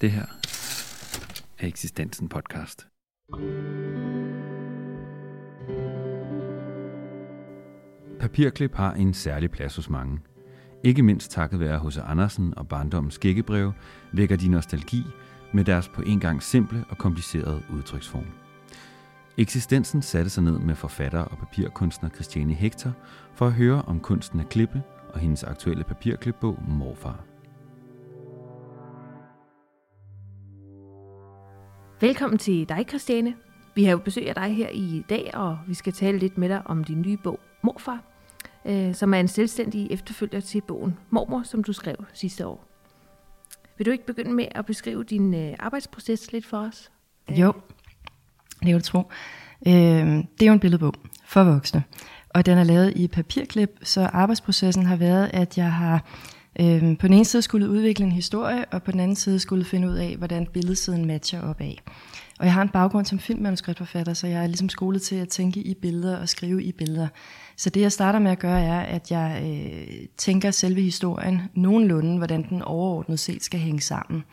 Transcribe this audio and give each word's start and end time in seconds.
Det 0.00 0.10
her 0.10 0.26
er 1.58 1.66
Eksistensen 1.66 2.28
podcast. 2.28 2.86
Papirklip 8.20 8.74
har 8.74 8.92
en 8.94 9.14
særlig 9.14 9.50
plads 9.50 9.76
hos 9.76 9.90
mange. 9.90 10.18
Ikke 10.84 11.02
mindst 11.02 11.30
takket 11.30 11.60
være 11.60 11.78
hos 11.78 11.96
Andersen 11.96 12.58
og 12.58 12.68
barndommens 12.68 13.18
gækkebrev, 13.18 13.72
vækker 14.12 14.36
de 14.36 14.48
nostalgi 14.48 15.02
med 15.54 15.64
deres 15.64 15.88
på 15.88 16.02
en 16.02 16.20
gang 16.20 16.42
simple 16.42 16.84
og 16.90 16.98
komplicerede 16.98 17.62
udtryksform. 17.70 18.26
Eksistensen 19.38 20.02
satte 20.02 20.30
sig 20.30 20.44
ned 20.44 20.58
med 20.58 20.74
forfatter 20.74 21.20
og 21.20 21.38
papirkunstner 21.38 22.08
Christiane 22.08 22.54
Hector 22.54 22.92
for 23.34 23.46
at 23.46 23.52
høre 23.52 23.82
om 23.82 24.00
kunsten 24.00 24.40
at 24.40 24.48
klippe 24.48 24.82
og 25.14 25.20
hendes 25.20 25.44
aktuelle 25.44 25.84
papirklipbog 25.84 26.58
Morfar. 26.68 27.27
Velkommen 32.00 32.38
til 32.38 32.68
dig, 32.68 32.84
Christiane. 32.88 33.34
Vi 33.74 33.84
har 33.84 33.90
jo 33.90 33.98
besøg 33.98 34.28
af 34.28 34.34
dig 34.34 34.56
her 34.56 34.68
i 34.68 35.04
dag, 35.08 35.30
og 35.34 35.58
vi 35.66 35.74
skal 35.74 35.92
tale 35.92 36.18
lidt 36.18 36.38
med 36.38 36.48
dig 36.48 36.62
om 36.66 36.84
din 36.84 37.00
nye 37.02 37.16
bog, 37.16 37.40
Morfar, 37.62 38.02
øh, 38.64 38.94
som 38.94 39.14
er 39.14 39.20
en 39.20 39.28
selvstændig 39.28 39.90
efterfølger 39.90 40.40
til 40.40 40.60
bogen 40.60 40.98
Mormor, 41.10 41.42
som 41.42 41.64
du 41.64 41.72
skrev 41.72 41.96
sidste 42.12 42.46
år. 42.46 42.64
Vil 43.78 43.86
du 43.86 43.90
ikke 43.90 44.06
begynde 44.06 44.32
med 44.32 44.46
at 44.50 44.66
beskrive 44.66 45.04
din 45.04 45.34
øh, 45.34 45.54
arbejdsproces 45.58 46.32
lidt 46.32 46.46
for 46.46 46.58
os? 46.58 46.90
Jo, 47.30 47.52
det 48.60 48.66
kan 48.66 48.74
du 48.74 48.80
tro. 48.80 48.98
Øh, 49.66 49.72
det 49.72 50.42
er 50.42 50.46
jo 50.46 50.52
en 50.52 50.60
billedbog 50.60 50.94
for 51.24 51.44
voksne, 51.44 51.84
og 52.28 52.46
den 52.46 52.58
er 52.58 52.64
lavet 52.64 52.96
i 52.96 53.08
papirklip, 53.08 53.78
så 53.82 54.00
arbejdsprocessen 54.12 54.86
har 54.86 54.96
været, 54.96 55.30
at 55.32 55.58
jeg 55.58 55.72
har 55.72 55.94
øh, 55.94 56.37
øhm, 56.60 56.96
på 56.96 57.06
den 57.06 57.14
ene 57.14 57.24
side 57.24 57.42
skulle 57.42 57.70
udvikle 57.70 58.04
en 58.04 58.12
historie, 58.12 58.64
og 58.64 58.82
på 58.82 58.92
den 58.92 59.00
anden 59.00 59.16
side 59.16 59.38
skulle 59.38 59.64
finde 59.64 59.88
ud 59.88 59.94
af, 59.94 60.16
hvordan 60.16 60.46
billedsiden 60.46 61.04
matcher 61.04 61.40
op 61.40 61.60
af. 61.60 61.78
Og 62.38 62.44
jeg 62.44 62.54
har 62.54 62.62
en 62.62 62.68
baggrund 62.68 63.06
som 63.06 63.18
filmmanuskriptforfatter, 63.18 64.14
så 64.14 64.26
jeg 64.26 64.42
er 64.42 64.46
ligesom 64.46 64.68
skolet 64.68 65.02
til 65.02 65.16
at 65.16 65.28
tænke 65.28 65.60
i 65.60 65.74
billeder 65.74 66.16
og 66.16 66.28
skrive 66.28 66.62
i 66.62 66.72
billeder. 66.72 67.08
Så 67.56 67.70
det 67.70 67.80
jeg 67.80 67.92
starter 67.92 68.18
med 68.18 68.30
at 68.30 68.38
gøre 68.38 68.62
er, 68.62 68.80
at 68.80 69.10
jeg 69.10 69.42
øh, 69.44 70.06
tænker 70.16 70.50
selve 70.50 70.80
historien 70.82 71.42
nogenlunde, 71.54 72.16
hvordan 72.16 72.48
den 72.48 72.62
overordnet 72.62 73.20
set 73.20 73.42
skal 73.44 73.60
hænge 73.60 73.80
sammen. 73.80 74.24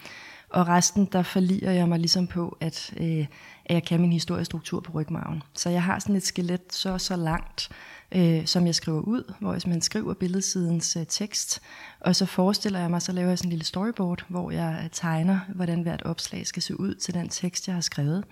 Og 0.56 0.68
resten, 0.68 1.06
der 1.06 1.24
forliger 1.24 1.72
jeg 1.72 1.90
mig 1.90 2.00
ligesom 2.00 2.28
på, 2.28 2.58
at, 2.60 2.94
øh, 2.98 3.26
at 3.66 3.74
jeg 3.76 3.84
kan 3.84 4.02
min 4.02 4.12
historiestruktur 4.14 4.80
på 4.80 4.92
rygmarven. 4.92 5.44
Så 5.54 5.70
jeg 5.70 5.84
har 5.84 6.00
sådan 6.00 6.16
et 6.16 6.24
skelet 6.24 6.62
så 6.70 6.98
så 6.98 7.16
langt, 7.16 7.70
øh, 8.12 8.46
som 8.46 8.66
jeg 8.66 8.76
skriver 8.76 9.02
ud, 9.02 9.34
hvor 9.40 9.70
man 9.70 9.82
skriver 9.82 10.14
billedsidens 10.14 10.96
øh, 10.96 11.06
tekst, 11.10 11.62
og 12.00 12.16
så 12.16 12.26
forestiller 12.26 12.80
jeg 12.80 12.90
mig, 12.90 13.02
så 13.02 13.12
laver 13.12 13.30
jeg 13.30 13.38
sådan 13.38 13.48
en 13.48 13.52
lille 13.52 13.66
storyboard, 13.66 14.26
hvor 14.28 14.52
jeg 14.52 14.82
øh, 14.84 14.90
tegner, 14.92 15.40
hvordan 15.56 15.82
hvert 15.82 16.02
opslag 16.02 16.48
skal 16.48 16.62
se 16.64 16.80
ud 16.80 16.96
til 16.96 17.14
den 17.14 17.30
tekst, 17.30 17.68
jeg 17.68 17.76
har 17.76 17.82
skrevet. 17.82 18.24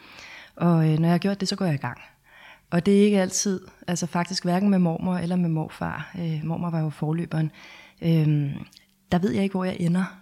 Og 0.55 0.89
øh, 0.89 0.99
når 0.99 1.07
jeg 1.07 1.13
har 1.13 1.17
gjort 1.17 1.39
det, 1.39 1.47
så 1.47 1.55
går 1.55 1.65
jeg 1.65 1.73
i 1.75 1.77
gang. 1.77 1.97
Og 2.71 2.85
det 2.85 2.99
er 2.99 3.03
ikke 3.03 3.21
altid, 3.21 3.61
altså 3.87 4.07
faktisk 4.07 4.43
hverken 4.43 4.69
med 4.69 4.79
mormor 4.79 5.15
eller 5.15 5.35
med 5.35 5.49
morfar, 5.49 6.11
øh, 6.19 6.39
mormor 6.43 6.69
var 6.69 6.79
jo 6.79 6.89
forløberen, 6.89 7.51
øh, 8.01 8.55
der 9.11 9.19
ved 9.19 9.31
jeg 9.31 9.43
ikke, 9.43 9.53
hvor 9.53 9.63
jeg 9.63 9.77
ender. 9.79 10.19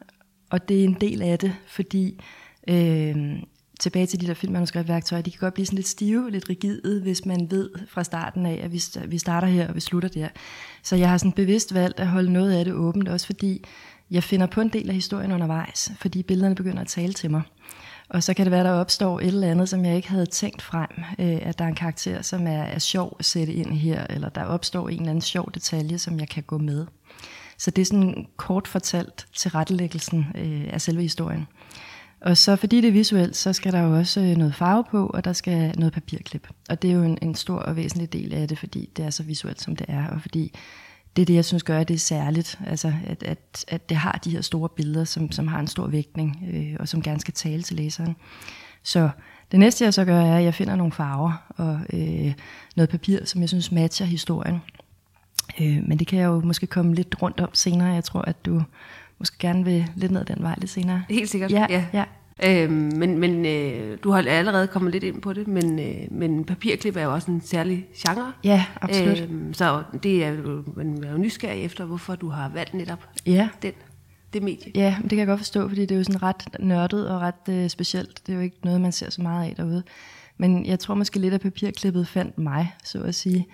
Og 0.52 0.70
det 0.70 0.80
er 0.80 0.84
en 0.84 0.98
del 1.02 1.22
af 1.22 1.40
det, 1.40 1.54
fordi 1.68 2.24
øh, 2.68 3.16
tilbage 3.80 4.06
til 4.06 4.22
de 4.22 4.28
der 4.28 4.34
filmmanuskriptværktøjer, 4.34 5.22
de 5.22 5.32
kan 5.32 5.40
godt 5.40 5.54
blive 5.54 5.66
sådan 5.66 5.76
lidt 5.76 5.88
stive, 5.88 6.32
lidt 6.32 6.50
rigide, 6.50 7.02
hvis 7.02 7.26
man 7.26 7.48
ved 7.52 7.70
fra 7.88 8.04
starten 8.04 8.46
af, 8.46 8.60
at 8.64 8.72
vi 8.72 8.82
vi 9.08 9.18
starter 9.18 9.48
her, 9.48 9.68
og 9.68 9.76
vi 9.76 9.80
slutter 9.80 10.10
der. 10.10 10.28
Så 10.84 10.96
jeg 10.96 11.10
har 11.10 11.18
sådan 11.18 11.32
bevidst 11.32 11.74
valgt 11.74 12.00
at 12.00 12.08
holde 12.08 12.34
noget 12.34 12.52
af 12.52 12.66
det 12.66 12.74
åbent, 12.74 13.10
også 13.10 13.26
fordi 13.26 13.64
jeg 14.12 14.24
finder 14.24 14.48
på 14.48 14.62
en 14.62 14.70
del 14.70 14.90
af 14.90 14.96
historien 14.96 15.32
undervejs, 15.32 15.92
fordi 16.00 16.24
billederne 16.24 16.56
begynder 16.56 16.82
at 16.82 16.88
tale 16.88 17.14
til 17.14 17.32
mig. 17.32 17.42
Og 18.10 18.24
så 18.24 18.34
kan 18.34 18.46
det 18.46 18.52
være, 18.52 18.64
der 18.64 18.72
opstår 18.72 19.20
et 19.20 19.28
eller 19.28 19.52
andet, 19.52 19.70
som 19.70 19.86
jeg 19.86 19.96
ikke 19.96 20.10
havde 20.10 20.26
tænkt 20.26 20.62
frem, 20.62 20.90
øh, 21.20 21.40
at 21.42 21.60
der 21.60 21.66
er 21.66 21.70
en 21.70 21.76
karakter, 21.76 22.22
som 22.22 22.48
er, 22.48 22.64
er 22.64 22.80
sjov 22.80 23.16
at 23.20 23.26
sætte 23.26 23.54
ind 23.54 23.74
her, 23.74 24.06
eller 24.10 24.30
der 24.30 24.44
opstår 24.44 24.90
en 24.90 25.00
eller 25.00 25.10
anden 25.10 25.22
sjov 25.22 25.52
detalje, 25.54 25.98
som 25.98 26.20
jeg 26.20 26.30
kan 26.30 26.44
gå 26.44 26.58
med. 26.58 26.86
Så 27.62 27.72
det 27.72 27.82
er 27.82 27.86
sådan 27.86 28.28
kort 28.38 28.68
fortalt 28.68 29.28
til 29.36 29.52
rettelæggelsen 29.52 30.28
øh, 30.36 30.74
af 30.74 30.82
selve 30.82 31.02
historien. 31.02 31.48
Og 32.22 32.38
så 32.38 32.56
fordi 32.56 32.82
det 32.82 32.88
er 32.88 32.92
visuelt, 32.92 33.36
så 33.36 33.54
skal 33.54 33.74
der 33.74 33.82
jo 33.82 33.98
også 33.98 34.22
øh, 34.22 34.38
noget 34.38 34.56
farve 34.56 34.84
på, 34.92 35.08
og 35.08 35.26
der 35.26 35.34
skal 35.34 35.80
noget 35.80 35.94
papirklip. 35.94 36.48
Og 36.70 36.82
det 36.82 36.90
er 36.90 36.94
jo 36.94 37.04
en, 37.04 37.18
en 37.22 37.36
stor 37.36 37.60
og 37.60 37.76
væsentlig 37.76 38.14
del 38.14 38.34
af 38.34 38.48
det, 38.48 38.60
fordi 38.60 38.90
det 38.98 39.06
er 39.06 39.10
så 39.10 39.24
visuelt, 39.24 39.62
som 39.62 39.76
det 39.76 39.86
er, 39.90 40.08
og 40.08 40.22
fordi 40.22 40.54
det 41.16 41.22
er 41.22 41.26
det, 41.26 41.34
jeg 41.34 41.46
synes 41.46 41.64
gør, 41.64 41.80
at 41.80 41.88
det 41.88 41.94
er 41.94 42.00
særligt, 42.00 42.60
altså 42.68 42.94
at, 43.08 43.24
at, 43.24 43.66
at 43.68 43.90
det 43.90 43.98
har 43.98 44.20
de 44.24 44.32
her 44.32 44.42
store 44.42 44.70
billeder, 44.70 45.06
som, 45.06 45.32
som 45.32 45.48
har 45.48 45.60
en 45.60 45.68
stor 45.68 45.88
vægtning, 45.88 46.44
øh, 46.54 46.76
og 46.80 46.88
som 46.88 47.02
gerne 47.02 47.20
skal 47.20 47.34
tale 47.34 47.64
til 47.64 47.76
læseren. 47.76 48.16
Så 48.84 49.10
det 49.52 49.60
næste, 49.60 49.84
jeg 49.84 49.94
så 49.94 50.06
gør, 50.06 50.22
er, 50.22 50.38
at 50.38 50.44
jeg 50.44 50.54
finder 50.54 50.76
nogle 50.76 50.94
farver 50.94 51.52
og 51.58 51.80
øh, 51.94 52.34
noget 52.76 52.90
papir, 52.90 53.26
som 53.26 53.42
jeg 53.42 53.50
synes 53.50 53.72
matcher 53.72 54.06
historien. 54.06 54.62
Øh, 55.62 55.88
men 55.88 56.00
det 56.00 56.08
kan 56.08 56.20
jeg 56.20 56.26
jo 56.26 56.40
måske 56.40 56.68
komme 56.68 56.96
lidt 56.96 57.16
rundt 57.22 57.40
om 57.40 57.50
senere. 57.54 57.88
Jeg 57.88 58.04
tror, 58.04 58.22
at 58.22 58.46
du 58.46 58.64
måske 59.20 59.38
gerne 59.40 59.66
vil 59.66 59.86
lidt 59.96 60.12
ned 60.12 60.26
den 60.26 60.38
vej 60.40 60.56
lidt 60.58 60.72
senere. 60.72 61.04
Helt 61.10 61.30
sikkert, 61.30 61.52
ja. 61.52 61.66
ja. 61.70 61.86
ja. 61.94 62.04
Øhm, 62.44 62.72
men 62.74 63.18
men 63.18 63.46
øh, 63.46 63.98
du 64.04 64.12
har 64.12 64.24
allerede 64.28 64.68
kommet 64.68 64.92
lidt 64.92 65.04
ind 65.04 65.22
på 65.22 65.34
det, 65.34 65.48
men, 65.48 65.80
øh, 65.80 65.96
men 66.12 66.44
papirklip 66.46 66.96
er 66.96 67.04
jo 67.04 67.14
også 67.14 67.32
en 67.32 67.42
særlig 67.42 67.88
genre. 67.98 68.34
Ja, 68.44 68.66
absolut. 68.82 69.20
Øhm, 69.20 69.54
så 69.54 69.84
det 70.04 70.26
er 70.26 70.30
jo, 70.30 70.64
man 70.76 71.04
er 71.04 71.12
jo 71.12 71.18
nysgerrig 71.18 71.64
efter, 71.64 71.86
hvorfor 71.86 72.16
du 72.16 72.30
har 72.30 72.50
valgt 72.50 72.74
netop 72.74 73.08
ja. 73.26 73.50
den, 73.62 73.72
det 74.34 74.44
medie. 74.44 74.72
Ja, 74.76 74.96
det 75.02 75.10
kan 75.10 75.20
jeg 75.20 75.28
godt 75.28 75.40
forstå, 75.40 75.68
fordi 75.68 75.82
det 75.82 75.92
er 75.92 75.98
jo 75.98 76.04
sådan 76.04 76.24
ret 76.24 76.48
nørdet 76.60 77.10
og 77.10 77.22
ret 77.22 77.50
øh, 77.50 77.70
specielt. 77.70 78.22
Det 78.28 78.34
er 78.34 78.36
jo 78.38 78.44
ikke 78.44 78.58
noget, 78.64 78.82
man 78.82 78.92
ser 78.92 79.10
så 79.10 79.22
meget 79.22 79.50
af 79.50 79.56
derude. 79.56 79.84
Men 80.38 80.66
jeg 80.66 80.80
tror 80.80 80.96
måske 80.96 81.20
lidt, 81.20 81.34
at 81.34 81.42
papirklippet 81.42 82.08
fandt 82.08 82.38
mig, 82.38 82.74
så 82.84 83.02
at 83.02 83.16
sige. 83.16 83.48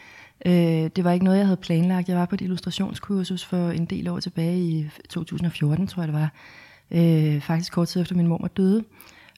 Øh, 0.46 0.90
det 0.96 1.04
var 1.04 1.12
ikke 1.12 1.26
noget, 1.26 1.38
jeg 1.38 1.46
havde 1.46 1.58
planlagt. 1.58 2.10
Jeg 2.10 2.18
var 2.18 2.26
på 2.26 2.36
et 2.36 2.42
illustrationskursus 2.42 3.46
for 3.46 3.70
en 3.70 3.86
del 3.86 4.08
år 4.08 4.20
tilbage 4.20 4.60
i 4.60 4.90
2014, 5.10 5.88
tror 5.88 6.04
jeg 6.04 6.08
det 6.08 6.20
var. 6.20 6.32
Øh, 6.92 7.42
faktisk 7.42 7.74
kort 7.74 7.88
tid 7.88 8.02
efter 8.02 8.16
min 8.16 8.28
mor 8.28 8.48
døde. 8.58 8.84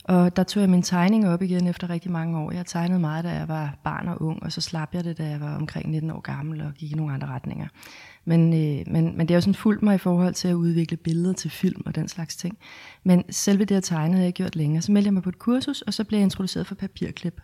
Og 0.04 0.36
der 0.36 0.44
tog 0.44 0.62
jeg 0.62 0.70
min 0.70 0.82
tegning 0.82 1.28
op 1.30 1.42
igen 1.42 1.68
efter 1.68 1.90
rigtig 1.90 2.12
mange 2.12 2.40
år. 2.40 2.52
Jeg 2.52 2.66
tegnede 2.66 3.00
meget, 3.00 3.24
da 3.24 3.30
jeg 3.30 3.48
var 3.48 3.78
barn 3.84 4.08
og 4.08 4.22
ung, 4.22 4.44
og 4.44 4.52
så 4.52 4.62
slap 4.62 4.94
jeg 4.94 5.04
det, 5.04 5.18
da 5.18 5.30
jeg 5.30 5.42
var 5.42 5.56
omkring 5.56 5.90
19 5.92 6.12
år 6.12 6.20
gammel 6.20 6.62
og 6.62 6.74
gik 6.74 6.92
i 6.92 6.96
nogle 6.96 7.14
andre 7.14 7.28
retninger. 7.28 7.68
Men, 8.26 8.54
øh, 8.54 8.94
men, 8.94 9.18
men 9.18 9.20
det 9.20 9.30
har 9.30 9.36
jo 9.36 9.42
sådan 9.42 9.54
fulgt 9.54 9.84
mig 9.84 9.96
i 9.96 9.98
forhold 9.98 10.34
til 10.34 10.48
at 10.48 10.54
udvikle 10.54 10.98
billeder 10.98 11.34
til 11.34 11.52
film 11.52 11.82
og 11.86 11.96
den 11.96 12.08
slags 12.08 12.36
ting. 12.36 12.58
Men 13.04 13.24
selve 13.30 13.66
det 13.66 13.76
at 13.76 13.84
tegne 13.84 14.14
havde 14.14 14.26
jeg 14.26 14.34
gjort 14.34 14.56
længere. 14.56 14.82
Så 14.82 14.92
meldte 14.92 15.08
jeg 15.08 15.14
mig 15.14 15.24
på 15.24 15.30
et 15.30 15.40
kursus, 15.40 15.82
og 15.82 15.94
så 15.94 16.04
blev 16.04 16.20
jeg 16.20 16.24
introduceret 16.24 16.68
for 16.68 16.76
papirklip. 16.76 17.42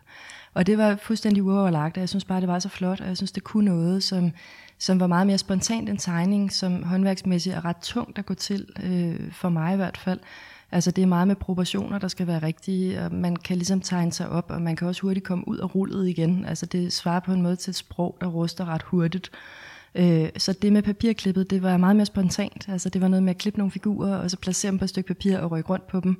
Og 0.56 0.68
det 0.68 0.78
var 0.78 0.96
fuldstændig 0.96 1.44
uoverlagt, 1.44 1.98
og 1.98 2.02
jeg 2.02 2.10
synes 2.10 2.26
bare, 2.26 2.42
det 2.42 2.48
var 2.48 2.60
så 2.60 2.70
flot, 2.70 3.02
og 3.02 3.08
jeg 3.08 3.18
synes, 3.18 3.32
det 3.32 3.44
kunne 3.44 3.66
noget, 3.66 4.04
som, 4.04 4.32
som 4.80 5.00
var 5.00 5.08
meget 5.08 5.28
mere 5.28 5.38
spontant 5.38 5.90
en 5.90 5.98
tegning, 5.98 6.52
som 6.52 6.84
håndværksmæssigt 6.84 7.56
er 7.56 7.66
ret 7.66 7.78
tungt 7.78 8.18
at 8.18 8.26
gå 8.26 8.34
til, 8.34 8.66
øh, 8.84 9.32
for 9.32 9.50
mig 9.50 9.74
i 9.74 9.76
hvert 9.76 9.98
fald. 9.98 10.20
Altså 10.72 10.92
det 10.92 11.02
er 11.02 11.06
meget 11.06 11.28
med 11.28 11.36
proportioner, 11.36 12.00
der 12.00 12.08
skal 12.08 12.28
være 12.28 12.42
rigtige, 12.42 13.02
og 13.02 13.14
man 13.14 13.36
kan 13.36 13.58
ligesom 13.58 13.82
tegne 13.82 14.12
sig 14.12 14.30
op, 14.30 14.46
og 14.50 14.62
man 14.62 14.76
kan 14.76 14.88
også 14.88 15.02
hurtigt 15.02 15.26
komme 15.26 15.48
ud 15.48 15.58
af 15.58 15.76
rullet 15.76 16.08
igen. 16.08 16.46
Altså 16.46 16.66
det 16.66 16.94
svarer 16.94 17.20
på 17.20 17.34
en 17.34 17.42
måde 17.42 17.56
til 17.56 17.72
et 17.72 17.76
sprog, 17.76 18.18
der 18.22 18.28
ruster 18.28 18.66
ret 18.66 18.84
hurtigt. 18.84 19.32
Øh, 19.96 20.30
så 20.38 20.54
det 20.54 20.74
med 20.74 20.82
papirklippet, 20.82 21.50
det 21.50 21.64
var 21.64 21.78
meget 21.78 21.96
mere 21.96 22.06
spontant. 22.06 22.70
Altså 22.70 22.90
det 22.90 23.02
var 23.02 23.08
noget 23.08 23.24
med 23.24 23.30
at 23.30 23.38
klippe 23.38 23.60
nogle 23.60 23.72
figurer, 23.72 24.16
og 24.16 24.32
så 24.32 24.38
placere 24.38 24.72
dem 24.72 24.80
på 24.80 24.86
et 24.86 24.90
stykke 24.90 25.08
papir 25.08 25.38
og 25.38 25.52
rykke 25.52 25.70
rundt 25.70 25.88
på 25.88 26.00
dem. 26.00 26.18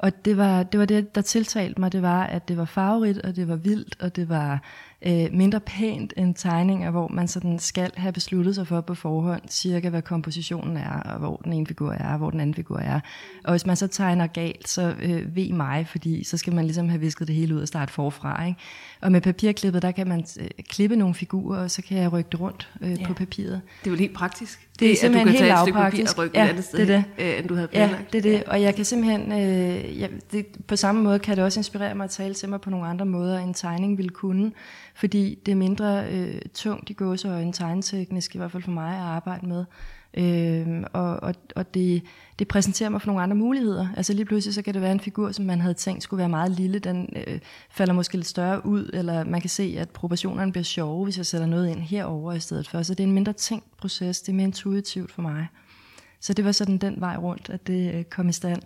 Og 0.00 0.24
det 0.24 0.36
var, 0.36 0.62
det 0.62 0.80
var 0.80 0.86
det, 0.86 1.14
der 1.14 1.20
tiltalte 1.20 1.80
mig, 1.80 1.92
det 1.92 2.02
var, 2.02 2.24
at 2.24 2.48
det 2.48 2.56
var 2.56 2.64
farverigt, 2.64 3.18
og 3.18 3.36
det 3.36 3.48
var 3.48 3.56
vildt, 3.56 3.96
og 4.02 4.16
det 4.16 4.28
var 4.28 4.62
øh, 5.06 5.26
mindre 5.32 5.60
pænt 5.60 6.12
end 6.16 6.34
tegninger, 6.34 6.90
hvor 6.90 7.08
man 7.08 7.28
sådan 7.28 7.58
skal 7.58 7.90
have 7.96 8.12
besluttet 8.12 8.54
sig 8.54 8.66
for 8.66 8.80
på 8.80 8.94
forhånd, 8.94 9.42
cirka 9.48 9.88
hvad 9.88 10.02
kompositionen 10.02 10.76
er, 10.76 10.92
og 10.92 11.18
hvor 11.18 11.36
den 11.36 11.52
ene 11.52 11.66
figur 11.66 11.92
er, 11.92 12.12
og 12.12 12.18
hvor 12.18 12.30
den 12.30 12.40
anden 12.40 12.54
figur 12.54 12.78
er. 12.78 13.00
Og 13.44 13.50
hvis 13.50 13.66
man 13.66 13.76
så 13.76 13.86
tegner 13.86 14.26
galt, 14.26 14.68
så 14.68 14.94
øh, 15.02 15.36
ved 15.36 15.52
mig, 15.52 15.86
fordi 15.86 16.24
så 16.24 16.36
skal 16.36 16.54
man 16.54 16.64
ligesom 16.64 16.88
have 16.88 17.00
visket 17.00 17.28
det 17.28 17.36
hele 17.36 17.54
ud 17.54 17.60
og 17.60 17.68
starte 17.68 17.92
forfra. 17.92 18.46
Ikke? 18.46 18.58
Og 19.00 19.12
med 19.12 19.20
papirklippet, 19.20 19.82
der 19.82 19.90
kan 19.90 20.08
man 20.08 20.24
øh, 20.40 20.48
klippe 20.68 20.96
nogle 20.96 21.14
figurer, 21.14 21.58
og 21.58 21.70
så 21.70 21.82
kan 21.82 21.98
jeg 21.98 22.12
rykke 22.12 22.30
det 22.32 22.40
rundt 22.40 22.70
øh, 22.80 23.00
ja. 23.00 23.06
på 23.06 23.14
papiret. 23.14 23.60
Det 23.84 23.86
er 23.86 23.90
jo 23.90 23.96
helt 23.96 24.14
praktisk. 24.14 24.66
Det 24.80 24.86
er 24.86 24.90
det, 24.90 24.98
simpelthen 24.98 25.28
at 25.28 25.34
du 25.34 25.38
kan 25.38 25.44
helt 25.44 25.52
tage 25.52 25.52
et 25.52 25.60
stykke 25.60 25.78
papir 25.78 26.08
og 26.08 26.18
rykke 26.18 26.38
ja, 26.38 26.44
et 26.44 26.48
andet 26.48 26.64
sted, 26.64 26.78
det 26.78 26.94
er 26.94 27.02
det. 27.18 27.32
Øh, 27.34 27.38
end 27.38 27.48
du 27.48 27.54
havde 27.54 27.68
planlagt. 27.68 28.14
Ja, 28.14 28.18
det 28.18 28.26
er 28.26 28.38
det. 28.38 28.44
Og 28.44 28.62
jeg 28.62 28.74
kan 28.74 28.84
simpelthen, 28.84 29.32
øh, 29.32 30.00
ja, 30.00 30.06
det, 30.32 30.46
på 30.66 30.76
samme 30.76 31.02
måde 31.02 31.18
kan 31.18 31.36
det 31.36 31.44
også 31.44 31.60
inspirere 31.60 31.94
mig 31.94 32.04
at 32.04 32.10
tale 32.10 32.34
til 32.34 32.48
mig 32.48 32.60
på 32.60 32.70
nogle 32.70 32.86
andre 32.86 33.06
måder, 33.06 33.38
end 33.38 33.54
tegning 33.54 33.98
ville 33.98 34.10
kunne. 34.10 34.52
Fordi 35.00 35.38
det 35.46 35.52
er 35.52 35.56
mindre 35.56 36.06
øh, 36.10 36.40
tungt 36.54 36.90
i 36.90 36.92
gåseøjne 36.92 37.52
tegneteknisk, 37.52 38.34
i 38.34 38.38
hvert 38.38 38.52
fald 38.52 38.62
for 38.62 38.70
mig 38.70 38.94
at 38.94 39.02
arbejde 39.02 39.46
med. 39.46 39.64
Øh, 40.14 40.84
og 40.92 41.22
og, 41.22 41.34
og 41.56 41.74
det, 41.74 42.02
det 42.38 42.48
præsenterer 42.48 42.88
mig 42.88 43.00
for 43.00 43.06
nogle 43.06 43.22
andre 43.22 43.36
muligheder. 43.36 43.88
Altså 43.96 44.12
lige 44.12 44.24
pludselig 44.24 44.54
så 44.54 44.62
kan 44.62 44.74
det 44.74 44.82
være 44.82 44.92
en 44.92 45.00
figur, 45.00 45.32
som 45.32 45.44
man 45.44 45.60
havde 45.60 45.74
tænkt 45.74 46.02
skulle 46.02 46.18
være 46.18 46.28
meget 46.28 46.50
lille, 46.50 46.78
den 46.78 47.08
øh, 47.16 47.38
falder 47.70 47.92
måske 47.92 48.16
lidt 48.16 48.26
større 48.26 48.66
ud, 48.66 48.90
eller 48.92 49.24
man 49.24 49.40
kan 49.40 49.50
se, 49.50 49.76
at 49.78 49.90
proportionerne 49.90 50.52
bliver 50.52 50.64
sjove, 50.64 51.04
hvis 51.04 51.16
jeg 51.16 51.26
sætter 51.26 51.46
noget 51.46 51.70
ind 51.70 51.80
herover 51.80 52.32
i 52.32 52.40
stedet 52.40 52.68
for. 52.68 52.82
Så 52.82 52.94
det 52.94 53.00
er 53.00 53.08
en 53.08 53.14
mindre 53.14 53.32
tænkt 53.32 53.76
proces, 53.76 54.20
det 54.20 54.32
er 54.32 54.36
mere 54.36 54.46
intuitivt 54.46 55.12
for 55.12 55.22
mig. 55.22 55.46
Så 56.20 56.32
det 56.32 56.44
var 56.44 56.52
sådan 56.52 56.78
den 56.78 57.00
vej 57.00 57.16
rundt, 57.16 57.50
at 57.50 57.66
det 57.66 57.94
øh, 57.94 58.04
kom 58.04 58.28
i 58.28 58.32
stand. 58.32 58.62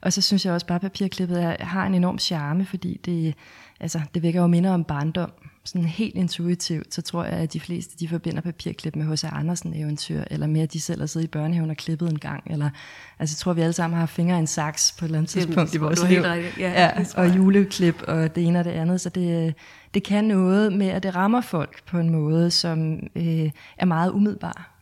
Og 0.00 0.12
så 0.12 0.20
synes 0.20 0.44
jeg 0.44 0.54
også 0.54 0.66
bare, 0.66 0.76
at 0.76 0.80
papirklippet 0.80 1.42
er, 1.42 1.64
har 1.64 1.86
en 1.86 1.94
enorm 1.94 2.18
charme, 2.18 2.66
fordi 2.66 3.00
det, 3.04 3.34
altså, 3.80 4.00
det 4.14 4.22
vækker 4.22 4.40
jo 4.40 4.46
minder 4.46 4.70
om 4.70 4.84
barndom. 4.84 5.32
Sådan 5.64 5.84
helt 5.84 6.14
intuitivt, 6.14 6.94
så 6.94 7.02
tror 7.02 7.24
jeg, 7.24 7.32
at 7.32 7.52
de 7.52 7.60
fleste 7.60 7.96
de 7.98 8.08
forbinder 8.08 8.40
papirklip 8.40 8.96
med 8.96 9.06
H.C. 9.06 9.24
Andersen 9.24 9.74
eventyr, 9.74 10.24
eller 10.30 10.46
med 10.46 10.60
at 10.60 10.72
de 10.72 10.80
selv 10.80 11.00
har 11.00 11.06
siddet 11.06 11.26
i 11.26 11.30
børnehaven 11.30 11.70
og 11.70 11.76
klippet 11.76 12.10
en 12.10 12.18
gang. 12.18 12.42
Eller, 12.50 12.70
altså, 13.18 13.34
jeg 13.34 13.38
tror, 13.38 13.52
vi 13.52 13.60
alle 13.60 13.72
sammen 13.72 13.98
har 13.98 14.06
fingre 14.06 14.36
i 14.36 14.38
en 14.38 14.46
saks 14.46 14.94
på 14.98 15.04
et 15.04 15.08
eller 15.08 15.18
andet 15.18 15.30
tidspunkt 15.30 15.74
i 15.74 15.78
vores 15.78 16.08
liv. 16.08 16.18
Ja, 16.18 16.34
ja, 16.58 17.04
og 17.16 17.36
juleklip 17.36 18.02
og 18.08 18.34
det 18.34 18.46
ene 18.46 18.58
og 18.58 18.64
det 18.64 18.70
andet. 18.70 19.00
Så 19.00 19.08
det, 19.08 19.54
det 19.94 20.02
kan 20.02 20.24
noget 20.24 20.72
med, 20.72 20.88
at 20.88 21.02
det 21.02 21.14
rammer 21.14 21.40
folk 21.40 21.84
på 21.86 21.98
en 21.98 22.10
måde, 22.10 22.50
som 22.50 23.00
øh, 23.16 23.50
er 23.78 23.84
meget 23.84 24.10
umiddelbar. 24.10 24.77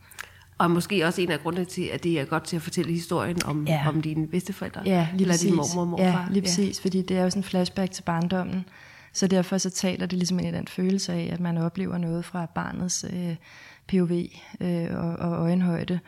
Og 0.58 0.70
måske 0.70 1.06
også 1.06 1.20
en 1.20 1.30
af 1.30 1.40
grundene 1.40 1.64
til, 1.64 1.82
at 1.82 2.04
det 2.04 2.20
er 2.20 2.24
godt 2.24 2.44
til 2.44 2.56
at 2.56 2.62
fortælle 2.62 2.92
historien 2.92 3.44
om, 3.44 3.66
ja. 3.66 3.88
om 3.88 4.02
dine 4.02 4.26
bedsteforældre. 4.26 4.82
Ja, 4.86 5.08
lige 5.12 5.22
eller 5.22 5.32
præcis. 5.34 5.46
din 5.46 5.56
mormor 5.56 5.80
og 5.80 5.88
morfar. 5.88 6.04
Ja, 6.04 6.26
lige 6.30 6.42
præcis, 6.42 6.78
ja. 6.78 6.82
fordi 6.82 7.02
det 7.02 7.16
er 7.16 7.22
jo 7.22 7.30
sådan 7.30 7.40
en 7.40 7.44
flashback 7.44 7.90
til 7.92 8.02
barndommen. 8.02 8.64
Så 9.12 9.26
derfor 9.26 9.58
så 9.58 9.70
taler 9.70 10.06
det 10.06 10.18
ligesom 10.18 10.38
ind 10.38 10.48
i 10.48 10.52
den 10.52 10.68
følelse 10.68 11.12
af, 11.12 11.28
at 11.32 11.40
man 11.40 11.58
oplever 11.58 11.98
noget 11.98 12.24
fra 12.24 12.46
barnets 12.54 13.04
øh, 13.12 13.36
POV 13.88 14.12
øh, 14.60 14.86
og, 14.90 15.16
og 15.16 15.32
øjenhøjde. 15.32 16.00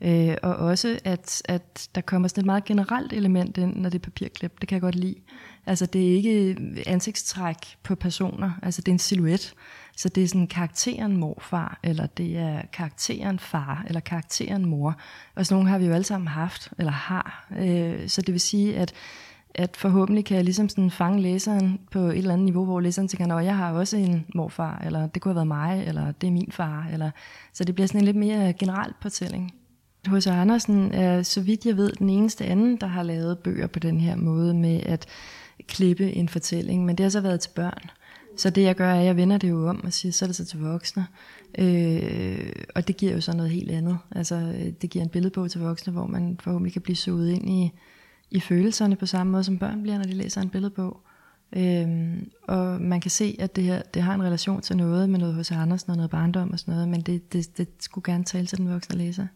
Øh, 0.00 0.36
og 0.42 0.56
også, 0.56 0.98
at, 1.04 1.42
at 1.44 1.88
der 1.94 2.00
kommer 2.00 2.28
sådan 2.28 2.40
et 2.40 2.46
meget 2.46 2.64
generelt 2.64 3.12
element 3.12 3.58
ind, 3.58 3.76
når 3.76 3.88
det 3.88 3.98
er 3.98 4.02
papirklip. 4.02 4.60
Det 4.60 4.68
kan 4.68 4.76
jeg 4.76 4.82
godt 4.82 4.94
lide. 4.94 5.14
Altså, 5.66 5.86
det 5.86 6.10
er 6.10 6.16
ikke 6.16 6.56
øh, 6.60 6.82
ansigtstræk 6.86 7.56
på 7.82 7.94
personer. 7.94 8.50
Altså, 8.62 8.80
det 8.80 8.88
er 8.88 8.92
en 8.92 8.98
silhuet. 8.98 9.54
Så 9.96 10.08
det 10.08 10.24
er 10.24 10.28
sådan 10.28 10.46
karakteren 10.46 11.16
morfar, 11.16 11.78
eller 11.82 12.06
det 12.06 12.38
er 12.38 12.62
karakteren 12.72 13.38
far, 13.38 13.84
eller 13.86 14.00
karakteren 14.00 14.64
mor. 14.64 14.96
Og 15.34 15.46
sådan 15.46 15.54
nogle 15.54 15.70
har 15.70 15.78
vi 15.78 15.86
jo 15.86 15.92
alle 15.92 16.04
sammen 16.04 16.28
haft, 16.28 16.72
eller 16.78 16.92
har. 16.92 17.46
Øh, 17.58 18.08
så 18.08 18.22
det 18.22 18.32
vil 18.32 18.40
sige, 18.40 18.76
at 18.76 18.94
at 19.54 19.76
forhåbentlig 19.76 20.24
kan 20.24 20.36
jeg 20.36 20.44
ligesom 20.44 20.68
sådan 20.68 20.90
fange 20.90 21.22
læseren 21.22 21.80
på 21.90 21.98
et 21.98 22.18
eller 22.18 22.32
andet 22.32 22.44
niveau, 22.44 22.64
hvor 22.64 22.80
læseren 22.80 23.08
tænker, 23.08 23.36
at 23.36 23.44
jeg 23.44 23.56
har 23.56 23.72
også 23.72 23.96
en 23.96 24.26
morfar, 24.34 24.82
eller 24.84 25.06
det 25.06 25.22
kunne 25.22 25.30
have 25.30 25.36
været 25.36 25.46
mig, 25.46 25.84
eller 25.86 26.12
det 26.12 26.26
er 26.26 26.30
min 26.30 26.52
far. 26.52 26.88
Eller, 26.92 27.10
så 27.52 27.64
det 27.64 27.74
bliver 27.74 27.88
sådan 27.88 28.00
en 28.00 28.04
lidt 28.04 28.16
mere 28.16 28.52
generel 28.52 28.92
fortælling. 29.02 29.54
H.C. 30.06 30.26
Andersen 30.26 30.92
er, 30.92 31.22
så 31.22 31.40
vidt 31.40 31.66
jeg 31.66 31.76
ved, 31.76 31.92
den 31.92 32.10
eneste 32.10 32.44
anden, 32.44 32.76
der 32.76 32.86
har 32.86 33.02
lavet 33.02 33.38
bøger 33.38 33.66
på 33.66 33.78
den 33.78 34.00
her 34.00 34.16
måde 34.16 34.54
med 34.54 34.80
at 34.86 35.06
klippe 35.68 36.12
en 36.12 36.28
fortælling, 36.28 36.84
men 36.84 36.96
det 36.96 37.04
har 37.04 37.10
så 37.10 37.20
været 37.20 37.40
til 37.40 37.50
børn. 37.54 37.90
Så 38.36 38.50
det 38.50 38.62
jeg 38.62 38.74
gør, 38.74 38.88
er, 38.88 39.00
at 39.00 39.06
jeg 39.06 39.16
vender 39.16 39.38
det 39.38 39.50
jo 39.50 39.68
om 39.68 39.84
og 39.84 39.92
siger, 39.92 40.12
så 40.12 40.24
er 40.24 40.26
det 40.26 40.36
så 40.36 40.44
til 40.44 40.60
voksne. 40.60 41.06
Øh, 41.58 42.52
og 42.74 42.88
det 42.88 42.96
giver 42.96 43.12
jo 43.12 43.20
så 43.20 43.36
noget 43.36 43.50
helt 43.50 43.70
andet. 43.70 43.98
Altså, 44.10 44.34
øh, 44.34 44.72
det 44.82 44.90
giver 44.90 45.04
en 45.04 45.08
billedbog 45.08 45.50
til 45.50 45.60
voksne, 45.60 45.92
hvor 45.92 46.06
man 46.06 46.38
forhåbentlig 46.40 46.72
kan 46.72 46.82
blive 46.82 46.96
suget 46.96 47.30
ind 47.30 47.50
i, 47.50 47.72
i 48.30 48.40
følelserne 48.40 48.96
på 48.96 49.06
samme 49.06 49.32
måde, 49.32 49.44
som 49.44 49.58
børn 49.58 49.82
bliver, 49.82 49.98
når 49.98 50.04
de 50.04 50.14
læser 50.14 50.40
en 50.40 50.50
billedbog. 50.50 51.00
Øhm, 51.56 52.30
og 52.48 52.80
man 52.80 53.00
kan 53.00 53.10
se, 53.10 53.36
at 53.38 53.56
det 53.56 53.64
her 53.64 53.82
det 53.94 54.02
har 54.02 54.14
en 54.14 54.22
relation 54.22 54.62
til 54.62 54.76
noget 54.76 55.10
med 55.10 55.18
noget 55.18 55.34
hos 55.34 55.50
Andersen 55.50 55.90
og 55.90 55.96
noget 55.96 56.10
barndom 56.10 56.52
og 56.52 56.58
sådan 56.58 56.74
noget, 56.74 56.88
men 56.88 57.00
det, 57.00 57.32
det, 57.32 57.58
det 57.58 57.68
skulle 57.80 58.12
gerne 58.12 58.24
tale 58.24 58.46
til 58.46 58.58
den 58.58 58.70
voksne 58.70 58.96
læser. 58.98 59.26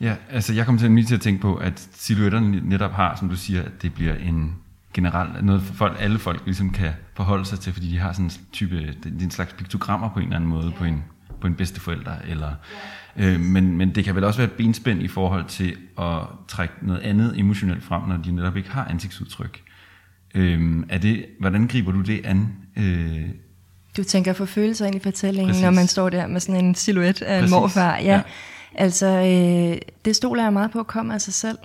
Ja, 0.00 0.16
altså 0.30 0.54
jeg 0.54 0.66
kommer 0.66 0.80
til, 0.80 1.06
til 1.06 1.14
at 1.14 1.20
tænke 1.20 1.40
på, 1.40 1.56
at 1.56 1.88
silhuetterne 1.92 2.68
netop 2.68 2.90
har, 2.90 3.16
som 3.16 3.28
du 3.28 3.36
siger, 3.36 3.62
at 3.62 3.72
det 3.82 3.94
bliver 3.94 4.14
en 4.14 4.54
generelt 4.94 5.44
noget 5.44 5.62
for 5.62 5.74
folk, 5.74 5.96
alle 6.00 6.18
folk 6.18 6.42
ligesom 6.44 6.70
kan 6.70 6.92
forholde 7.14 7.44
sig 7.44 7.60
til, 7.60 7.72
fordi 7.72 7.90
de 7.90 7.98
har 7.98 8.12
sådan 8.12 8.24
en 8.24 8.32
type, 8.52 8.76
det 8.76 9.20
er 9.20 9.24
en 9.24 9.30
slags 9.30 9.52
piktogrammer 9.52 10.10
på 10.10 10.18
en 10.18 10.24
eller 10.24 10.36
anden 10.36 10.50
måde, 10.50 10.72
på 10.76 10.84
en, 10.84 11.04
på 11.40 11.46
en 11.46 11.54
bedsteforælder, 11.54 12.12
eller, 12.28 12.50
øh, 13.16 13.40
men, 13.40 13.76
men 13.76 13.94
det 13.94 14.04
kan 14.04 14.14
vel 14.14 14.24
også 14.24 14.38
være 14.38 14.48
et 14.48 14.56
benspænd 14.56 15.02
i 15.02 15.08
forhold 15.08 15.44
til 15.44 15.76
at 15.98 16.18
trække 16.48 16.74
noget 16.82 17.00
andet 17.00 17.38
emotionelt 17.38 17.82
frem, 17.82 18.02
når 18.02 18.16
de 18.16 18.32
netop 18.32 18.56
ikke 18.56 18.70
har 18.70 18.84
ansigtsudtryk. 18.84 19.62
Øh, 20.34 20.84
er 20.88 20.98
det, 20.98 21.26
hvordan 21.40 21.66
griber 21.66 21.92
du 21.92 22.00
det 22.00 22.26
an? 22.26 22.48
Øh, 22.76 23.28
du 23.96 24.04
tænker 24.04 24.32
for 24.32 24.44
følelser 24.44 24.86
ind 24.86 24.94
i 24.94 24.98
fortællingen, 24.98 25.48
Præcis. 25.48 25.62
når 25.62 25.70
man 25.70 25.86
står 25.86 26.10
der 26.10 26.26
med 26.26 26.40
sådan 26.40 26.64
en 26.64 26.74
silhuet 26.74 27.22
af 27.22 27.42
en 27.42 27.50
morfar. 27.50 27.96
Ja. 27.96 28.02
ja. 28.02 28.22
Altså, 28.74 29.06
øh, 29.06 29.78
det 30.04 30.16
stoler 30.16 30.42
jeg 30.42 30.52
meget 30.52 30.70
på 30.70 30.80
at 30.80 30.86
komme 30.86 31.14
af 31.14 31.20
sig 31.20 31.34
selv. 31.34 31.58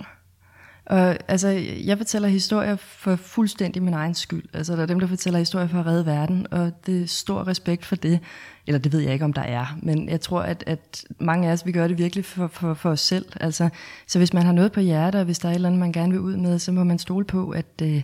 Og 0.86 1.16
altså, 1.28 1.48
jeg 1.84 1.98
fortæller 1.98 2.28
historier 2.28 2.76
for 2.76 3.16
fuldstændig 3.16 3.82
min 3.82 3.94
egen 3.94 4.14
skyld. 4.14 4.44
Altså, 4.52 4.76
der 4.76 4.82
er 4.82 4.86
dem, 4.86 5.00
der 5.00 5.06
fortæller 5.06 5.38
historier 5.38 5.68
for 5.68 5.80
at 5.80 5.86
redde 5.86 6.06
verden, 6.06 6.46
og 6.50 6.72
det 6.86 7.02
er 7.02 7.06
stor 7.06 7.46
respekt 7.46 7.84
for 7.84 7.96
det. 7.96 8.20
Eller 8.66 8.78
det 8.78 8.92
ved 8.92 9.00
jeg 9.00 9.12
ikke, 9.12 9.24
om 9.24 9.32
der 9.32 9.42
er. 9.42 9.78
Men 9.82 10.08
jeg 10.08 10.20
tror, 10.20 10.40
at, 10.40 10.64
at 10.66 11.04
mange 11.18 11.48
af 11.48 11.52
os, 11.52 11.66
vi 11.66 11.72
gør 11.72 11.88
det 11.88 11.98
virkelig 11.98 12.24
for, 12.24 12.46
for, 12.46 12.74
for 12.74 12.90
os 12.90 13.00
selv. 13.00 13.26
Altså, 13.40 13.68
så 14.06 14.18
hvis 14.18 14.32
man 14.32 14.42
har 14.42 14.52
noget 14.52 14.72
på 14.72 14.80
hjertet, 14.80 15.18
og 15.18 15.24
hvis 15.24 15.38
der 15.38 15.48
er 15.48 15.52
et 15.52 15.54
eller 15.54 15.68
andet, 15.68 15.80
man 15.80 15.92
gerne 15.92 16.12
vil 16.12 16.20
ud 16.20 16.36
med, 16.36 16.58
så 16.58 16.72
må 16.72 16.84
man 16.84 16.98
stole 16.98 17.24
på, 17.24 17.50
at, 17.50 17.82
øh, 17.82 18.02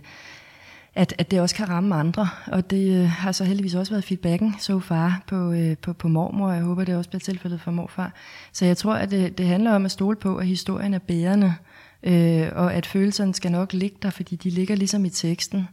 at, 0.95 1.15
at 1.17 1.31
det 1.31 1.41
også 1.41 1.55
kan 1.55 1.69
ramme 1.69 1.95
andre. 1.95 2.29
Og 2.47 2.69
det 2.69 3.01
øh, 3.01 3.09
har 3.09 3.31
så 3.31 3.43
heldigvis 3.43 3.75
også 3.75 3.91
været 3.91 4.03
feedbacken 4.03 4.55
so 4.59 4.79
far 4.79 5.23
på, 5.27 5.51
øh, 5.51 5.77
på, 5.77 5.93
på 5.93 6.07
mormor, 6.07 6.47
og 6.47 6.55
jeg 6.55 6.63
håber, 6.63 6.83
det 6.83 6.95
også 6.95 7.09
bliver 7.09 7.19
tilfældet 7.19 7.61
for 7.61 7.71
morfar. 7.71 8.13
Så 8.51 8.65
jeg 8.65 8.77
tror, 8.77 8.93
at 8.93 9.11
det, 9.11 9.37
det 9.37 9.47
handler 9.47 9.71
om 9.71 9.85
at 9.85 9.91
stole 9.91 10.17
på, 10.17 10.37
at 10.37 10.47
historien 10.47 10.93
er 10.93 10.99
bærende, 10.99 11.47
øh, 11.47 11.72
øh, 12.03 12.47
og 12.55 12.73
at 12.73 12.85
følelserne 12.85 13.33
skal 13.33 13.51
nok 13.51 13.73
ligge 13.73 13.97
der, 14.01 14.09
fordi 14.09 14.35
de 14.35 14.49
ligger 14.49 14.75
ligesom 14.75 15.05
i 15.05 15.09
teksten. 15.09 15.67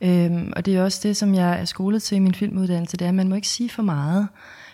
Øhm, 0.00 0.52
og 0.56 0.66
det 0.66 0.76
er 0.76 0.82
også 0.82 1.00
det, 1.02 1.16
som 1.16 1.34
jeg 1.34 1.60
er 1.60 1.64
skolet 1.64 2.02
til 2.02 2.16
i 2.16 2.18
min 2.18 2.34
filmuddannelse, 2.34 2.96
det 2.96 3.04
er, 3.04 3.08
at 3.08 3.14
man 3.14 3.28
må 3.28 3.34
ikke 3.34 3.48
sige 3.48 3.70
for 3.70 3.82
meget. 3.82 4.28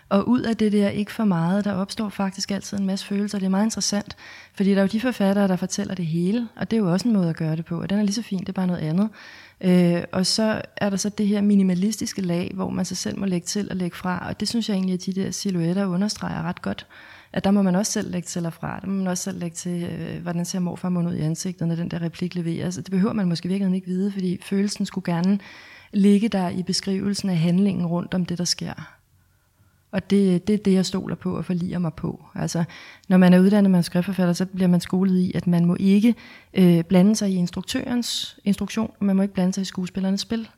Og 0.09 0.29
ud 0.29 0.41
af 0.41 0.57
det 0.57 0.73
der 0.73 0.89
ikke 0.89 1.13
for 1.13 1.25
meget, 1.25 1.65
der 1.65 1.73
opstår 1.73 2.09
faktisk 2.09 2.51
altid 2.51 2.79
en 2.79 2.87
masse 2.87 3.07
følelser. 3.07 3.39
Det 3.39 3.47
er 3.47 3.51
meget 3.51 3.65
interessant, 3.65 4.17
fordi 4.55 4.71
der 4.71 4.77
er 4.77 4.81
jo 4.81 4.89
de 4.89 5.01
forfattere, 5.01 5.49
der 5.49 5.57
fortæller 5.57 5.95
det 5.95 6.07
hele, 6.07 6.49
og 6.57 6.71
det 6.71 6.77
er 6.77 6.81
jo 6.81 6.93
også 6.93 7.09
en 7.09 7.15
måde 7.15 7.29
at 7.29 7.37
gøre 7.37 7.57
det 7.57 7.65
på, 7.65 7.81
og 7.81 7.91
den 7.91 7.99
er 7.99 8.03
lige 8.03 8.15
så 8.15 8.23
fin, 8.23 8.39
det 8.39 8.49
er 8.49 8.53
bare 8.53 8.67
noget 8.67 8.81
andet. 8.81 9.09
Øh, 9.61 10.03
og 10.13 10.27
så 10.27 10.63
er 10.77 10.91
der 10.91 10.97
så 10.97 11.09
det 11.09 11.27
her 11.27 11.41
minimalistiske 11.41 12.23
lag, 12.23 12.51
hvor 12.55 12.71
man 12.71 12.85
sig 12.85 12.97
selv 12.97 13.19
må 13.19 13.27
lægge 13.27 13.45
til 13.45 13.71
og 13.71 13.77
lægge 13.77 13.97
fra, 13.97 14.27
og 14.29 14.41
det 14.41 14.49
synes 14.49 14.69
jeg 14.69 14.75
egentlig, 14.75 14.95
at 14.95 15.07
de 15.07 15.13
der 15.13 15.31
silhuetter 15.31 15.87
understreger 15.87 16.43
ret 16.43 16.63
godt 16.63 16.87
at 17.35 17.45
der 17.45 17.51
må 17.51 17.63
man 17.63 17.75
også 17.75 17.93
selv 17.93 18.11
lægge 18.11 18.27
til 18.27 18.47
og 18.47 18.53
fra. 18.53 18.81
Der 18.81 18.87
må 18.87 18.93
man 18.93 19.07
også 19.07 19.23
selv 19.23 19.39
lægge 19.39 19.55
til, 19.55 19.83
øh, 19.83 20.23
hvordan 20.23 20.45
ser 20.45 20.59
morfar 20.59 20.89
mund 20.89 21.09
ud 21.09 21.15
i 21.15 21.21
ansigtet, 21.21 21.69
når 21.69 21.75
den 21.75 21.91
der 21.91 22.03
replik 22.03 22.35
leveres. 22.35 22.65
Altså, 22.65 22.81
det 22.81 22.91
behøver 22.91 23.13
man 23.13 23.29
måske 23.29 23.49
virkelig 23.49 23.75
ikke 23.75 23.87
vide, 23.87 24.13
fordi 24.13 24.39
følelsen 24.43 24.87
skulle 24.87 25.15
gerne 25.15 25.39
ligge 25.93 26.29
der 26.29 26.49
i 26.49 26.63
beskrivelsen 26.63 27.31
af 27.31 27.37
handlingen 27.37 27.87
rundt 27.87 28.15
om 28.15 28.27
det, 28.27 28.39
der 28.39 28.45
sker. 28.45 28.94
Og 29.95 30.11
det, 30.11 30.47
det 30.47 30.55
er 30.55 30.59
det, 30.59 30.73
jeg 30.73 30.87
stoler 30.87 31.17
på 31.17 31.37
og 31.37 31.45
forliger 31.45 31.79
mig 31.79 31.95
på. 31.95 32.25
Altså, 32.35 32.65
når 33.09 33.17
man 33.17 33.33
er 33.33 33.41
uddannet 33.41 33.71
manuskriptforfatter, 33.71 34.33
så 34.33 34.47
bliver 34.47 34.69
man 34.69 34.81
skolet 34.81 35.19
i, 35.19 35.33
at 35.35 35.47
man 35.47 35.65
må 35.65 35.77
ikke 35.81 36.15
øh, 36.55 36.85
blande 36.85 37.17
sig 37.17 37.31
i 37.31 37.35
instruktørens 37.35 38.39
instruktion, 38.45 38.91
og 39.01 39.07
man 39.07 39.17
må 39.17 39.23
ikke 39.23 39.35
blande 39.35 39.53
sig 39.53 39.63
i 39.63 39.65
skuespillernes 39.65 40.21
spil. 40.21 40.49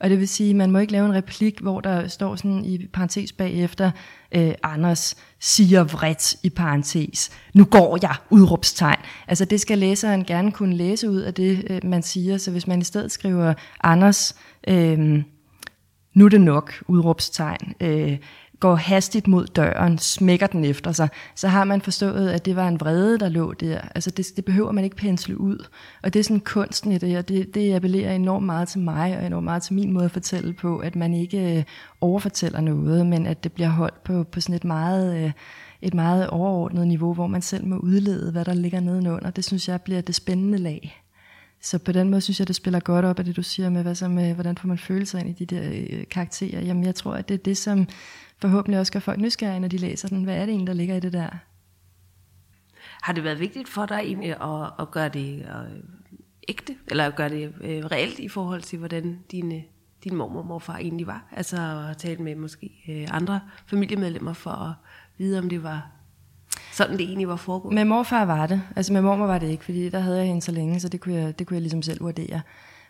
Og 0.00 0.10
det 0.10 0.18
vil 0.18 0.28
sige, 0.28 0.50
at 0.50 0.56
man 0.56 0.70
må 0.70 0.78
ikke 0.78 0.92
lave 0.92 1.06
en 1.06 1.14
replik, 1.14 1.60
hvor 1.60 1.80
der 1.80 2.08
står 2.08 2.36
sådan 2.36 2.64
i 2.64 2.86
parentes 2.86 3.32
bagefter, 3.32 3.90
øh, 4.32 4.54
Anders 4.62 5.16
siger 5.40 5.84
vredt 5.84 6.36
i 6.42 6.50
parentes, 6.50 7.30
nu 7.54 7.64
går 7.64 7.98
jeg, 8.02 8.14
udråbstegn. 8.30 9.00
Altså 9.28 9.44
det 9.44 9.60
skal 9.60 9.78
læseren 9.78 10.24
gerne 10.24 10.52
kunne 10.52 10.76
læse 10.76 11.10
ud 11.10 11.20
af 11.20 11.34
det, 11.34 11.64
øh, 11.70 11.84
man 11.84 12.02
siger. 12.02 12.38
Så 12.38 12.50
hvis 12.50 12.66
man 12.66 12.80
i 12.80 12.84
stedet 12.84 13.12
skriver, 13.12 13.54
Anders, 13.82 14.36
øh, 14.68 15.22
nu 16.16 16.24
er 16.24 16.28
det 16.28 16.40
nok, 16.40 16.72
udråbstegn, 16.88 17.74
øh, 17.80 18.18
går 18.60 18.74
hastigt 18.74 19.26
mod 19.26 19.46
døren, 19.46 19.98
smækker 19.98 20.46
den 20.46 20.64
efter 20.64 20.92
sig, 20.92 21.08
så 21.34 21.48
har 21.48 21.64
man 21.64 21.80
forstået, 21.80 22.28
at 22.30 22.44
det 22.44 22.56
var 22.56 22.68
en 22.68 22.80
vrede, 22.80 23.18
der 23.18 23.28
lå 23.28 23.52
der. 23.52 23.80
Altså 23.94 24.10
det, 24.10 24.26
det 24.36 24.44
behøver 24.44 24.72
man 24.72 24.84
ikke 24.84 24.96
pensle 24.96 25.40
ud. 25.40 25.66
Og 26.02 26.12
det 26.12 26.20
er 26.20 26.24
sådan 26.24 26.40
kunsten 26.40 26.92
i 26.92 26.98
det, 26.98 27.18
og 27.18 27.28
det, 27.28 27.54
det 27.54 27.74
appellerer 27.74 28.14
enormt 28.14 28.46
meget 28.46 28.68
til 28.68 28.80
mig, 28.80 29.18
og 29.18 29.26
enormt 29.26 29.44
meget 29.44 29.62
til 29.62 29.74
min 29.74 29.92
måde 29.92 30.04
at 30.04 30.10
fortælle 30.10 30.52
på, 30.52 30.78
at 30.78 30.96
man 30.96 31.14
ikke 31.14 31.58
øh, 31.58 31.64
overfortæller 32.00 32.60
noget, 32.60 33.06
men 33.06 33.26
at 33.26 33.44
det 33.44 33.52
bliver 33.52 33.68
holdt 33.68 34.04
på, 34.04 34.24
på 34.24 34.40
sådan 34.40 34.54
et 34.54 34.64
meget, 34.64 35.24
øh, 35.24 35.32
et 35.82 35.94
meget 35.94 36.28
overordnet 36.28 36.86
niveau, 36.86 37.14
hvor 37.14 37.26
man 37.26 37.42
selv 37.42 37.66
må 37.66 37.76
udlede, 37.76 38.32
hvad 38.32 38.44
der 38.44 38.54
ligger 38.54 38.80
nedenunder. 38.80 39.30
Det 39.30 39.44
synes 39.44 39.68
jeg 39.68 39.82
bliver 39.82 40.00
det 40.00 40.14
spændende 40.14 40.58
lag. 40.58 41.02
Så 41.60 41.78
på 41.78 41.92
den 41.92 42.10
måde 42.10 42.20
synes 42.20 42.38
jeg, 42.38 42.48
det 42.48 42.56
spiller 42.56 42.80
godt 42.80 43.04
op 43.04 43.18
af 43.18 43.24
det, 43.24 43.36
du 43.36 43.42
siger 43.42 43.70
med, 43.70 43.82
hvad 43.82 43.94
så 43.94 44.08
med 44.08 44.28
øh, 44.28 44.34
hvordan 44.34 44.56
får 44.56 44.68
man 44.68 44.78
følelser 44.78 45.18
ind 45.18 45.28
i 45.28 45.44
de 45.44 45.56
der 45.56 46.04
karakterer. 46.10 46.60
Jamen 46.60 46.84
jeg 46.84 46.94
tror, 46.94 47.12
at 47.14 47.28
det 47.28 47.34
er 47.34 47.38
det, 47.38 47.56
som 47.56 47.86
forhåbentlig 48.38 48.80
også 48.80 48.92
gør 48.92 49.00
folk 49.00 49.20
nysgerrige, 49.20 49.60
når 49.60 49.68
de 49.68 49.78
læser 49.78 50.08
den. 50.08 50.24
Hvad 50.24 50.36
er 50.36 50.40
det 50.40 50.48
egentlig, 50.48 50.66
der 50.66 50.74
ligger 50.74 50.94
i 50.94 51.00
det 51.00 51.12
der? 51.12 51.28
Har 53.02 53.12
det 53.12 53.24
været 53.24 53.40
vigtigt 53.40 53.68
for 53.68 53.86
dig 53.86 53.98
egentlig 53.98 54.30
at, 54.30 54.72
at 54.78 54.90
gøre 54.90 55.08
det 55.08 55.38
øh, 55.38 55.82
ægte, 56.48 56.76
eller 56.86 57.06
at 57.06 57.16
gøre 57.16 57.28
det 57.28 57.54
øh, 57.60 57.84
reelt 57.84 58.18
i 58.18 58.28
forhold 58.28 58.62
til, 58.62 58.78
hvordan 58.78 59.18
dine, 59.30 59.62
din 60.04 60.16
mormor 60.16 60.40
og 60.40 60.46
morfar 60.46 60.76
egentlig 60.76 61.06
var? 61.06 61.24
Altså 61.32 61.86
at 61.90 61.96
tale 61.96 62.22
med 62.22 62.34
måske 62.34 62.70
øh, 62.88 63.08
andre 63.10 63.40
familiemedlemmer 63.66 64.32
for 64.32 64.50
at 64.50 64.74
vide, 65.18 65.38
om 65.38 65.48
det 65.48 65.62
var 65.62 65.90
sådan 66.72 66.96
det 66.96 67.06
egentlig 67.06 67.28
var 67.28 67.36
foregået? 67.36 67.74
Med 67.74 67.84
morfar 67.84 68.24
var 68.24 68.46
det. 68.46 68.62
Altså 68.76 68.92
med 68.92 69.02
mormor 69.02 69.26
var 69.26 69.38
det 69.38 69.50
ikke, 69.50 69.64
fordi 69.64 69.88
der 69.88 69.98
havde 69.98 70.18
jeg 70.18 70.26
hende 70.26 70.42
så 70.42 70.52
længe, 70.52 70.80
så 70.80 70.88
det 70.88 71.00
kunne 71.00 71.14
jeg, 71.14 71.38
det 71.38 71.46
kunne 71.46 71.54
jeg 71.54 71.62
ligesom 71.62 71.82
selv 71.82 72.00
vurdere. 72.00 72.40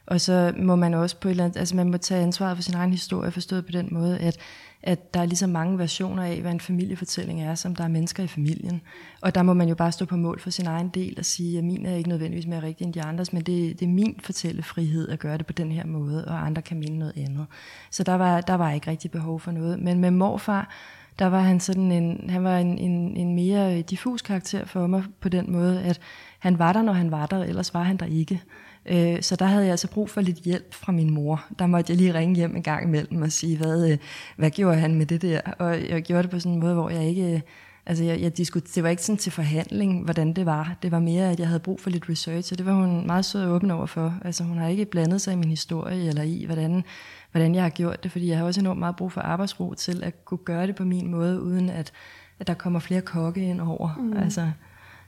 Og 0.07 0.21
så 0.21 0.53
må 0.57 0.77
man 0.77 0.95
også 0.95 1.17
på 1.21 1.29
et 1.29 1.31
eller 1.31 1.45
andet, 1.45 1.57
altså 1.57 1.77
man 1.77 1.91
må 1.91 1.97
tage 1.97 2.23
ansvaret 2.23 2.57
for 2.57 2.63
sin 2.63 2.75
egen 2.75 2.91
historie, 2.91 3.31
forstået 3.31 3.67
på 3.67 3.73
den 3.73 3.89
måde, 3.91 4.19
at, 4.19 4.37
at 4.83 5.15
der 5.15 5.21
er 5.21 5.27
lige 5.27 5.37
så 5.37 5.47
mange 5.47 5.79
versioner 5.79 6.23
af, 6.23 6.41
hvad 6.41 6.53
en 6.53 6.61
familiefortælling 6.61 7.43
er, 7.43 7.55
som 7.55 7.77
der 7.77 7.85
er 7.85 7.89
mennesker 7.89 8.23
i 8.23 8.27
familien. 8.27 8.81
Og 9.21 9.35
der 9.35 9.43
må 9.43 9.55
man 9.55 9.69
jo 9.69 9.75
bare 9.75 9.93
stå 9.93 10.05
på 10.05 10.17
mål 10.17 10.41
for 10.41 10.51
sin 10.51 10.67
egen 10.67 10.89
del 10.89 11.15
og 11.19 11.25
sige, 11.25 11.59
at 11.59 11.65
min 11.65 11.87
er 11.87 11.97
ikke 11.97 12.09
nødvendigvis 12.09 12.47
mere 12.47 12.63
rigtig 12.63 12.85
end 12.85 12.95
de 12.95 13.03
andres, 13.03 13.33
men 13.33 13.43
det, 13.43 13.81
det 13.81 13.87
er 13.87 13.91
min 13.91 14.21
fortællefrihed 14.23 15.09
at 15.09 15.19
gøre 15.19 15.39
det 15.39 15.47
på 15.47 15.53
den 15.53 15.73
her 15.73 15.87
måde, 15.87 16.25
og 16.25 16.47
andre 16.47 16.63
kan 16.63 16.79
minde 16.79 16.99
noget 16.99 17.13
andet. 17.17 17.47
Så 17.91 18.03
der 18.03 18.15
var, 18.15 18.41
der 18.41 18.55
var 18.55 18.73
ikke 18.73 18.91
rigtig 18.91 19.11
behov 19.11 19.41
for 19.41 19.51
noget. 19.51 19.79
Men 19.79 20.01
med 20.01 20.11
morfar, 20.11 20.71
der 21.19 21.27
var 21.27 21.41
han 21.41 21.61
sådan 21.61 21.93
en, 21.93 22.31
han 22.31 22.45
var 22.45 22.59
en, 22.59 22.79
en, 22.79 23.17
en 23.17 23.35
mere 23.35 23.83
diffus 23.83 24.23
karakter 24.23 24.65
for 24.65 24.87
mig 24.87 25.05
på 25.21 25.29
den 25.29 25.53
måde, 25.53 25.83
at 25.83 26.01
han 26.39 26.59
var 26.59 26.73
der, 26.73 26.83
når 26.83 26.93
han 26.93 27.11
var 27.11 27.27
der, 27.27 27.45
ellers 27.45 27.75
var 27.75 27.83
han 27.83 27.97
der 27.97 28.07
ikke. 28.07 28.43
Øh, 28.89 29.23
så 29.23 29.37
der 29.37 29.45
havde 29.45 29.65
jeg 29.65 29.71
altså 29.71 29.89
brug 29.89 30.11
for 30.11 30.21
lidt 30.21 30.39
hjælp 30.39 30.75
fra 30.75 30.93
min 30.93 31.11
mor. 31.11 31.45
Der 31.59 31.67
måtte 31.67 31.91
jeg 31.91 31.97
lige 31.97 32.15
ringe 32.15 32.37
hjem 32.37 32.57
en 32.57 32.63
gang 32.63 32.85
imellem 32.85 33.23
og 33.23 33.33
sige, 33.33 33.57
hvad, 33.57 33.91
øh, 33.91 33.99
hvad 34.37 34.51
gjorde 34.51 34.77
han 34.77 34.95
med 34.95 35.07
det 35.07 35.23
der? 35.23 35.41
Og 35.59 35.89
jeg 35.89 36.03
gjorde 36.03 36.23
det 36.23 36.31
på 36.31 36.39
sådan 36.39 36.53
en 36.53 36.61
måde, 36.61 36.75
hvor 36.75 36.91
jeg 36.91 37.05
ikke... 37.09 37.43
Altså, 37.89 38.05
jeg, 38.05 38.21
jeg 38.21 38.37
diskut, 38.37 38.75
det 38.75 38.83
var 38.83 38.89
ikke 38.89 39.03
sådan 39.03 39.19
til 39.19 39.33
forhandling, 39.33 40.05
hvordan 40.05 40.33
det 40.33 40.47
var. 40.47 40.77
Det 40.83 40.93
var 40.93 40.99
mere, 40.99 41.31
at 41.31 41.41
jeg 41.41 41.49
havde 41.49 41.61
brug 41.61 41.81
for 41.81 41.91
lidt 41.91 42.09
research, 42.09 42.53
og 42.53 42.59
det 42.59 42.67
var 42.67 42.73
hun 42.73 43.07
meget 43.07 43.25
sød 43.25 43.43
og 43.43 43.55
åben 43.55 43.71
over 43.71 43.87
for. 43.87 44.15
Altså, 44.25 44.45
hun 44.45 44.59
har 44.59 44.69
ikke 44.69 44.85
blandet 44.85 45.21
sig 45.21 45.33
i 45.33 45.37
min 45.37 45.49
historie, 45.49 46.09
eller 46.09 46.23
i, 46.23 46.45
hvordan, 46.45 46.85
hvordan 47.33 47.55
jeg 47.55 47.63
har 47.63 47.71
gjort 47.71 48.03
det, 48.03 48.13
fordi 48.13 48.29
jeg 48.29 48.39
har 48.39 48.45
også 48.45 48.61
enormt 48.61 48.79
meget 48.79 48.97
brug 48.97 49.13
for 49.13 49.21
arbejdsro 49.21 49.75
til 49.75 50.05
at 50.05 50.25
kunne 50.25 50.39
gøre 50.39 50.67
det 50.67 50.75
på 50.77 50.85
min 50.85 51.11
måde, 51.11 51.43
uden 51.43 51.71
at, 51.71 51.93
at 52.39 52.47
der 52.47 52.55
kommer 52.55 52.79
flere 52.79 53.01
kokke 53.01 53.41
ind 53.41 53.61
over. 53.61 53.97
Mm. 54.01 54.17
Altså, 54.17 54.51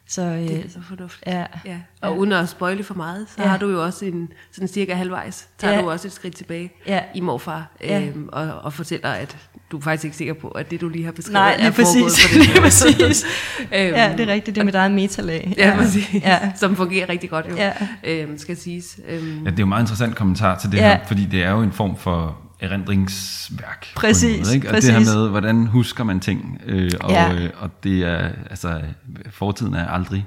så, 0.09 0.23
øh, 0.23 0.39
det 0.39 0.65
er 0.65 0.71
så 0.71 0.79
fornuftigt. 0.89 1.27
Ja, 1.27 1.45
ja. 1.65 1.77
Og 2.03 2.13
ja. 2.13 2.17
uden 2.17 2.33
at 2.33 2.49
spoile 2.49 2.85
for 2.85 2.95
meget, 2.95 3.27
så 3.37 3.43
ja. 3.43 3.49
har 3.49 3.59
du 3.59 3.69
jo 3.71 3.85
også 3.85 4.05
en 4.05 4.29
sådan 4.53 4.69
cirka 4.69 4.95
halvvejs, 4.95 5.49
tager 5.59 5.75
ja. 5.75 5.81
du 5.81 5.91
også 5.91 6.09
et 6.09 6.13
skridt 6.13 6.37
tilbage 6.37 6.73
ja. 6.87 7.01
i 7.15 7.21
morfar, 7.21 7.67
ja. 7.81 8.03
øhm, 8.07 8.29
og, 8.33 8.53
og 8.63 8.73
fortæller, 8.73 9.09
at 9.09 9.37
du 9.73 9.77
er 9.77 9.81
faktisk 9.81 10.05
ikke 10.05 10.17
sikker 10.17 10.35
på, 10.35 10.49
at 10.49 10.71
det 10.71 10.81
du 10.81 10.89
lige 10.89 11.05
har 11.05 11.13
beskrevet 11.13 11.35
Nej, 11.35 11.57
er 11.61 11.71
præcis. 11.71 12.03
på 12.03 12.39
det 12.39 12.47
lige 12.47 12.61
præcis. 12.61 13.25
ja, 13.73 14.15
det 14.19 14.29
er 14.29 14.33
rigtigt, 14.33 14.55
det 14.55 14.61
er 14.61 14.65
mit 14.65 14.75
eget 14.75 14.93
metalag. 14.93 15.55
Ja, 15.57 15.69
ja. 15.69 15.77
Præcis. 15.77 16.15
ja. 16.15 16.53
som 16.57 16.77
fungerer 16.77 17.09
rigtig 17.09 17.31
godt 17.31 17.47
jo, 17.51 17.57
ja. 17.57 17.73
øhm, 18.05 18.39
skal 18.39 18.57
siges. 18.57 19.01
Øhm. 19.09 19.45
Ja, 19.45 19.51
det 19.51 19.57
er 19.57 19.59
jo 19.59 19.65
en 19.65 19.69
meget 19.69 19.83
interessant 19.83 20.17
kommentar 20.17 20.59
til 20.59 20.73
det 20.73 20.79
ja. 20.79 20.89
her, 20.89 21.07
fordi 21.07 21.25
det 21.25 21.43
er 21.43 21.51
jo 21.51 21.63
en 21.63 21.73
form 21.73 21.97
for 21.97 22.48
erindringsværk. 22.61 23.87
Præcis, 23.97 24.47
måde, 24.47 24.55
ikke? 24.55 24.69
Og 24.69 24.75
præcis. 24.75 24.95
det 24.95 25.07
her 25.07 25.17
med, 25.17 25.29
hvordan 25.29 25.67
husker 25.67 26.05
man 26.05 26.21
ting, 26.21 26.61
øh, 26.67 26.91
og, 27.01 27.11
ja. 27.11 27.35
øh, 27.35 27.51
og 27.57 27.71
det 27.85 28.03
er, 28.05 28.31
altså, 28.51 28.83
fortiden 29.31 29.75
er 29.75 29.89
aldrig 29.89 30.27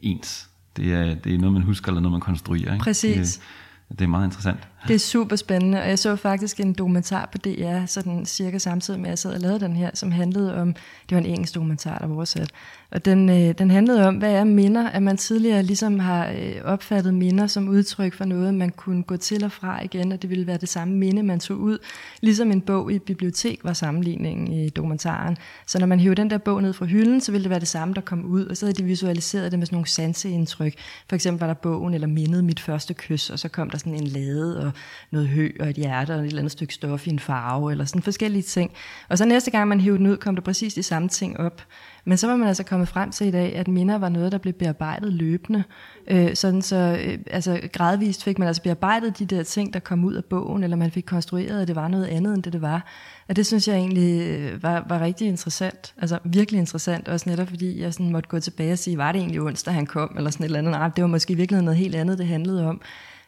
ens. 0.00 0.48
Det 0.76 0.94
er, 0.94 1.14
det 1.14 1.34
er 1.34 1.38
noget, 1.38 1.52
man 1.52 1.62
husker, 1.62 1.88
eller 1.88 2.00
noget, 2.00 2.12
man 2.12 2.20
konstruerer. 2.20 2.72
Ikke? 2.72 2.84
Præcis. 2.84 3.40
Det, 3.88 3.98
det 3.98 4.04
er 4.04 4.08
meget 4.08 4.24
interessant. 4.24 4.60
Det 4.88 4.94
er 4.94 4.98
super 4.98 5.36
spændende, 5.36 5.78
og 5.80 5.88
jeg 5.88 5.98
så 5.98 6.16
faktisk 6.16 6.60
en 6.60 6.72
dokumentar 6.72 7.28
på 7.32 7.38
DR, 7.38 7.86
sådan 7.86 8.26
cirka 8.26 8.58
samtidig 8.58 9.00
med, 9.00 9.06
at 9.06 9.10
jeg 9.10 9.18
sad 9.18 9.34
og 9.34 9.40
lavede 9.40 9.60
den 9.60 9.76
her, 9.76 9.90
som 9.94 10.12
handlede 10.12 10.56
om, 10.56 10.72
det 11.08 11.14
var 11.14 11.18
en 11.18 11.26
engelsk 11.26 11.54
dokumentar, 11.54 11.98
der 11.98 12.06
var 12.06 12.14
oversat, 12.14 12.50
og 12.90 13.04
den, 13.04 13.28
øh, 13.28 13.54
den 13.58 13.70
handlede 13.70 14.08
om, 14.08 14.16
hvad 14.16 14.32
er 14.32 14.44
minder, 14.44 14.88
at 14.88 15.02
man 15.02 15.16
tidligere 15.16 15.62
ligesom 15.62 15.98
har 15.98 16.28
øh, 16.28 16.54
opfattet 16.64 17.14
minder 17.14 17.46
som 17.46 17.68
udtryk 17.68 18.14
for 18.14 18.24
noget, 18.24 18.54
man 18.54 18.70
kunne 18.70 19.02
gå 19.02 19.16
til 19.16 19.44
og 19.44 19.52
fra 19.52 19.84
igen, 19.84 20.12
og 20.12 20.22
det 20.22 20.30
ville 20.30 20.46
være 20.46 20.56
det 20.56 20.68
samme 20.68 20.94
minde, 20.94 21.22
man 21.22 21.40
tog 21.40 21.58
ud, 21.58 21.78
ligesom 22.20 22.50
en 22.50 22.60
bog 22.60 22.92
i 22.92 22.96
et 22.96 23.02
bibliotek 23.02 23.60
var 23.64 23.72
sammenligningen 23.72 24.52
i 24.52 24.68
dokumentaren. 24.68 25.36
Så 25.66 25.78
når 25.78 25.86
man 25.86 26.00
hævde 26.00 26.16
den 26.22 26.30
der 26.30 26.38
bog 26.38 26.62
ned 26.62 26.72
fra 26.72 26.86
hylden, 26.86 27.20
så 27.20 27.32
ville 27.32 27.42
det 27.42 27.50
være 27.50 27.60
det 27.60 27.68
samme, 27.68 27.94
der 27.94 28.00
kom 28.00 28.24
ud, 28.24 28.46
og 28.46 28.56
så 28.56 28.66
havde 28.66 28.76
de 28.76 28.84
visualiseret 28.84 29.52
det 29.52 29.58
med 29.58 29.66
sådan 29.66 29.76
nogle 29.76 29.88
sanseindtryk. 29.88 30.74
For 31.08 31.16
eksempel 31.16 31.40
var 31.40 31.46
der 31.46 31.54
bogen, 31.54 31.94
eller 31.94 32.06
mindet 32.06 32.44
mit 32.44 32.60
første 32.60 32.94
kys, 32.94 33.30
og 33.30 33.38
så 33.38 33.48
kom 33.48 33.70
der 33.70 33.78
sådan 33.78 33.94
en 33.94 34.06
lade, 34.06 34.66
og 34.66 34.72
noget 35.10 35.28
hø 35.28 35.50
og 35.60 35.70
et 35.70 35.76
hjerte 35.76 36.14
og 36.14 36.20
et 36.20 36.26
eller 36.26 36.38
andet 36.38 36.52
stykke 36.52 36.74
stof 36.74 37.06
i 37.06 37.10
en 37.10 37.18
farve, 37.18 37.70
eller 37.70 37.84
sådan 37.84 38.02
forskellige 38.02 38.42
ting. 38.42 38.72
Og 39.08 39.18
så 39.18 39.24
næste 39.24 39.50
gang 39.50 39.68
man 39.68 39.80
hævde 39.80 39.98
den 39.98 40.06
ud, 40.06 40.16
kom 40.16 40.34
der 40.34 40.42
præcis 40.42 40.74
de 40.74 40.82
samme 40.82 41.08
ting 41.08 41.40
op. 41.40 41.62
Men 42.04 42.18
så 42.18 42.26
var 42.26 42.36
man 42.36 42.48
altså 42.48 42.62
kommet 42.62 42.88
frem 42.88 43.10
til 43.10 43.26
i 43.26 43.30
dag, 43.30 43.56
at 43.56 43.68
minder 43.68 43.98
var 43.98 44.08
noget, 44.08 44.32
der 44.32 44.38
blev 44.38 44.54
bearbejdet 44.54 45.12
løbende. 45.12 45.64
Øh, 46.08 46.34
sådan 46.34 46.62
så 46.62 46.98
øh, 47.06 47.18
altså 47.30 47.60
gradvist 47.72 48.24
fik 48.24 48.38
man 48.38 48.48
altså 48.48 48.62
bearbejdet 48.62 49.18
de 49.18 49.26
der 49.26 49.42
ting, 49.42 49.74
der 49.74 49.80
kom 49.80 50.04
ud 50.04 50.14
af 50.14 50.24
bogen, 50.24 50.64
eller 50.64 50.76
man 50.76 50.90
fik 50.90 51.04
konstrueret, 51.06 51.62
at 51.62 51.68
det 51.68 51.76
var 51.76 51.88
noget 51.88 52.06
andet, 52.06 52.34
end 52.34 52.42
det 52.42 52.52
det 52.52 52.62
var. 52.62 52.86
Og 53.28 53.36
det 53.36 53.46
synes 53.46 53.68
jeg 53.68 53.76
egentlig 53.76 54.22
øh, 54.22 54.62
var, 54.62 54.84
var 54.88 55.00
rigtig 55.00 55.28
interessant. 55.28 55.94
Altså 55.98 56.18
virkelig 56.24 56.58
interessant, 56.58 57.08
også 57.08 57.30
netop 57.30 57.48
fordi 57.48 57.80
jeg 57.80 57.92
sådan 57.92 58.12
måtte 58.12 58.28
gå 58.28 58.40
tilbage 58.40 58.72
og 58.72 58.78
sige, 58.78 58.98
var 58.98 59.12
det 59.12 59.18
egentlig 59.18 59.40
onsdag, 59.40 59.74
han 59.74 59.86
kom, 59.86 60.14
eller 60.16 60.30
sådan 60.30 60.44
et 60.44 60.48
eller 60.48 60.58
andet. 60.58 60.70
Nej, 60.70 60.88
det 60.88 61.02
var 61.02 61.08
måske 61.08 61.34
virkelig 61.34 61.62
noget 61.62 61.78
helt 61.78 61.94
andet, 61.94 62.18
det 62.18 62.26
handlede 62.26 62.66
om, 62.66 62.80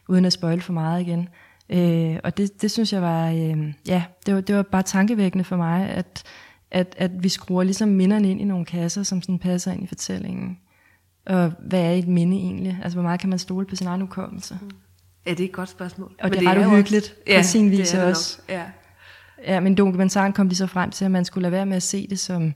uden 0.07 0.25
at 0.25 0.33
spoil 0.33 0.61
for 0.61 0.73
meget 0.73 1.01
igen. 1.01 1.29
Øh, 1.69 2.19
og 2.23 2.37
det, 2.37 2.61
det 2.61 2.71
synes 2.71 2.93
jeg 2.93 3.01
var, 3.01 3.29
øh, 3.29 3.73
ja, 3.87 4.03
det 4.25 4.35
var, 4.35 4.41
det 4.41 4.55
var 4.55 4.63
bare 4.63 4.83
tankevækkende 4.83 5.43
for 5.43 5.55
mig, 5.55 5.89
at, 5.89 6.23
at, 6.71 6.95
at 6.97 7.23
vi 7.23 7.29
skruer 7.29 7.63
ligesom 7.63 7.89
minderne 7.89 8.31
ind 8.31 8.41
i 8.41 8.43
nogle 8.43 8.65
kasser, 8.65 9.03
som 9.03 9.21
sådan 9.21 9.39
passer 9.39 9.71
ind 9.71 9.83
i 9.83 9.87
fortællingen. 9.87 10.57
Og 11.25 11.51
hvad 11.59 11.81
er 11.81 11.91
et 11.91 12.07
minde 12.07 12.37
egentlig? 12.37 12.79
Altså, 12.83 12.95
hvor 12.95 13.03
meget 13.03 13.19
kan 13.19 13.29
man 13.29 13.39
stole 13.39 13.65
på 13.65 13.75
sin 13.75 13.87
egen 13.87 14.01
ukommelse? 14.01 14.57
Mm. 14.61 14.71
Ja, 15.25 15.31
det 15.31 15.39
er 15.39 15.45
et 15.45 15.51
godt 15.51 15.69
spørgsmål. 15.69 16.11
Og 16.19 16.29
men 16.29 16.39
det 16.39 16.47
er 16.47 16.51
ret 16.51 16.67
uhyggeligt 16.67 17.03
også, 17.03 17.15
på 17.15 17.31
ja, 17.31 17.41
sin 17.41 17.71
vis 17.71 17.89
det 17.91 18.03
også. 18.03 18.39
Ja. 18.49 18.63
ja, 19.43 19.59
men 19.59 19.75
dokumentaren 19.75 20.33
kom 20.33 20.49
de 20.49 20.55
så 20.55 20.67
frem 20.67 20.91
til, 20.91 21.05
at 21.05 21.11
man 21.11 21.25
skulle 21.25 21.41
lade 21.41 21.51
være 21.51 21.65
med 21.65 21.75
at 21.75 21.83
se 21.83 22.07
det 22.07 22.19
som... 22.19 22.53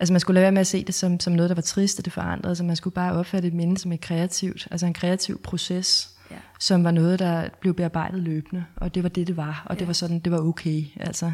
Altså 0.00 0.12
man 0.12 0.20
skulle 0.20 0.34
lade 0.34 0.42
være 0.42 0.52
med 0.52 0.60
at 0.60 0.66
se 0.66 0.84
det 0.84 0.94
som, 0.94 1.20
som 1.20 1.32
noget, 1.32 1.50
der 1.50 1.54
var 1.54 1.62
trist, 1.62 1.98
og 1.98 2.04
det 2.04 2.12
forandrede. 2.12 2.48
Altså 2.48 2.64
man 2.64 2.76
skulle 2.76 2.94
bare 2.94 3.12
opfatte 3.12 3.48
et 3.48 3.54
minde 3.54 3.78
som 3.78 3.92
et 3.92 4.00
kreativt, 4.00 4.68
altså 4.70 4.86
en 4.86 4.94
kreativ 4.94 5.42
proces 5.42 6.13
ja. 6.34 6.40
som 6.60 6.84
var 6.84 6.90
noget, 6.90 7.18
der 7.18 7.48
blev 7.60 7.74
bearbejdet 7.74 8.20
løbende, 8.20 8.64
og 8.76 8.94
det 8.94 9.02
var 9.02 9.08
det, 9.08 9.26
det 9.26 9.36
var, 9.36 9.62
og 9.66 9.74
ja. 9.74 9.78
det 9.78 9.86
var 9.86 9.92
sådan, 9.92 10.18
det 10.18 10.32
var 10.32 10.38
okay, 10.38 10.82
altså, 11.00 11.32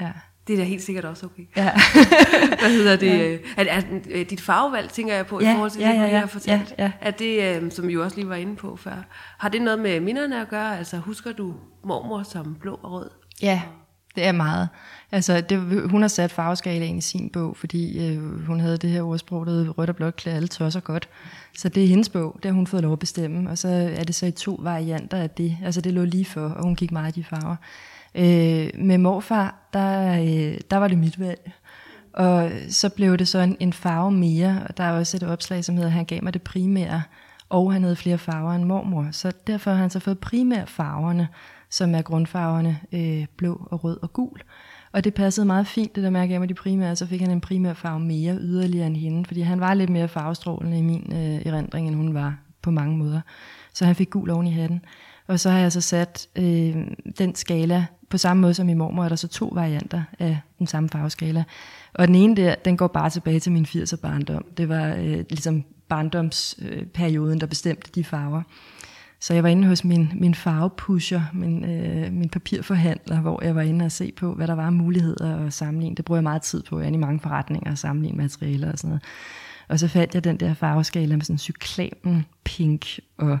ja. 0.00 0.12
Det 0.46 0.52
er 0.52 0.56
da 0.56 0.64
helt 0.64 0.82
sikkert 0.82 1.04
også 1.04 1.26
okay. 1.26 1.42
Ja. 1.56 1.72
Hvad 2.60 2.70
hedder 2.70 2.96
det? 2.96 3.40
Ja. 3.56 3.64
Er, 3.64 3.82
er, 4.10 4.24
dit 4.24 4.40
farvevalg, 4.40 4.90
tænker 4.90 5.14
jeg 5.14 5.26
på, 5.26 5.40
ja, 5.40 5.52
i 5.52 5.54
forhold 5.54 5.70
til 5.70 5.80
ja, 5.80 5.88
det, 5.88 5.94
ja, 5.94 6.02
du 6.02 6.06
ja, 6.06 6.18
har 6.18 6.26
fortalt. 6.26 6.74
Ja, 6.78 6.84
ja. 6.84 6.92
Er 7.00 7.10
det, 7.10 7.62
øh, 7.62 7.72
som 7.72 7.88
vi 7.88 7.92
jo 7.92 8.04
også 8.04 8.16
lige 8.16 8.28
var 8.28 8.34
inde 8.34 8.56
på 8.56 8.76
før, 8.76 9.06
har 9.38 9.48
det 9.48 9.62
noget 9.62 9.78
med 9.78 10.00
minderne 10.00 10.40
at 10.40 10.48
gøre? 10.48 10.78
Altså, 10.78 10.96
husker 10.96 11.32
du 11.32 11.54
mormor 11.84 12.22
som 12.22 12.56
blå 12.60 12.80
og 12.82 12.92
rød? 12.92 13.10
Ja, 13.42 13.62
det 14.14 14.24
er 14.24 14.32
meget. 14.32 14.68
Altså, 15.12 15.40
det, 15.40 15.58
hun 15.90 16.00
har 16.00 16.08
sat 16.08 16.32
farveskalaen 16.32 16.98
i 16.98 17.00
sin 17.00 17.30
bog, 17.30 17.56
fordi 17.56 18.08
øh, 18.08 18.46
hun 18.46 18.60
havde 18.60 18.76
det 18.76 18.90
her 18.90 19.02
ordsprog, 19.02 19.46
der 19.46 19.68
rødt 19.68 19.90
og 19.90 19.96
blåt 19.96 20.16
klæder 20.16 20.36
alle 20.36 20.48
tosser 20.48 20.80
godt. 20.80 21.08
Så 21.56 21.68
det 21.68 21.84
er 21.84 21.88
hendes 21.88 22.08
bog, 22.08 22.38
det 22.42 22.44
har 22.44 22.52
hun 22.52 22.66
fået 22.66 22.82
lov 22.82 22.92
at 22.92 22.98
bestemme, 22.98 23.50
og 23.50 23.58
så 23.58 23.68
er 23.68 24.04
det 24.04 24.14
så 24.14 24.26
i 24.26 24.30
to 24.30 24.60
varianter 24.62 25.18
af 25.18 25.30
det. 25.30 25.56
Altså 25.64 25.80
det 25.80 25.92
lå 25.92 26.04
lige 26.04 26.24
for, 26.24 26.48
og 26.48 26.64
hun 26.64 26.76
gik 26.76 26.92
meget 26.92 27.16
i 27.16 27.20
de 27.20 27.24
farver. 27.24 27.56
Øh, 28.14 28.70
med 28.84 28.98
morfar, 28.98 29.68
der, 29.72 30.20
øh, 30.20 30.58
der 30.70 30.76
var 30.76 30.88
det 30.88 30.98
mit 30.98 31.20
valg. 31.20 31.52
Og 32.12 32.50
så 32.68 32.88
blev 32.88 33.16
det 33.16 33.28
så 33.28 33.38
en, 33.38 33.56
en 33.60 33.72
farve 33.72 34.12
mere, 34.12 34.62
og 34.68 34.76
der 34.76 34.84
er 34.84 34.92
også 34.92 35.16
et 35.16 35.22
opslag, 35.22 35.64
som 35.64 35.76
hedder, 35.76 35.90
han 35.90 36.04
gav 36.04 36.22
mig 36.22 36.34
det 36.34 36.42
primære, 36.42 37.02
og 37.48 37.72
han 37.72 37.82
havde 37.82 37.96
flere 37.96 38.18
farver 38.18 38.52
end 38.52 38.64
mormor. 38.64 39.08
Så 39.12 39.32
derfor 39.46 39.70
har 39.70 39.78
han 39.78 39.90
så 39.90 40.00
fået 40.00 40.18
primærfarverne, 40.18 41.28
som 41.70 41.94
er 41.94 42.02
grundfarverne 42.02 42.80
øh, 42.92 43.26
blå 43.36 43.68
og 43.70 43.84
rød 43.84 43.98
og 44.02 44.12
gul. 44.12 44.40
Og 44.96 45.04
det 45.04 45.14
passede 45.14 45.46
meget 45.46 45.66
fint, 45.66 45.96
det 45.96 46.04
der 46.04 46.10
med 46.10 46.20
at 46.20 46.28
gav 46.28 46.40
mig 46.40 46.48
de 46.48 46.54
primære, 46.54 46.96
så 46.96 47.06
fik 47.06 47.20
han 47.20 47.30
en 47.30 47.40
primær 47.40 47.72
farve 47.72 48.00
mere 48.00 48.36
yderligere 48.40 48.86
end 48.86 48.96
hende, 48.96 49.24
fordi 49.26 49.40
han 49.40 49.60
var 49.60 49.74
lidt 49.74 49.90
mere 49.90 50.08
farvestrålende 50.08 50.78
i 50.78 50.82
min 50.82 51.12
øh, 51.12 51.46
erindring, 51.46 51.88
end 51.88 51.96
hun 51.96 52.14
var 52.14 52.38
på 52.62 52.70
mange 52.70 52.96
måder. 52.96 53.20
Så 53.74 53.84
han 53.84 53.94
fik 53.94 54.10
gul 54.10 54.30
oven 54.30 54.46
i 54.46 54.50
hatten. 54.50 54.80
Og 55.26 55.40
så 55.40 55.50
har 55.50 55.58
jeg 55.58 55.72
så 55.72 55.80
sat 55.80 56.28
øh, 56.36 56.76
den 57.18 57.34
skala 57.34 57.86
på 58.10 58.18
samme 58.18 58.40
måde 58.40 58.54
som 58.54 58.68
i 58.68 58.74
mormor, 58.74 59.04
er 59.04 59.08
der 59.08 59.16
så 59.16 59.28
to 59.28 59.52
varianter 59.54 60.02
af 60.18 60.38
den 60.58 60.66
samme 60.66 60.88
farveskala. 60.88 61.44
Og 61.94 62.06
den 62.06 62.14
ene 62.14 62.36
der, 62.36 62.54
den 62.54 62.76
går 62.76 62.86
bare 62.86 63.10
tilbage 63.10 63.40
til 63.40 63.52
min 63.52 63.64
80'er 63.64 63.96
barndom. 63.96 64.44
Det 64.56 64.68
var 64.68 64.94
øh, 64.98 65.24
ligesom 65.28 65.64
barndomsperioden, 65.88 67.34
øh, 67.36 67.40
der 67.40 67.46
bestemte 67.46 67.90
de 67.94 68.04
farver. 68.04 68.42
Så 69.26 69.34
jeg 69.34 69.42
var 69.42 69.48
inde 69.48 69.68
hos 69.68 69.84
min, 69.84 70.12
min 70.14 70.34
farvepusher, 70.34 71.22
min, 71.32 71.64
øh, 71.64 72.12
min 72.12 72.28
papirforhandler, 72.28 73.20
hvor 73.20 73.44
jeg 73.44 73.54
var 73.54 73.62
inde 73.62 73.84
og 73.84 73.92
se 73.92 74.12
på, 74.12 74.34
hvad 74.34 74.46
der 74.46 74.54
var 74.54 74.66
af 74.66 74.72
muligheder 74.72 75.46
at 75.46 75.52
sammenligne. 75.52 75.96
Det 75.96 76.04
bruger 76.04 76.16
jeg 76.16 76.22
meget 76.22 76.42
tid 76.42 76.62
på. 76.62 76.80
Jeg 76.80 76.88
er 76.88 76.92
i 76.92 76.96
mange 76.96 77.20
forretninger 77.20 77.70
og 77.70 77.78
sammenligne 77.78 78.16
materialer 78.16 78.72
og 78.72 78.78
sådan 78.78 78.88
noget. 78.88 79.02
Og 79.68 79.78
så 79.78 79.88
fandt 79.88 80.14
jeg 80.14 80.24
den 80.24 80.36
der 80.36 80.54
farveskala 80.54 81.16
med 81.16 81.24
sådan 81.24 81.38
cyklamen 81.38 82.26
pink 82.44 82.86
og 83.18 83.38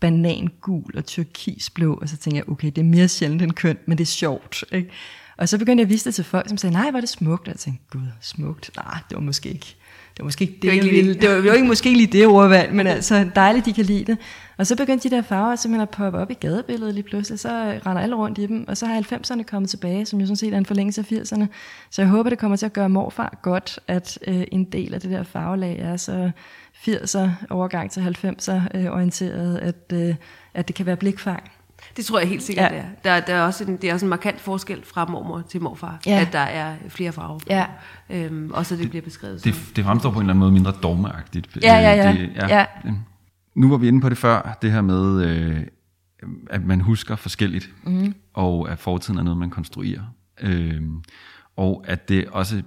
banangul 0.00 0.96
og 0.96 1.06
turkisblå, 1.06 1.94
og 1.94 2.08
så 2.08 2.16
tænkte 2.16 2.36
jeg, 2.36 2.48
okay, 2.48 2.66
det 2.66 2.78
er 2.78 2.84
mere 2.84 3.08
sjældent 3.08 3.42
end 3.42 3.52
kønt, 3.52 3.88
men 3.88 3.98
det 3.98 4.04
er 4.04 4.06
sjovt. 4.06 4.64
Ikke? 4.72 4.90
Og 5.36 5.48
så 5.48 5.58
begyndte 5.58 5.80
jeg 5.80 5.86
at 5.86 5.92
vise 5.92 6.04
det 6.04 6.14
til 6.14 6.24
folk, 6.24 6.48
som 6.48 6.58
sagde, 6.58 6.72
nej, 6.72 6.90
var 6.90 7.00
det 7.00 7.08
smukt. 7.08 7.48
Og 7.48 7.52
jeg 7.52 7.56
tænkte, 7.56 7.84
gud, 7.90 8.06
smukt? 8.20 8.70
Nej, 8.76 8.98
det 9.08 9.14
var 9.14 9.22
måske 9.22 9.48
ikke 9.48 9.76
det 10.16 10.22
var 10.22 10.24
måske 10.24 10.42
ikke 10.42 10.54
det, 10.54 10.62
det, 10.62 10.68
var 10.68 10.74
ikke 10.74 10.96
ville. 10.96 11.14
det 11.14 11.28
var 11.28 11.36
jo 11.36 11.52
ikke 11.52 11.66
måske 11.66 11.92
lige 11.92 12.06
det 12.06 12.26
ordvalg, 12.26 12.74
men 12.74 12.86
altså 12.86 13.30
dejligt, 13.34 13.66
de 13.66 13.72
kan 13.72 13.84
lide 13.84 14.04
det. 14.04 14.18
Og 14.58 14.66
så 14.66 14.76
begyndte 14.76 15.08
de 15.08 15.16
der 15.16 15.22
farver 15.22 15.56
simpelthen 15.56 15.82
at 15.82 15.90
poppe 15.90 16.18
op 16.18 16.30
i 16.30 16.34
gadebilledet 16.34 16.94
lige 16.94 17.04
pludselig, 17.04 17.38
så 17.38 17.48
render 17.86 18.02
alle 18.02 18.16
rundt 18.16 18.38
i 18.38 18.46
dem, 18.46 18.64
og 18.68 18.76
så 18.76 18.86
har 18.86 19.00
90'erne 19.00 19.42
kommet 19.42 19.70
tilbage, 19.70 20.06
som 20.06 20.20
jo 20.20 20.26
sådan 20.26 20.36
set 20.36 20.54
er 20.54 20.58
en 20.58 20.66
forlængelse 20.66 21.00
af 21.00 21.12
80'erne. 21.12 21.46
Så 21.90 22.02
jeg 22.02 22.08
håber, 22.08 22.30
det 22.30 22.38
kommer 22.38 22.56
til 22.56 22.66
at 22.66 22.72
gøre 22.72 22.88
morfar 22.88 23.38
godt, 23.42 23.78
at 23.88 24.18
øh, 24.26 24.44
en 24.52 24.64
del 24.64 24.94
af 24.94 25.00
det 25.00 25.10
der 25.10 25.22
farvelag 25.22 25.78
er 25.78 25.96
så 25.96 26.30
80'er 26.88 27.28
overgang 27.50 27.90
til 27.90 28.00
90'er 28.00 28.52
øh, 28.74 28.86
orienteret, 28.86 29.58
at, 29.58 29.92
øh, 29.92 30.14
at 30.54 30.68
det 30.68 30.76
kan 30.76 30.86
være 30.86 30.96
blikfang. 30.96 31.50
Det 31.96 32.04
tror 32.04 32.18
jeg 32.18 32.28
helt 32.28 32.42
sikkert, 32.42 32.72
ja. 32.72 32.76
det 32.76 32.84
er. 32.84 33.20
Der, 33.20 33.26
der 33.26 33.34
er 33.34 33.42
også 33.42 33.64
en, 33.64 33.76
det 33.76 33.90
er 33.90 33.94
også 33.94 34.06
en 34.06 34.10
markant 34.10 34.40
forskel 34.40 34.84
fra 34.84 35.04
mormor 35.04 35.42
til 35.48 35.62
morfar, 35.62 36.00
ja. 36.06 36.20
at 36.20 36.32
der 36.32 36.38
er 36.38 36.76
flere 36.88 37.12
farver. 37.12 37.38
Ja. 37.50 37.66
Øhm, 38.10 38.50
og 38.54 38.66
så 38.66 38.76
det 38.76 38.90
bliver 38.90 39.02
beskrevet 39.02 39.44
det, 39.44 39.54
det 39.76 39.84
fremstår 39.84 40.10
på 40.10 40.18
en 40.18 40.22
eller 40.22 40.32
anden 40.32 40.40
måde 40.40 40.52
mindre 40.52 40.72
dogmeagtigt. 40.82 41.58
Ja, 41.62 41.74
ja, 41.74 41.94
ja. 41.94 42.12
Det, 42.12 42.30
ja. 42.34 42.58
ja. 42.58 42.64
Nu 43.54 43.70
var 43.70 43.76
vi 43.76 43.88
inde 43.88 44.00
på 44.00 44.08
det 44.08 44.18
før, 44.18 44.58
det 44.62 44.72
her 44.72 44.80
med, 44.80 45.24
øh, 45.24 45.60
at 46.50 46.64
man 46.64 46.80
husker 46.80 47.16
forskelligt, 47.16 47.70
mm. 47.84 48.14
og 48.34 48.70
at 48.70 48.78
fortiden 48.78 49.18
er 49.18 49.22
noget, 49.22 49.38
man 49.38 49.50
konstruerer. 49.50 50.02
Øh, 50.40 50.82
og 51.56 51.84
at 51.86 52.08
det 52.08 52.26
også 52.28 52.62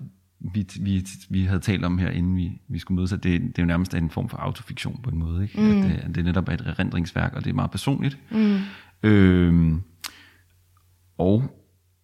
vi, 0.54 0.68
vi, 0.80 1.08
vi 1.30 1.44
havde 1.44 1.60
talt 1.60 1.86
om 1.86 1.98
her, 1.98 2.10
inden 2.10 2.38
vi, 2.38 2.62
vi 2.68 2.80
skulle 2.80 2.96
mødes, 2.96 3.14
at 3.14 3.24
det, 3.24 3.42
det 3.42 3.60
er 3.60 3.64
jo 3.64 3.68
nærmest 3.68 3.94
en 3.94 4.10
form 4.10 4.30
for 4.30 4.38
autofiktion 4.38 5.00
på 5.04 5.10
en 5.10 5.18
måde. 5.18 5.44
Ikke? 5.44 5.60
Mm. 5.60 5.82
At, 5.82 5.84
det, 5.84 6.00
at 6.04 6.16
det 6.16 6.26
netop 6.26 6.50
er 6.50 6.54
et 6.54 6.62
erindringsværk, 6.66 7.34
og 7.36 7.44
det 7.44 7.50
er 7.50 7.54
meget 7.54 7.72
personligt. 7.72 8.18
Mm. 8.32 8.60
Øh, 9.04 9.74
og 11.18 11.44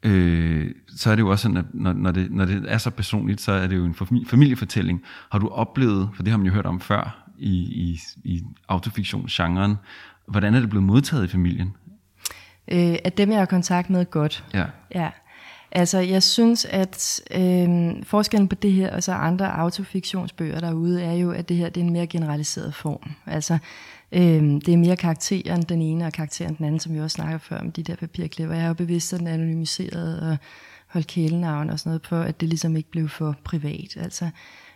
øh, 0.03 0.71
så 0.95 1.11
er 1.11 1.15
det 1.15 1.21
jo 1.21 1.29
også 1.29 1.41
sådan, 1.41 1.57
at 1.57 1.65
når, 1.73 1.93
når, 1.93 2.11
det, 2.11 2.31
når 2.31 2.45
det 2.45 2.63
er 2.67 2.77
så 2.77 2.89
personligt, 2.89 3.41
så 3.41 3.51
er 3.51 3.67
det 3.67 3.75
jo 3.75 3.85
en 3.85 3.95
familiefortælling. 4.27 5.01
Har 5.31 5.39
du 5.39 5.47
oplevet, 5.47 6.09
for 6.13 6.23
det 6.23 6.31
har 6.31 6.37
man 6.37 6.47
jo 6.47 6.53
hørt 6.53 6.65
om 6.65 6.79
før 6.79 7.31
i, 7.37 7.53
i, 7.53 7.99
i 8.23 8.43
autofiktionsgenren, 8.67 9.75
hvordan 10.27 10.55
er 10.55 10.59
det 10.59 10.69
blevet 10.69 10.85
modtaget 10.85 11.25
i 11.25 11.27
familien? 11.27 11.75
Øh, 12.71 12.95
at 13.03 13.17
dem, 13.17 13.31
jeg 13.31 13.39
har 13.39 13.45
kontakt 13.45 13.89
med, 13.89 14.05
godt. 14.05 14.45
Ja. 14.53 14.65
ja. 14.95 15.09
Altså, 15.71 15.99
jeg 15.99 16.23
synes, 16.23 16.65
at 16.65 17.21
øh, 17.31 17.69
forskellen 18.03 18.47
på 18.47 18.55
det 18.55 18.71
her 18.71 18.95
og 18.95 19.03
så 19.03 19.11
andre 19.11 19.57
autofiktionsbøger 19.57 20.59
derude, 20.59 21.03
er 21.03 21.13
jo, 21.13 21.31
at 21.31 21.49
det 21.49 21.57
her 21.57 21.69
det 21.69 21.81
er 21.81 21.85
en 21.85 21.93
mere 21.93 22.07
generaliseret 22.07 22.73
form. 22.73 23.11
Altså, 23.25 23.57
øh, 24.11 24.21
det 24.41 24.69
er 24.69 24.77
mere 24.77 24.95
karakteren 24.95 25.61
den 25.61 25.81
ene 25.81 26.05
og 26.05 26.13
karakteren 26.13 26.55
den 26.55 26.65
anden, 26.65 26.79
som 26.79 26.93
vi 26.93 26.99
også 26.99 27.15
snakker 27.15 27.37
før 27.37 27.57
om 27.57 27.71
de 27.71 27.83
der 27.83 27.95
papirklipper. 27.95 28.55
Jeg 28.55 28.63
er 28.63 28.67
jo 28.67 28.73
bevidst, 28.73 29.09
sådan 29.09 29.27
anonymiseret 29.27 30.19
og 30.19 30.37
holdt 30.87 31.07
kælenavn 31.07 31.69
og 31.69 31.79
sådan 31.79 31.89
noget 31.89 32.01
på, 32.01 32.15
at 32.15 32.41
det 32.41 32.49
ligesom 32.49 32.75
ikke 32.75 32.91
blev 32.91 33.09
for 33.09 33.35
privat. 33.43 33.97
Altså, 33.97 34.29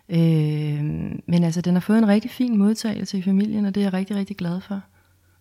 øh, 0.09 0.83
men 1.27 1.43
altså, 1.43 1.61
den 1.61 1.73
har 1.73 1.81
fået 1.81 1.97
en 1.97 2.07
rigtig 2.07 2.31
fin 2.31 2.57
modtagelse 2.57 3.17
i 3.17 3.21
familien, 3.21 3.65
og 3.65 3.75
det 3.75 3.81
er 3.81 3.85
jeg 3.85 3.93
rigtig, 3.93 4.15
rigtig 4.15 4.37
glad 4.37 4.61
for. 4.61 4.81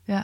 Ja. 0.08 0.22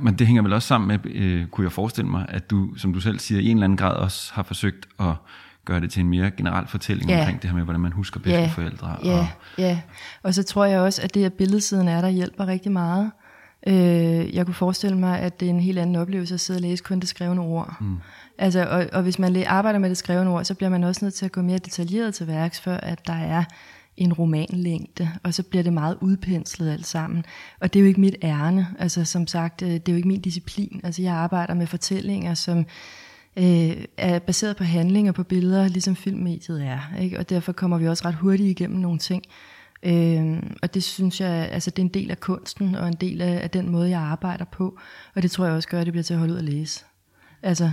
Men 0.00 0.14
det 0.14 0.26
hænger 0.26 0.42
vel 0.42 0.52
også 0.52 0.68
sammen 0.68 0.88
med, 0.88 1.14
øh, 1.14 1.46
kunne 1.46 1.64
jeg 1.64 1.72
forestille 1.72 2.10
mig, 2.10 2.26
at 2.28 2.50
du, 2.50 2.74
som 2.76 2.92
du 2.92 3.00
selv 3.00 3.18
siger, 3.18 3.40
i 3.40 3.48
en 3.48 3.56
eller 3.56 3.64
anden 3.64 3.76
grad 3.76 3.94
også 3.94 4.32
har 4.34 4.42
forsøgt 4.42 4.88
at 5.00 5.14
gøre 5.64 5.80
det 5.80 5.90
til 5.90 6.00
en 6.00 6.08
mere 6.08 6.30
generel 6.30 6.66
fortælling 6.66 7.10
ja. 7.10 7.18
omkring 7.18 7.42
det 7.42 7.50
her 7.50 7.56
med, 7.56 7.64
hvordan 7.64 7.80
man 7.80 7.92
husker 7.92 8.20
bedste 8.20 8.40
ja. 8.40 8.46
forældre. 8.46 8.96
Ja. 9.04 9.18
Og... 9.18 9.26
ja, 9.58 9.80
og 10.22 10.34
så 10.34 10.42
tror 10.42 10.64
jeg 10.64 10.80
også, 10.80 11.02
at 11.02 11.14
det, 11.14 11.24
at 11.24 11.32
billedsiden 11.32 11.88
er 11.88 12.00
der, 12.00 12.08
hjælper 12.08 12.46
rigtig 12.46 12.72
meget. 12.72 13.10
Øh, 13.66 14.34
jeg 14.34 14.44
kunne 14.44 14.54
forestille 14.54 14.98
mig, 14.98 15.18
at 15.18 15.40
det 15.40 15.46
er 15.46 15.50
en 15.50 15.60
helt 15.60 15.78
anden 15.78 15.96
oplevelse 15.96 16.34
at 16.34 16.40
sidde 16.40 16.58
og 16.58 16.62
læse 16.62 16.84
kun 16.84 17.00
det 17.00 17.08
skrevne 17.08 17.40
ord. 17.40 17.76
Mm. 17.80 17.96
Altså, 18.38 18.66
og, 18.66 18.86
og 18.92 19.02
hvis 19.02 19.18
man 19.18 19.44
arbejder 19.46 19.78
med 19.78 19.88
det 19.88 19.96
skrevne 19.96 20.30
ord, 20.30 20.44
så 20.44 20.54
bliver 20.54 20.70
man 20.70 20.84
også 20.84 21.04
nødt 21.04 21.14
til 21.14 21.24
at 21.24 21.32
gå 21.32 21.42
mere 21.42 21.58
detaljeret 21.58 22.14
til 22.14 22.26
værks, 22.26 22.60
for 22.60 22.72
at 22.72 23.06
der 23.06 23.12
er 23.12 23.44
en 23.96 24.12
romanlængde, 24.12 25.10
og 25.22 25.34
så 25.34 25.42
bliver 25.42 25.62
det 25.62 25.72
meget 25.72 25.98
udpenslet 26.00 26.72
alt 26.72 26.86
sammen. 26.86 27.24
Og 27.60 27.72
det 27.72 27.78
er 27.78 27.82
jo 27.82 27.88
ikke 27.88 28.00
mit 28.00 28.16
ærne, 28.22 28.66
altså 28.78 29.04
som 29.04 29.26
sagt, 29.26 29.62
øh, 29.62 29.68
det 29.68 29.88
er 29.88 29.92
jo 29.92 29.96
ikke 29.96 30.08
min 30.08 30.20
disciplin. 30.20 30.80
Altså 30.84 31.02
jeg 31.02 31.14
arbejder 31.14 31.54
med 31.54 31.66
fortællinger, 31.66 32.34
som 32.34 32.66
øh, 33.36 33.84
er 33.96 34.18
baseret 34.18 34.56
på 34.56 34.64
handlinger, 34.64 35.12
på 35.12 35.22
billeder, 35.22 35.68
ligesom 35.68 35.96
filmmediet 35.96 36.64
er. 36.66 36.96
Ikke? 37.00 37.18
Og 37.18 37.28
derfor 37.28 37.52
kommer 37.52 37.78
vi 37.78 37.88
også 37.88 38.08
ret 38.08 38.14
hurtigt 38.14 38.48
igennem 38.48 38.80
nogle 38.80 38.98
ting. 38.98 39.22
Øh, 39.82 40.42
og 40.62 40.74
det 40.74 40.82
synes 40.82 41.20
jeg, 41.20 41.48
altså 41.52 41.70
det 41.70 41.78
er 41.78 41.86
en 41.86 41.94
del 41.94 42.10
af 42.10 42.20
kunsten, 42.20 42.74
og 42.74 42.88
en 42.88 42.96
del 43.00 43.20
af, 43.20 43.40
af 43.42 43.50
den 43.50 43.70
måde, 43.70 43.90
jeg 43.90 44.00
arbejder 44.00 44.44
på. 44.44 44.78
Og 45.14 45.22
det 45.22 45.30
tror 45.30 45.44
jeg 45.44 45.54
også 45.54 45.68
gør, 45.68 45.80
at 45.80 45.86
det 45.86 45.92
bliver 45.92 46.04
til 46.04 46.14
at 46.14 46.20
holde 46.20 46.34
ud 46.34 46.38
at 46.38 46.44
læse. 46.44 46.84
Altså. 47.42 47.70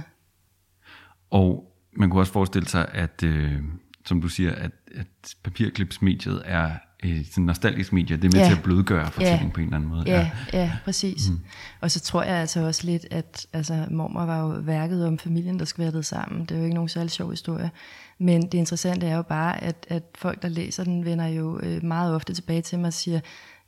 Og 1.30 1.74
man 1.94 2.10
kunne 2.10 2.22
også 2.22 2.34
forestille 2.34 2.68
sig, 2.68 2.88
at... 2.94 3.24
Øh 3.24 3.62
som 4.10 4.22
du 4.22 4.28
siger, 4.28 4.56
at, 4.56 4.72
at 4.96 5.36
papirklipsmediet 5.44 6.42
er 6.46 6.78
et 7.03 7.27
sådan 7.29 7.44
nostalgisk 7.44 7.94
medie, 7.94 8.18
det 8.18 8.24
er 8.24 8.38
med 8.38 8.41
ja. 8.44 8.50
til 8.50 8.58
at 8.58 8.63
blødgøre 8.63 9.12
fortællingen 9.12 9.48
ja. 9.48 9.53
på 9.53 9.60
en 9.60 9.65
eller 9.65 9.77
anden 9.77 9.89
måde. 9.89 10.03
Ja, 10.08 10.29
ja, 10.53 10.60
ja 10.62 10.72
præcis. 10.86 11.29
Mm. 11.29 11.39
Og 11.82 11.91
så 11.91 12.00
tror 12.00 12.24
jeg 12.24 12.36
altså 12.36 12.60
også 12.65 12.86
lidt, 12.86 13.05
at 13.12 13.48
altså, 13.53 13.85
mormor 13.92 14.25
var 14.25 14.40
jo 14.40 14.48
værket 14.48 15.07
om 15.07 15.18
familien, 15.18 15.59
der 15.59 15.66
skvattede 15.66 16.03
sammen. 16.03 16.42
Det 16.42 16.51
er 16.51 16.57
jo 16.57 16.64
ikke 16.64 16.75
nogen 16.75 16.90
særlig 16.90 17.12
sjov 17.12 17.31
historie. 17.31 17.72
Men 18.20 18.42
det 18.42 18.53
interessante 18.53 19.08
er 19.08 19.16
jo 19.16 19.22
bare, 19.22 19.64
at, 19.64 19.86
at 19.90 20.03
folk, 20.16 20.42
der 20.42 20.48
læser 20.48 20.84
den, 20.84 21.05
vender 21.05 21.27
jo 21.27 21.60
øh, 21.64 21.84
meget 21.84 22.16
ofte 22.16 22.34
tilbage 22.34 22.62
til 22.62 22.79
mig 22.79 22.88
og 22.88 22.94
siger, 22.94 23.20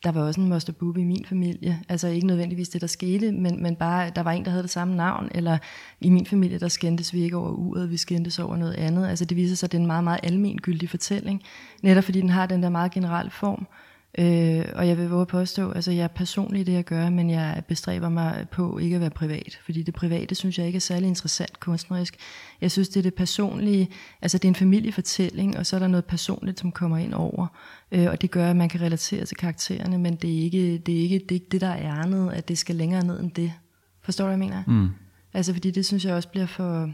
der 0.04 0.12
var 0.12 0.22
også 0.22 0.42
en 0.42 0.50
moster 0.50 0.74
Boob 0.74 0.98
i 0.98 1.04
min 1.04 1.26
familie. 1.26 1.80
Altså 1.90 2.08
ikke 2.08 2.28
nødvendigvis 2.28 2.70
det, 2.70 2.82
der 2.82 2.88
skete, 2.88 3.32
men, 3.32 3.64
men 3.64 3.76
bare, 3.76 4.12
der 4.16 4.22
var 4.22 4.32
en, 4.32 4.46
der 4.46 4.52
havde 4.52 4.64
det 4.64 4.72
samme 4.72 4.96
navn, 4.96 5.30
eller 5.36 5.58
i 6.02 6.10
min 6.10 6.26
familie, 6.26 6.60
der 6.60 6.68
skændtes 6.68 7.14
vi 7.14 7.22
ikke 7.24 7.38
over 7.38 7.50
uret, 7.50 7.92
vi 7.92 7.98
skændtes 7.98 8.40
over 8.40 8.58
noget 8.58 8.74
andet. 8.74 9.08
Altså 9.08 9.26
det 9.26 9.38
viser 9.38 9.56
sig, 9.56 9.68
at 9.68 9.72
det 9.72 9.78
er 9.78 9.82
en 9.82 9.88
meget, 9.88 10.04
meget 10.04 10.20
almengyldig 10.24 10.90
fortælling, 10.90 11.42
netop 11.82 12.04
fordi 12.04 12.22
den 12.22 12.30
har 12.30 12.46
den 12.46 12.64
der 12.64 12.70
meget 12.70 12.92
generelle 12.92 13.32
form. 13.32 13.68
Øh, 14.18 14.66
og 14.76 14.88
jeg 14.88 14.98
vil 14.98 15.10
våge 15.10 15.22
at 15.22 15.28
påstå, 15.28 15.72
altså 15.72 15.92
jeg 15.92 16.04
er 16.04 16.08
personlig 16.08 16.62
i 16.62 16.64
det, 16.64 16.74
jeg 16.74 16.84
gør, 16.84 17.10
men 17.10 17.30
jeg 17.30 17.64
bestræber 17.68 18.10
mig 18.10 18.46
på 18.52 18.78
ikke 18.78 18.96
at 18.96 19.02
være 19.02 19.10
privat, 19.10 19.60
fordi 19.66 19.84
det 19.84 19.94
private 19.94 20.36
synes 20.36 20.58
jeg 20.58 20.68
ikke 20.68 20.78
er 20.78 20.82
særlig 20.82 21.08
interessant 21.08 21.60
kunstnerisk. 21.60 22.16
Jeg 22.62 22.72
synes, 22.72 22.90
det 22.90 22.98
er 22.98 23.02
det 23.02 23.14
personlige, 23.14 23.90
altså 24.22 24.38
det 24.38 24.46
er 24.46 24.50
en 24.50 24.56
familiefortælling, 24.56 25.58
og 25.58 25.66
så 25.66 25.76
er 25.76 25.80
der 25.80 25.88
noget 25.88 26.06
personligt, 26.06 26.60
som 26.60 26.72
kommer 26.72 26.98
ind 26.98 27.14
over, 27.14 27.48
øh, 27.92 28.08
og 28.10 28.22
det 28.22 28.32
gør, 28.32 28.50
at 28.50 28.56
man 28.56 28.70
kan 28.70 28.82
relatere 28.82 29.26
til 29.26 29.38
karaktererne, 29.38 29.98
men 29.98 30.16
det 30.16 30.40
er 30.40 30.44
ikke 30.44 30.78
det, 30.78 30.98
er 30.98 31.02
ikke, 31.02 31.20
det, 31.20 31.32
er 31.32 31.36
ikke 31.36 31.50
det 31.52 31.62
der 31.62 31.68
er 31.68 31.98
ærnet, 31.98 32.32
at 32.34 32.48
det 32.48 32.58
skal 32.58 32.76
længere 32.76 33.06
ned 33.06 33.20
end 33.20 33.32
det. 33.32 33.54
Forstår 34.02 34.26
du, 34.26 34.36
hvad 34.36 34.48
jeg 34.48 34.52
mener? 34.52 34.64
Mm. 34.68 34.90
Altså 35.34 35.54
fordi 35.54 35.72
det 35.72 35.86
synes 35.86 36.06
jeg 36.06 36.16
også 36.16 36.30
bliver 36.30 36.46
for 36.46 36.92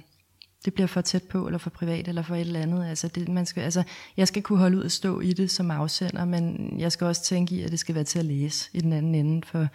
det 0.68 0.74
bliver 0.74 0.88
for 0.88 1.02
tæt 1.02 1.24
på, 1.24 1.46
eller 1.46 1.58
for 1.58 1.70
privat, 1.70 2.08
eller 2.08 2.22
for 2.22 2.36
et 2.36 2.42
eller 2.42 2.60
andet. 2.60 2.86
Altså, 2.86 3.08
det, 3.08 3.30
man 3.30 3.46
skal, 3.46 3.62
altså, 3.62 3.84
jeg 4.18 4.28
skal 4.28 4.42
kunne 4.42 4.60
holde 4.60 4.78
ud 4.78 4.84
og 4.84 4.92
stå 4.92 5.20
i 5.20 5.34
det 5.34 5.52
som 5.52 5.72
afsender, 5.72 6.26
men 6.26 6.74
jeg 6.78 6.92
skal 6.92 7.08
også 7.08 7.24
tænke 7.24 7.56
i, 7.56 7.62
at 7.62 7.72
det 7.72 7.80
skal 7.80 7.96
være 7.96 8.04
til 8.04 8.20
at 8.20 8.26
læse 8.26 8.70
i 8.74 8.82
den 8.82 8.94
anden 8.94 9.16
ende, 9.16 9.48
for, 9.48 9.68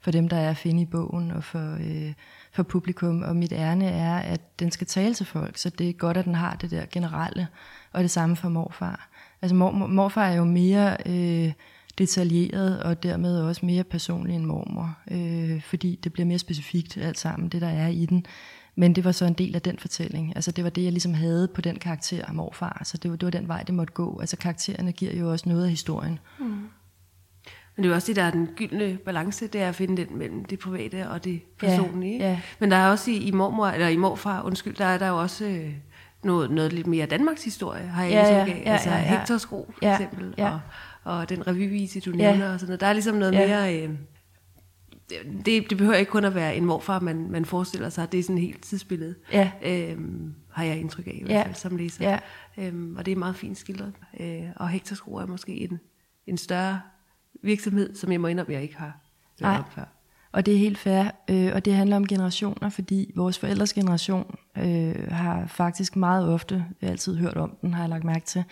for 0.00 0.10
dem, 0.10 0.28
der 0.28 0.36
er 0.36 0.50
at 0.50 0.56
finde 0.56 0.82
i 0.82 0.86
bogen, 0.86 1.30
og 1.30 1.44
for, 1.44 1.76
øh, 1.80 2.12
for 2.52 2.62
publikum. 2.62 3.22
Og 3.22 3.36
mit 3.36 3.52
ærne 3.52 3.86
er, 3.86 4.16
at 4.18 4.60
den 4.60 4.70
skal 4.70 4.86
tale 4.86 5.14
til 5.14 5.26
folk, 5.26 5.58
så 5.58 5.70
det 5.70 5.88
er 5.88 5.92
godt, 5.92 6.16
at 6.16 6.24
den 6.24 6.34
har 6.34 6.54
det 6.54 6.70
der 6.70 6.84
generelle, 6.92 7.46
og 7.92 8.02
det 8.02 8.10
samme 8.10 8.36
for 8.36 8.48
morfar. 8.48 9.08
Altså 9.42 9.54
mor, 9.54 9.72
morfar 9.72 10.26
er 10.26 10.36
jo 10.36 10.44
mere... 10.44 10.96
Øh, 11.06 11.52
detaljeret 11.98 12.82
og 12.82 13.02
dermed 13.02 13.40
også 13.40 13.66
mere 13.66 13.84
personlig 13.84 14.36
end 14.36 14.44
mormor, 14.44 14.96
øh, 15.10 15.62
fordi 15.62 15.98
det 16.04 16.12
bliver 16.12 16.26
mere 16.26 16.38
specifikt 16.38 16.96
alt 16.96 17.18
sammen, 17.18 17.48
det 17.48 17.60
der 17.60 17.68
er 17.68 17.88
i 17.88 18.06
den. 18.06 18.26
Men 18.74 18.94
det 18.94 19.04
var 19.04 19.12
så 19.12 19.24
en 19.24 19.32
del 19.32 19.54
af 19.54 19.62
den 19.62 19.78
fortælling. 19.78 20.32
Altså 20.36 20.50
det 20.50 20.64
var 20.64 20.70
det, 20.70 20.84
jeg 20.84 20.92
ligesom 20.92 21.14
havde 21.14 21.48
på 21.48 21.60
den 21.60 21.78
karakter 21.78 22.24
af 22.24 22.34
morfar. 22.34 22.82
Så 22.84 22.96
det 22.96 23.10
var, 23.10 23.16
det 23.16 23.26
var 23.26 23.30
den 23.30 23.48
vej, 23.48 23.62
det 23.62 23.74
måtte 23.74 23.92
gå. 23.92 24.20
Altså 24.20 24.36
karaktererne 24.36 24.92
giver 24.92 25.16
jo 25.16 25.30
også 25.30 25.48
noget 25.48 25.64
af 25.64 25.70
historien. 25.70 26.18
Mm. 26.38 26.68
Men 27.76 27.84
det 27.84 27.84
er 27.84 27.88
jo 27.88 27.94
også 27.94 28.06
det, 28.06 28.16
der 28.16 28.22
er 28.22 28.30
den 28.30 28.48
gyldne 28.56 28.98
balance, 29.04 29.46
det 29.46 29.60
er 29.60 29.68
at 29.68 29.74
finde 29.74 30.04
den 30.04 30.18
mellem 30.18 30.44
det 30.44 30.58
private 30.58 31.10
og 31.10 31.24
det 31.24 31.42
personlige. 31.58 32.18
Ja, 32.18 32.30
ja. 32.30 32.40
Men 32.58 32.70
der 32.70 32.76
er 32.76 32.90
også 32.90 33.10
i, 33.10 33.16
i 33.16 33.30
mormor, 33.30 33.66
eller 33.66 33.88
i 33.88 33.96
morfar, 33.96 34.42
undskyld, 34.42 34.76
der 34.76 34.84
er 34.84 34.98
der 34.98 35.08
jo 35.08 35.20
også 35.20 35.44
øh, 35.44 35.72
noget, 36.24 36.50
noget 36.50 36.72
lidt 36.72 36.86
mere 36.86 37.06
Danmarks 37.06 37.44
historie, 37.44 37.86
har 37.86 38.04
jeg 38.04 38.12
ja, 38.12 38.36
ja, 38.36 38.44
ja, 38.46 38.72
Altså 38.72 38.90
ja, 38.90 38.96
ja. 38.96 39.02
Hektors 39.02 39.52
Ro, 39.52 39.72
for 39.72 39.86
ja, 39.86 39.92
eksempel, 39.92 40.34
ja. 40.38 40.50
Og, 40.52 40.60
og 41.04 41.28
den 41.28 41.46
revyvise, 41.46 42.00
du 42.00 42.10
nævner, 42.10 42.46
ja. 42.46 42.52
og 42.52 42.60
sådan 42.60 42.70
noget. 42.70 42.80
Der 42.80 42.86
er 42.86 42.92
ligesom 42.92 43.16
noget 43.16 43.32
ja. 43.32 43.46
mere... 43.46 43.82
Øh, 43.82 43.90
det, 45.44 45.70
det 45.70 45.78
behøver 45.78 45.96
ikke 45.96 46.10
kun 46.10 46.24
at 46.24 46.34
være 46.34 46.56
en 46.56 46.64
morfar, 46.64 47.00
man, 47.00 47.30
man 47.30 47.44
forestiller 47.44 47.88
sig. 47.88 48.12
Det 48.12 48.20
er 48.20 48.24
sådan 48.24 48.38
et 48.38 48.42
helt 48.42 48.62
tidsbillede, 48.62 49.14
ja. 49.32 49.50
øhm, 49.62 50.34
har 50.52 50.64
jeg 50.64 50.78
indtryk 50.78 51.06
af 51.06 51.18
i 51.20 51.24
hvert 51.24 51.46
fald 51.46 51.54
som 51.54 51.76
læser. 51.76 52.10
Ja. 52.10 52.18
Øhm, 52.58 52.96
og 52.96 53.06
det 53.06 53.12
er 53.12 53.16
meget 53.16 53.36
fint 53.36 53.58
skildret. 53.58 53.92
Øh, 54.20 54.42
og 54.56 54.68
Hektorskro 54.68 55.14
er 55.14 55.26
måske 55.26 55.52
en, 55.52 55.80
en 56.26 56.36
større 56.38 56.80
virksomhed, 57.42 57.94
som 57.94 58.12
jeg 58.12 58.20
må 58.20 58.26
indrømme, 58.26 58.52
jeg 58.52 58.62
ikke 58.62 58.76
har 58.76 59.00
hørt 59.42 59.58
om 59.58 59.64
før. 59.74 59.84
Og 60.32 60.46
det 60.46 60.54
er 60.54 60.58
helt 60.58 60.78
fair, 60.78 61.04
øh, 61.30 61.50
og 61.54 61.64
det 61.64 61.74
handler 61.74 61.96
om 61.96 62.06
generationer, 62.06 62.68
fordi 62.68 63.12
vores 63.16 63.38
forældres 63.38 63.72
generation 63.72 64.38
øh, 64.58 65.08
har 65.10 65.46
faktisk 65.46 65.96
meget 65.96 66.28
ofte, 66.28 66.54
jeg 66.54 66.86
har 66.86 66.90
altid 66.90 67.16
hørt 67.16 67.36
om 67.36 67.56
den, 67.62 67.74
har 67.74 67.82
jeg 67.82 67.88
lagt 67.88 68.04
mærke 68.04 68.26
til. 68.26 68.44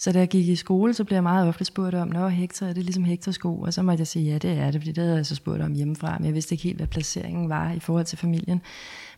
Så 0.00 0.12
da 0.12 0.18
jeg 0.18 0.28
gik 0.28 0.48
i 0.48 0.56
skole, 0.56 0.94
så 0.94 1.04
blev 1.04 1.16
jeg 1.16 1.22
meget 1.22 1.48
ofte 1.48 1.64
spurgt 1.64 1.94
om, 1.94 2.08
Nå, 2.08 2.28
Hector, 2.28 2.66
er 2.66 2.72
det 2.72 2.84
ligesom 2.84 3.04
Hectors 3.04 3.34
sko? 3.34 3.60
Og 3.60 3.74
så 3.74 3.82
måtte 3.82 4.00
jeg 4.00 4.06
sige, 4.06 4.30
ja, 4.30 4.38
det 4.38 4.50
er 4.50 4.70
det, 4.70 4.80
fordi 4.80 4.92
det 4.92 5.04
havde 5.04 5.16
jeg 5.16 5.26
så 5.26 5.34
spurgt 5.34 5.62
om 5.62 5.72
hjemmefra, 5.72 6.16
men 6.18 6.26
jeg 6.26 6.34
vidste 6.34 6.54
ikke 6.54 6.64
helt, 6.64 6.76
hvad 6.76 6.86
placeringen 6.86 7.48
var 7.48 7.72
i 7.72 7.80
forhold 7.80 8.04
til 8.04 8.18
familien. 8.18 8.60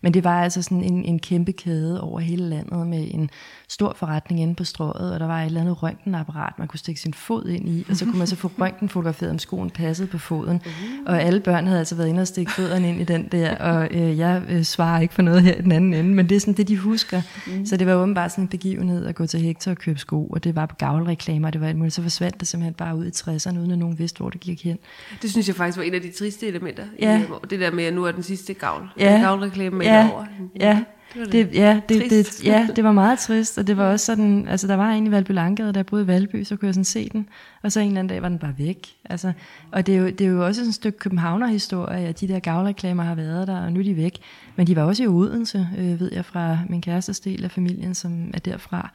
Men 0.02 0.14
det 0.14 0.24
var 0.24 0.42
altså 0.42 0.62
sådan 0.62 0.84
en, 0.84 1.04
en 1.04 1.18
kæmpe 1.18 1.52
kæde 1.52 2.00
over 2.00 2.20
hele 2.20 2.48
landet 2.48 2.86
med 2.86 3.08
en 3.10 3.30
stor 3.68 3.94
forretning 3.96 4.40
inde 4.40 4.54
på 4.54 4.64
strået, 4.64 5.12
og 5.14 5.20
der 5.20 5.26
var 5.26 5.40
et 5.40 5.46
eller 5.46 5.60
andet 5.60 5.82
røntgenapparat, 5.82 6.58
man 6.58 6.68
kunne 6.68 6.78
stikke 6.78 7.00
sin 7.00 7.14
fod 7.14 7.46
ind 7.46 7.68
i, 7.68 7.86
og 7.90 7.96
så 7.96 8.04
kunne 8.04 8.18
man 8.18 8.26
så 8.26 8.36
få 8.36 8.50
røntgen 8.60 8.88
fotograferet, 8.88 9.30
om 9.30 9.38
skoen 9.38 9.70
passede 9.70 10.08
på 10.08 10.18
foden. 10.18 10.60
Uh. 10.66 10.72
Og 11.06 11.22
alle 11.22 11.40
børn 11.40 11.66
havde 11.66 11.78
altså 11.78 11.94
været 11.94 12.08
inde 12.08 12.20
og 12.20 12.26
stikke 12.26 12.52
fødderne 12.52 12.88
ind 12.88 13.00
i 13.00 13.04
den 13.04 13.28
der, 13.32 13.56
og 13.56 13.88
øh, 13.90 14.18
jeg 14.18 14.42
øh, 14.48 14.62
svarer 14.62 15.00
ikke 15.00 15.14
for 15.14 15.22
noget 15.22 15.42
her 15.42 15.54
i 15.54 15.62
den 15.62 15.72
anden 15.72 15.94
ende, 15.94 16.14
men 16.14 16.28
det 16.28 16.36
er 16.36 16.40
sådan 16.40 16.54
det, 16.54 16.68
de 16.68 16.76
husker. 16.76 17.22
Mm. 17.46 17.66
Så 17.66 17.76
det 17.76 17.86
var 17.86 17.94
åbenbart 17.94 18.30
sådan 18.30 18.44
en 18.44 18.48
begivenhed 18.48 19.06
at 19.06 19.14
gå 19.14 19.26
til 19.26 19.40
Hector 19.40 19.70
og 19.70 19.76
købe 19.76 19.98
sko, 19.98 20.26
og 20.26 20.44
det 20.44 20.56
var 20.56 20.66
på 20.66 20.76
gavlreklamer, 20.76 21.50
det 21.50 21.60
var 21.60 21.68
et 21.68 21.76
muligt, 21.76 21.94
så 21.94 22.02
forsvandt 22.02 22.40
det 22.40 22.48
simpelthen 22.48 22.74
bare 22.74 22.96
ud 22.96 23.06
i 23.06 23.10
60'erne, 23.10 23.58
uden 23.58 23.70
at 23.70 23.78
nogen 23.78 23.98
vidste, 23.98 24.18
hvor 24.18 24.30
det 24.30 24.40
gik 24.40 24.64
hen. 24.64 24.78
Det 25.22 25.30
synes 25.30 25.48
jeg 25.48 25.56
faktisk 25.56 25.78
var 25.78 25.84
en 25.84 25.94
af 25.94 26.00
de 26.00 26.10
triste 26.10 26.46
elementer. 26.46 26.84
Ja. 27.00 27.20
I, 27.20 27.24
det 27.50 27.60
der 27.60 27.70
med, 27.70 27.84
at 27.84 27.94
nu 27.94 28.04
er 28.04 28.12
den 28.12 28.22
sidste 28.22 28.54
gavl. 28.54 28.88
Ja. 28.98 29.20
Gavlreklame 29.22 29.76
med 29.76 29.86
ja. 29.92 30.10
over. 30.12 30.24
Ja. 30.60 30.82
Det, 31.14 31.32
det, 31.32 31.54
ja, 31.54 31.80
det, 31.88 32.10
det, 32.10 32.44
ja, 32.44 32.68
det 32.76 32.84
var 32.84 32.92
meget 32.92 33.18
trist, 33.18 33.58
og 33.58 33.66
det 33.66 33.76
var 33.76 33.92
også 33.92 34.06
sådan, 34.06 34.48
altså 34.48 34.66
der 34.66 34.74
var 34.74 34.90
en 34.90 35.06
i 35.06 35.10
Valby 35.10 35.30
Langgade, 35.30 35.72
der 35.72 35.82
boede 35.82 36.04
i 36.04 36.06
Valby, 36.06 36.44
så 36.44 36.56
kunne 36.56 36.66
jeg 36.66 36.74
sådan 36.74 36.84
se 36.84 37.08
den, 37.08 37.28
og 37.62 37.72
så 37.72 37.80
en 37.80 37.86
eller 37.86 37.98
anden 37.98 38.08
dag 38.08 38.22
var 38.22 38.28
den 38.28 38.38
bare 38.38 38.54
væk. 38.58 38.88
Altså, 39.04 39.32
og 39.72 39.86
det 39.86 39.94
er, 39.94 39.98
jo, 39.98 40.06
det 40.06 40.20
er 40.20 40.30
jo 40.30 40.46
også 40.46 40.60
sådan 40.60 40.68
et 40.68 40.74
stykke 40.74 40.98
københavnerhistorie, 40.98 42.06
at 42.06 42.20
de 42.20 42.28
der 42.28 42.38
gavlreklamer 42.38 43.02
har 43.02 43.14
været 43.14 43.48
der, 43.48 43.60
og 43.60 43.72
nu 43.72 43.80
er 43.80 43.84
de 43.84 43.96
væk. 43.96 44.18
Men 44.56 44.66
de 44.66 44.76
var 44.76 44.82
også 44.82 45.02
i 45.02 45.06
Odense, 45.06 45.68
øh, 45.78 46.00
ved 46.00 46.12
jeg 46.12 46.24
fra 46.24 46.58
min 46.68 46.80
kærestes 46.80 47.20
del 47.20 47.44
af 47.44 47.50
familien, 47.50 47.94
som 47.94 48.30
er 48.34 48.38
derfra. 48.38 48.90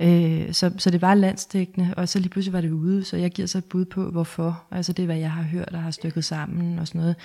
Øh, 0.00 0.52
så, 0.52 0.70
så 0.78 0.90
det 0.90 1.02
var 1.02 1.14
landsdækkende, 1.14 1.94
og 1.96 2.08
så 2.08 2.18
lige 2.18 2.28
pludselig 2.28 2.52
var 2.52 2.60
det 2.60 2.70
ude, 2.70 3.04
så 3.04 3.16
jeg 3.16 3.30
giver 3.30 3.48
så 3.48 3.58
et 3.58 3.64
bud 3.64 3.84
på, 3.84 4.10
hvorfor. 4.10 4.62
Altså 4.70 4.92
det 4.92 5.02
er, 5.02 5.06
hvad 5.06 5.18
jeg 5.18 5.30
har 5.30 5.42
hørt 5.42 5.68
og 5.72 5.82
har 5.82 5.90
stykket 5.90 6.24
sammen 6.24 6.78
og 6.78 6.86
sådan 6.86 7.00
noget. 7.00 7.16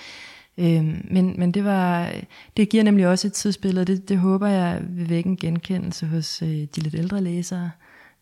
Øhm, 0.58 1.08
men, 1.12 1.36
men 1.38 1.52
det 1.52 1.66
var 1.66 2.12
det 2.58 2.70
giver 2.70 2.84
nemlig 2.84 3.08
også 3.08 3.28
et 3.28 3.34
tidsbillede, 3.34 3.86
det, 3.86 4.10
det 4.10 4.18
håber 4.18 4.48
jeg 4.48 4.82
vil 4.90 5.10
vække 5.10 5.30
en 5.30 5.38
genkendelse 5.38 6.06
hos 6.06 6.42
øh, 6.42 6.50
de 6.50 6.82
lidt 6.82 6.96
ældre 6.96 7.22
læsere 7.22 7.72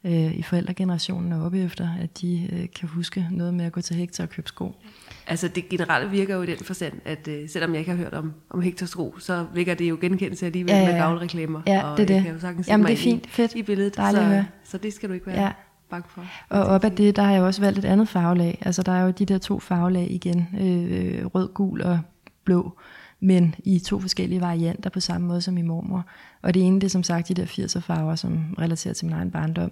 øh, 0.04 0.34
i 0.34 0.41
forældregenerationen 0.41 1.32
og 1.32 1.46
op 1.46 1.54
efter, 1.54 1.89
at 2.02 2.22
de 2.22 2.50
øh, 2.54 2.65
kan 2.76 2.89
huske 2.89 3.28
noget 3.32 3.54
med 3.54 3.65
at 3.65 3.72
gå 3.72 3.82
til 3.82 3.96
Hector 3.96 4.24
og 4.24 4.30
købe 4.30 4.48
sko. 4.48 4.76
Altså 5.28 5.48
det 5.48 5.69
generelle 5.69 6.10
virker 6.10 6.36
jo 6.36 6.41
i 6.41 6.46
den 6.46 6.58
forstand, 6.58 6.93
at 7.06 7.28
øh, 7.28 7.50
selvom 7.50 7.72
jeg 7.72 7.80
ikke 7.80 7.91
har 7.91 7.98
hørt 7.98 8.13
om, 8.13 8.34
om 8.50 8.62
Hector 8.62 8.86
sko, 8.86 9.15
så 9.19 9.46
vækker 9.54 9.74
det 9.74 9.89
jo 9.89 9.98
genkendelse 10.02 10.46
alligevel 10.46 10.74
ja, 10.74 10.82
ja. 10.82 10.91
med 10.91 11.00
gavlreklamer. 11.00 11.62
Ja, 11.67 11.91
og 11.91 11.98
det 11.98 12.04
er 12.04 12.08
det. 12.08 12.13
Jeg 12.13 12.24
kan 12.24 12.34
jo 12.34 12.39
sagtens 12.39 12.67
Jamen 12.67 12.88
det 12.88 12.93
er 12.93 12.98
fint, 12.98 13.30
fedt. 13.30 13.56
I 13.56 13.63
billedet, 13.63 13.96
så, 13.96 14.43
så 14.63 14.78
det 14.78 14.93
skal 14.93 15.10
du 15.10 15.13
ikke 15.13 15.28
være 15.28 15.41
ja. 15.41 15.52
bange 15.89 16.06
for. 16.10 16.26
Og 16.50 16.63
op 16.63 16.84
ad 16.84 16.91
det, 16.91 17.15
der 17.15 17.24
har 17.24 17.34
jeg 17.34 17.41
også 17.41 17.62
valgt 17.62 17.80
et 17.80 17.86
andet 17.86 18.10
farvelag. 18.10 18.58
Altså 18.62 18.84
der 18.84 18.91
er 18.91 19.04
jo 19.04 19.12
de 19.12 19.26
der 19.26 19.38
to 19.38 19.60
farvelag 19.60 20.12
igen, 20.12 20.48
øh, 20.60 21.26
rød, 21.26 21.54
gul 21.54 21.82
og 21.82 22.00
blå, 22.45 22.77
men 23.19 23.56
i 23.63 23.79
to 23.79 23.99
forskellige 23.99 24.41
varianter 24.41 24.89
på 24.89 24.99
samme 24.99 25.27
måde 25.27 25.41
som 25.41 25.58
i 25.58 25.62
mormor. 25.62 26.06
Og 26.41 26.53
det 26.53 26.62
ene, 26.67 26.75
det 26.75 26.84
er 26.84 26.89
som 26.89 27.03
sagt 27.03 27.27
de 27.27 27.34
der 27.34 27.45
80'er 27.45 27.79
farver, 27.79 28.15
som 28.15 28.56
relaterer 28.60 28.93
til 28.93 29.06
min 29.06 29.15
egen 29.15 29.32
barndom. 29.32 29.71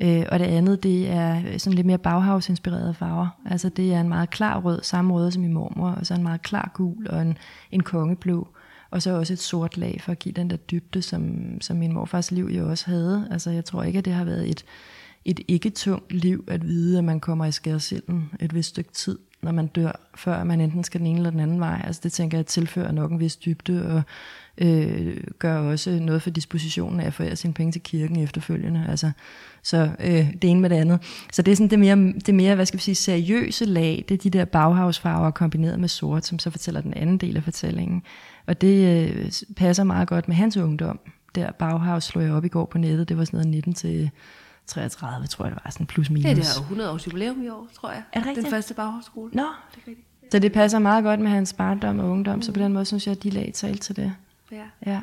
Øh, 0.00 0.24
og 0.32 0.38
det 0.38 0.44
andet, 0.44 0.82
det 0.82 1.10
er 1.10 1.58
sådan 1.58 1.74
lidt 1.76 1.86
mere 1.86 1.98
Bauhaus-inspirerede 1.98 2.94
farver. 2.94 3.28
Altså 3.46 3.68
det 3.68 3.94
er 3.94 4.00
en 4.00 4.08
meget 4.08 4.30
klar 4.30 4.60
rød, 4.60 4.82
samme 4.82 5.14
rød 5.14 5.30
som 5.30 5.44
i 5.44 5.48
mormor, 5.48 5.90
og 5.90 6.06
så 6.06 6.14
en 6.14 6.22
meget 6.22 6.42
klar 6.42 6.70
gul 6.74 7.06
og 7.10 7.22
en, 7.22 7.38
en 7.70 7.82
kongeblå. 7.82 8.48
Og 8.90 9.02
så 9.02 9.10
også 9.18 9.32
et 9.32 9.38
sort 9.38 9.76
lag 9.76 10.00
for 10.00 10.12
at 10.12 10.18
give 10.18 10.32
den 10.32 10.50
der 10.50 10.56
dybde, 10.56 11.02
som, 11.02 11.36
som 11.60 11.76
min 11.76 11.92
morfars 11.92 12.30
liv 12.30 12.44
jo 12.44 12.70
også 12.70 12.90
havde. 12.90 13.28
Altså 13.30 13.50
jeg 13.50 13.64
tror 13.64 13.82
ikke, 13.82 13.98
at 13.98 14.04
det 14.04 14.12
har 14.12 14.24
været 14.24 14.50
et, 14.50 14.64
et 15.26 15.40
ikke 15.48 15.70
tungt 15.70 16.12
liv 16.12 16.44
at 16.48 16.66
vide, 16.66 16.98
at 16.98 17.04
man 17.04 17.20
kommer 17.20 17.46
i 17.46 17.52
skærsilden 17.52 18.30
et 18.40 18.54
vist 18.54 18.68
stykke 18.68 18.92
tid 18.92 19.18
når 19.42 19.52
man 19.52 19.66
dør, 19.66 20.00
før 20.14 20.44
man 20.44 20.60
enten 20.60 20.84
skal 20.84 21.00
den 21.00 21.06
ene 21.06 21.16
eller 21.16 21.30
den 21.30 21.40
anden 21.40 21.60
vej. 21.60 21.82
Altså 21.84 22.00
det 22.04 22.12
tænker 22.12 22.38
jeg 22.38 22.46
tilfører 22.46 22.92
nok 22.92 23.10
en 23.10 23.20
vis 23.20 23.36
dybde, 23.36 23.86
og 23.86 24.02
øh, 24.58 25.16
gør 25.38 25.58
også 25.58 25.90
noget 25.90 26.22
for 26.22 26.30
dispositionen 26.30 27.00
af 27.00 27.06
at 27.06 27.14
forære 27.14 27.36
sine 27.36 27.54
penge 27.54 27.72
til 27.72 27.82
kirken 27.82 28.16
efterfølgende. 28.16 28.86
Altså, 28.88 29.10
så 29.62 29.90
øh, 30.00 30.32
det 30.42 30.50
ene 30.50 30.60
med 30.60 30.70
det 30.70 30.76
andet. 30.76 31.02
Så 31.32 31.42
det 31.42 31.52
er 31.52 31.56
sådan 31.56 31.70
det 31.70 31.78
mere, 31.78 32.12
det 32.26 32.34
mere, 32.34 32.54
hvad 32.54 32.66
skal 32.66 32.78
vi 32.78 32.82
sige, 32.82 32.94
seriøse 32.94 33.64
lag, 33.64 34.04
det 34.08 34.14
er 34.14 34.18
de 34.18 34.30
der 34.30 34.44
baghavsfarver 34.44 35.30
kombineret 35.30 35.80
med 35.80 35.88
sort, 35.88 36.26
som 36.26 36.38
så 36.38 36.50
fortæller 36.50 36.80
den 36.80 36.94
anden 36.94 37.18
del 37.18 37.36
af 37.36 37.42
fortællingen. 37.42 38.02
Og 38.46 38.60
det 38.60 39.08
øh, 39.08 39.32
passer 39.56 39.84
meget 39.84 40.08
godt 40.08 40.28
med 40.28 40.36
hans 40.36 40.56
ungdom. 40.56 41.00
Der 41.34 41.52
Bauhaus 41.52 42.04
slog 42.04 42.24
jeg 42.24 42.32
op 42.32 42.44
i 42.44 42.48
går 42.48 42.64
på 42.64 42.78
nettet, 42.78 43.08
det 43.08 43.18
var 43.18 43.24
sådan 43.24 43.36
noget 43.36 43.50
19 43.50 43.74
til 43.74 44.10
33, 44.66 45.26
tror 45.26 45.44
jeg, 45.44 45.54
det 45.54 45.60
var 45.64 45.70
sådan 45.70 45.86
plus 45.86 46.10
minus. 46.10 46.24
Ja, 46.24 46.34
det 46.34 46.56
er 46.56 46.60
100 46.60 46.90
års 46.90 47.06
jubilæum 47.06 47.42
i 47.42 47.48
år, 47.48 47.68
tror 47.74 47.90
jeg. 47.90 48.02
Er 48.12 48.18
det 48.20 48.28
rigtigt? 48.28 48.44
Den 48.44 48.52
første 48.52 48.74
Bauhaus-skole. 48.74 49.30
Nå, 49.34 49.42
det 49.42 49.82
er 49.82 49.88
rigtigt. 49.88 50.06
Så 50.30 50.38
det 50.38 50.52
passer 50.52 50.78
meget 50.78 51.04
godt 51.04 51.20
med 51.20 51.30
hans 51.30 51.52
barndom 51.52 51.98
og 51.98 52.10
ungdom, 52.10 52.34
mm. 52.34 52.42
så 52.42 52.52
på 52.52 52.60
den 52.60 52.72
måde 52.72 52.84
synes 52.84 53.06
jeg, 53.06 53.12
at 53.12 53.22
de 53.22 53.30
lag 53.30 53.50
talt 53.54 53.82
til 53.82 53.96
det. 53.96 54.12
Ja. 54.52 54.64
ja. 54.86 55.00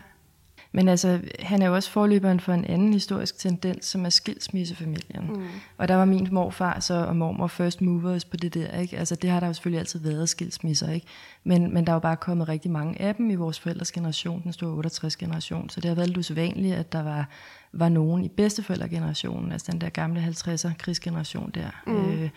Men 0.76 0.88
altså, 0.88 1.20
han 1.40 1.62
er 1.62 1.68
jo 1.68 1.76
også 1.76 1.92
forløberen 1.92 2.40
for 2.40 2.54
en 2.54 2.66
anden 2.66 2.94
historisk 2.94 3.38
tendens, 3.38 3.86
som 3.86 4.06
er 4.06 4.10
skilsmissefamilien. 4.10 5.24
Mm. 5.30 5.48
Og 5.78 5.88
der 5.88 5.96
var 5.96 6.06
min 6.06 6.28
morfar 6.32 6.80
så, 6.80 6.94
og 6.94 7.16
mormor 7.16 7.48
first 7.48 7.82
movers 7.82 8.26
på 8.26 8.38
det 8.38 8.54
der. 8.54 8.78
Ikke? 8.80 8.98
Altså, 8.98 9.16
det 9.16 9.30
har 9.30 9.40
der 9.40 9.48
jo 9.48 9.54
selvfølgelig 9.54 9.80
altid 9.80 10.00
været 10.00 10.30
skilsmisser. 10.30 10.92
Ikke? 10.92 11.08
Men, 11.44 11.74
men 11.74 11.86
der 11.86 11.92
er 11.92 11.96
jo 11.96 12.00
bare 12.00 12.16
kommet 12.16 12.50
rigtig 12.50 12.72
mange 12.72 13.02
af 13.02 13.16
dem 13.16 13.30
i 13.30 13.36
vores 13.36 13.60
forældres 13.60 13.92
generation, 13.92 14.44
den 14.44 14.54
store 14.54 14.84
68-generation. 14.86 15.70
Så 15.70 15.82
det 15.82 15.90
har 15.90 15.96
været 15.96 16.08
lidt 16.08 16.18
usædvanligt, 16.18 16.76
at 16.76 16.92
der 16.92 17.04
var, 17.04 17.30
var 17.74 17.90
nogen 17.90 18.24
i 18.24 18.30
bedsteforældregenerationen, 18.30 19.52
altså 19.52 19.72
den 19.72 19.82
der 19.82 19.90
gamle 19.90 20.22
50'er 20.22 20.70
krigsgeneration 20.78 21.52
der. 21.56 21.70
Mm. 21.88 22.12
Øh, 22.12 22.30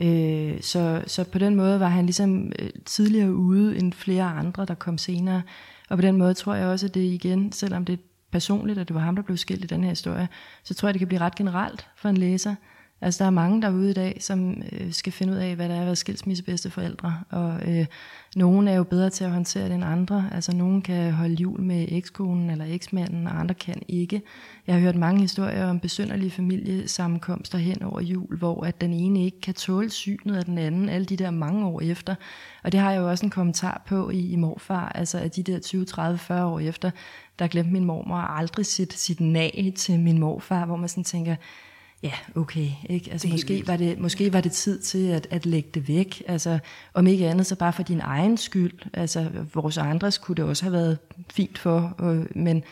Øh, 0.00 0.60
så, 0.60 1.02
så 1.06 1.24
på 1.24 1.38
den 1.38 1.54
måde 1.54 1.80
var 1.80 1.88
han 1.88 2.04
ligesom 2.04 2.52
øh, 2.58 2.70
tidligere 2.84 3.34
ude 3.34 3.78
end 3.78 3.92
flere 3.92 4.24
andre, 4.24 4.64
der 4.64 4.74
kom 4.74 4.98
senere. 4.98 5.42
Og 5.90 5.98
på 5.98 6.02
den 6.02 6.16
måde 6.16 6.34
tror 6.34 6.54
jeg 6.54 6.66
også, 6.66 6.86
at 6.86 6.94
det 6.94 7.00
igen, 7.00 7.52
selvom 7.52 7.84
det 7.84 7.92
er 7.92 8.02
personligt, 8.30 8.78
at 8.78 8.88
det 8.88 8.94
var 8.94 9.00
ham, 9.00 9.16
der 9.16 9.22
blev 9.22 9.36
skilt 9.36 9.64
i 9.64 9.66
den 9.66 9.82
her 9.82 9.90
historie, 9.90 10.28
så 10.62 10.74
tror 10.74 10.88
jeg, 10.88 10.94
det 10.94 10.98
kan 10.98 11.08
blive 11.08 11.20
ret 11.20 11.34
generelt 11.34 11.88
for 11.96 12.08
en 12.08 12.16
læser. 12.16 12.54
Altså 13.02 13.24
der 13.24 13.26
er 13.26 13.30
mange 13.30 13.62
derude 13.62 13.90
i 13.90 13.92
dag, 13.92 14.16
som 14.20 14.62
øh, 14.72 14.92
skal 14.92 15.12
finde 15.12 15.32
ud 15.32 15.38
af, 15.38 15.56
hvad 15.56 15.68
der 15.68 15.74
er 15.74 15.80
at 15.80 15.86
være 15.86 15.96
skilsmissebedste 15.96 16.70
forældre. 16.70 17.20
Og 17.30 17.60
øh, 17.68 17.86
nogen 18.36 18.68
er 18.68 18.74
jo 18.74 18.84
bedre 18.84 19.10
til 19.10 19.24
at 19.24 19.30
håndtere 19.30 19.64
det 19.64 19.74
end 19.74 19.84
andre. 19.84 20.28
Altså 20.32 20.56
nogen 20.56 20.82
kan 20.82 21.12
holde 21.12 21.34
jul 21.34 21.60
med 21.60 21.86
ekskonen 21.88 22.50
eller 22.50 22.64
eksmanden, 22.68 23.26
og 23.26 23.40
andre 23.40 23.54
kan 23.54 23.82
ikke. 23.88 24.22
Jeg 24.66 24.74
har 24.74 24.80
hørt 24.80 24.96
mange 24.96 25.20
historier 25.20 25.66
om 25.66 25.80
besynderlige 25.80 26.30
familiesammenkomster 26.30 27.58
hen 27.58 27.82
over 27.82 28.00
jul, 28.00 28.38
hvor 28.38 28.64
at 28.64 28.80
den 28.80 28.92
ene 28.92 29.24
ikke 29.24 29.40
kan 29.40 29.54
tåle 29.54 29.90
synet 29.90 30.36
af 30.36 30.44
den 30.44 30.58
anden 30.58 30.88
alle 30.88 31.06
de 31.06 31.16
der 31.16 31.30
mange 31.30 31.66
år 31.66 31.80
efter. 31.80 32.14
Og 32.62 32.72
det 32.72 32.80
har 32.80 32.92
jeg 32.92 33.00
jo 33.00 33.10
også 33.10 33.26
en 33.26 33.30
kommentar 33.30 33.82
på 33.86 34.10
i, 34.10 34.30
i 34.30 34.36
morfar, 34.36 34.88
altså 34.88 35.18
at 35.18 35.36
de 35.36 35.42
der 35.42 35.58
20, 35.58 35.84
30, 35.84 36.18
40 36.18 36.46
år 36.46 36.60
efter, 36.60 36.90
der 37.38 37.46
glemte 37.46 37.72
min 37.72 37.84
mormor 37.84 38.16
aldrig 38.16 38.66
sit, 38.66 38.92
sit 38.92 39.20
nag 39.20 39.72
til 39.76 40.00
min 40.00 40.18
morfar, 40.18 40.66
hvor 40.66 40.76
man 40.76 40.88
sådan 40.88 41.04
tænker, 41.04 41.36
ja, 42.02 42.12
okay, 42.36 42.68
ikke? 42.88 43.12
Altså, 43.12 43.28
måske, 43.28 43.62
var 43.66 43.76
det, 43.76 43.98
måske 43.98 44.32
var 44.32 44.40
det 44.40 44.52
tid 44.52 44.78
til 44.80 45.08
at, 45.08 45.26
at 45.30 45.46
lægge 45.46 45.70
det 45.74 45.88
væk. 45.88 46.22
Altså, 46.26 46.58
om 46.94 47.06
ikke 47.06 47.28
andet, 47.28 47.46
så 47.46 47.56
bare 47.56 47.72
for 47.72 47.82
din 47.82 48.00
egen 48.00 48.36
skyld. 48.36 48.78
Altså, 48.94 49.26
vores 49.54 49.78
andres 49.78 50.18
kunne 50.18 50.36
det 50.36 50.44
også 50.44 50.64
have 50.64 50.72
været 50.72 50.98
fint 51.32 51.58
for, 51.58 51.96
øh, 52.02 52.26
men 52.34 52.62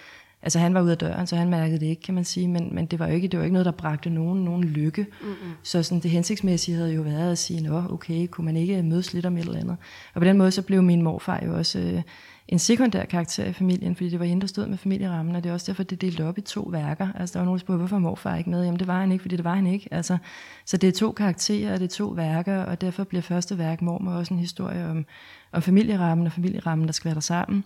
altså, 0.43 0.59
han 0.59 0.75
var 0.75 0.83
ude 0.83 0.93
af 0.93 0.99
døren, 0.99 1.27
så 1.27 1.37
han 1.37 1.51
mærkede 1.51 1.81
det 1.81 1.87
ikke, 1.87 2.03
kan 2.03 2.15
man 2.15 2.25
sige. 2.25 2.49
Men, 2.49 2.75
men 2.75 2.87
det 2.87 2.99
var 2.99 3.09
jo 3.09 3.15
ikke, 3.15 3.29
det 3.29 3.39
var 3.39 3.45
ikke 3.45 3.53
noget, 3.53 3.67
der 3.67 3.73
bragte 3.73 4.11
nogen, 4.11 4.45
nogen 4.45 4.65
lykke. 4.65 5.07
Mm-hmm. 5.21 5.53
Så 5.63 5.83
sådan, 5.83 6.01
det 6.01 6.11
hensigtsmæssige 6.11 6.77
havde 6.77 6.93
jo 6.93 7.03
været 7.03 7.33
at 7.33 7.39
sige, 7.39 7.61
nå, 7.61 7.83
okay, 7.91 8.27
kunne 8.27 8.45
man 8.45 8.57
ikke 8.57 8.83
mødes 8.83 9.15
lidt 9.15 9.27
om 9.27 9.37
et 9.37 9.45
eller 9.45 9.61
andet. 9.61 9.77
Og 10.15 10.21
på 10.21 10.25
den 10.25 10.39
måde, 10.39 10.51
så 10.51 10.63
blev 10.63 10.83
min 10.83 11.03
morfar 11.03 11.43
jo 11.47 11.57
også... 11.57 11.79
Øh, 11.79 12.03
en 12.49 12.59
sekundær 12.59 13.05
karakter 13.05 13.45
i 13.45 13.53
familien, 13.53 13.97
fordi 13.97 14.11
det 14.11 14.19
var 14.19 14.25
hende, 14.25 14.41
der 14.41 14.47
stod 14.47 14.67
med 14.67 14.79
familierammen, 14.79 15.37
og 15.37 15.45
det 15.45 15.51
er 15.51 15.55
også 15.55 15.67
derfor, 15.67 15.83
det 15.83 15.97
er 15.97 16.01
delt 16.01 16.21
op 16.21 16.39
i 16.39 16.41
to 16.41 16.61
værker. 16.61 17.09
Altså, 17.15 17.33
der 17.33 17.41
var 17.41 17.45
nogen, 17.45 17.59
der 17.59 17.61
spurgte, 17.61 17.79
hvorfor 17.79 17.99
morfar 17.99 18.37
ikke 18.37 18.51
med? 18.51 18.65
Jamen, 18.65 18.79
det 18.79 18.87
var 18.87 19.01
han 19.01 19.13
ikke, 19.13 19.23
fordi 19.23 19.37
det 19.37 19.45
var 19.45 19.55
han 19.55 19.67
ikke. 19.67 19.89
Altså, 19.91 20.19
så 20.65 20.77
det 20.77 20.89
er 20.89 20.93
to 20.93 21.13
karakterer, 21.13 21.73
og 21.73 21.81
det 21.81 21.85
er 21.85 21.97
to 21.97 22.07
værker, 22.09 22.63
og 22.63 22.81
derfor 22.81 23.05
bliver 23.05 23.23
første 23.23 23.59
værk 23.59 23.83
mormor 23.83 24.13
også 24.13 24.35
en 24.35 24.41
historie 24.41 24.87
om, 24.87 25.07
om 25.53 25.63
familierammen 25.63 26.27
og 26.27 26.33
familierammen, 26.33 26.87
der 26.87 26.93
skal 26.93 27.05
være 27.05 27.15
der 27.15 27.21
sammen. 27.21 27.65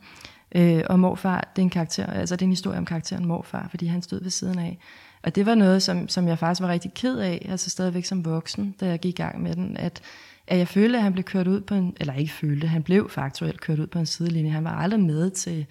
Øh, 0.55 0.83
og 0.87 1.01
morfar, 1.01 1.53
det 1.57 1.63
er 1.63 1.65
en 1.65 1.71
karakter, 1.71 2.07
altså 2.07 2.37
det 2.37 2.43
er 2.43 2.47
en 2.47 2.53
historie 2.53 2.79
om 2.79 2.85
karakteren 2.85 3.27
morfar, 3.27 3.67
fordi 3.71 3.87
han 3.87 4.03
stod 4.03 4.23
ved 4.23 4.31
siden 4.31 4.59
af. 4.59 4.79
Og 5.23 5.35
det 5.35 5.47
var 5.47 5.55
noget, 5.55 5.83
som, 5.83 6.09
som 6.09 6.29
jeg 6.29 6.39
faktisk 6.39 6.63
var 6.63 6.69
rigtig 6.69 6.95
ked 6.95 7.19
af, 7.19 7.47
altså 7.51 7.71
stadigvæk 7.71 8.05
som 8.05 8.25
voksen, 8.25 8.75
da 8.81 8.87
jeg 8.87 8.99
gik 9.01 9.19
i 9.19 9.23
gang 9.23 9.43
med 9.43 9.57
den, 9.57 9.77
at 9.77 10.03
at 10.47 10.59
jeg 10.59 10.69
følte, 10.69 10.97
at 10.97 11.03
han 11.03 11.13
blev 11.13 11.25
kørt 11.25 11.49
ud 11.49 11.61
på 11.61 11.75
en, 11.75 11.97
eller 12.01 12.15
ikke 12.15 12.33
følte, 12.33 12.67
han 12.67 12.83
blev 12.83 13.11
faktuelt 13.11 13.61
kørt 13.61 13.79
ud 13.79 13.87
på 13.87 13.99
en 13.99 14.07
sidelinje. 14.07 14.51
Han 14.51 14.65
var 14.65 14.75
aldrig 14.75 15.01
med 15.01 15.31
til 15.31 15.67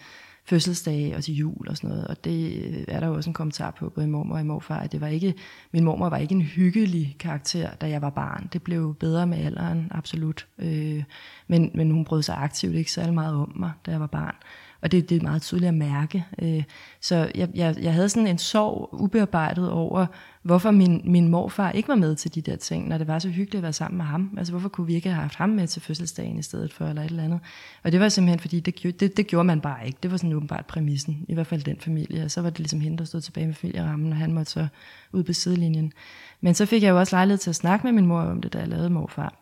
fødselsdage 0.46 1.16
og 1.16 1.24
til 1.24 1.34
jul 1.34 1.68
og 1.70 1.78
sådan 1.78 1.90
noget, 1.90 2.08
og 2.08 2.24
det 2.26 2.86
er 2.88 3.00
der 3.00 3.08
jo 3.08 3.14
også 3.14 3.30
en 3.30 3.34
kommentar 3.34 3.72
på, 3.72 3.90
både 3.90 4.08
i 4.08 4.10
mormor 4.10 4.36
og 4.36 4.42
i 4.42 4.44
morfar, 4.44 4.80
at 4.80 4.92
det 4.92 5.02
var 5.02 5.08
ikke, 5.08 5.34
min 5.72 5.84
mormor 5.84 6.10
var 6.10 6.18
ikke 6.18 6.36
en 6.36 6.42
hyggelig 6.42 7.16
karakter, 7.20 7.70
da 7.82 7.90
jeg 7.90 8.02
var 8.02 8.10
barn. 8.10 8.50
Det 8.54 8.64
blev 8.64 8.96
bedre 9.00 9.28
med 9.28 9.38
alderen, 9.38 9.88
absolut. 9.92 10.48
Øh, 10.60 11.04
men, 11.48 11.72
men 11.74 11.92
hun 11.92 12.06
brød 12.06 12.22
sig 12.22 12.36
aktivt 12.38 12.76
ikke 12.76 12.92
særlig 12.92 13.14
meget 13.14 13.36
om 13.36 13.54
mig, 13.56 13.72
da 13.86 13.92
jeg 13.92 14.00
var 14.00 14.08
barn. 14.08 14.36
Og 14.82 14.92
det, 14.92 15.10
det 15.10 15.18
er 15.18 15.22
meget 15.22 15.42
tydeligt 15.42 15.68
at 15.68 15.74
mærke. 15.74 16.26
Øh, 16.42 16.64
så 17.02 17.32
jeg, 17.36 17.50
jeg, 17.56 17.76
jeg 17.82 17.94
havde 17.94 18.10
sådan 18.10 18.28
en 18.28 18.38
sorg 18.38 18.90
ubearbejdet 18.94 19.72
over, 19.72 20.06
hvorfor 20.42 20.72
min, 20.72 21.02
min 21.06 21.28
morfar 21.28 21.72
ikke 21.72 21.88
var 21.88 21.96
med 21.96 22.16
til 22.16 22.36
de 22.36 22.42
der 22.42 22.56
ting, 22.56 22.88
når 22.88 22.98
det 22.98 23.08
var 23.08 23.20
så 23.20 23.30
hyggeligt 23.30 23.56
at 23.56 23.64
være 23.64 23.74
sammen 23.74 23.98
med 23.98 24.06
ham. 24.06 24.36
Altså 24.38 24.54
hvorfor 24.54 24.70
kunne 24.70 24.88
vi 24.88 24.96
ikke 24.96 25.10
have 25.10 25.22
haft 25.22 25.36
ham 25.36 25.50
med 25.50 25.68
til 25.68 25.82
fødselsdagen 25.82 26.40
i 26.40 26.42
stedet 26.42 26.74
for, 26.74 26.86
eller 26.86 27.02
et 27.02 27.10
eller 27.10 27.24
andet. 27.24 27.40
Og 27.84 27.92
det 27.92 28.00
var 28.00 28.10
simpelthen, 28.10 28.40
fordi 28.40 28.60
det, 28.60 29.00
det, 29.00 29.18
det 29.18 29.28
gjorde 29.28 29.44
man 29.44 29.62
bare 29.62 29.88
ikke. 29.88 29.98
Det 30.04 30.12
var 30.12 30.18
sådan 30.18 30.34
åbenbart 30.34 30.66
præmissen, 30.66 31.26
i 31.28 31.34
hvert 31.34 31.48
fald 31.48 31.64
den 31.64 31.78
familie. 31.80 32.24
Og 32.24 32.32
så 32.32 32.42
var 32.42 32.50
det 32.50 32.60
ligesom 32.60 32.82
hende, 32.82 32.98
der 32.98 33.06
stod 33.06 33.22
tilbage 33.22 33.48
med 33.48 33.56
familierammen, 33.56 34.12
og 34.12 34.18
han 34.18 34.34
måtte 34.34 34.52
så 34.52 34.68
ud 35.12 35.24
på 35.24 35.34
sidelinjen. 35.34 35.94
Men 36.42 36.54
så 36.54 36.66
fik 36.66 36.84
jeg 36.84 36.90
jo 36.90 37.00
også 37.00 37.16
lejlighed 37.16 37.38
til 37.38 37.50
at 37.50 37.56
snakke 37.56 37.88
med 37.88 37.92
min 37.92 38.06
mor 38.06 38.22
om 38.22 38.42
det, 38.42 38.54
da 38.54 38.60
jeg 38.60 38.68
lavede 38.68 38.90
morfar. 38.90 39.36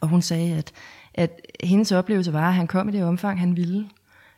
Og 0.00 0.08
hun 0.08 0.22
sagde, 0.22 0.54
at, 0.56 0.72
at 1.14 1.40
hendes 1.64 1.92
oplevelse 1.92 2.32
var, 2.32 2.48
at 2.48 2.54
han 2.54 2.66
kom 2.66 2.88
i 2.88 2.92
det 2.92 3.04
omfang, 3.04 3.40
han 3.40 3.56
ville. 3.56 3.88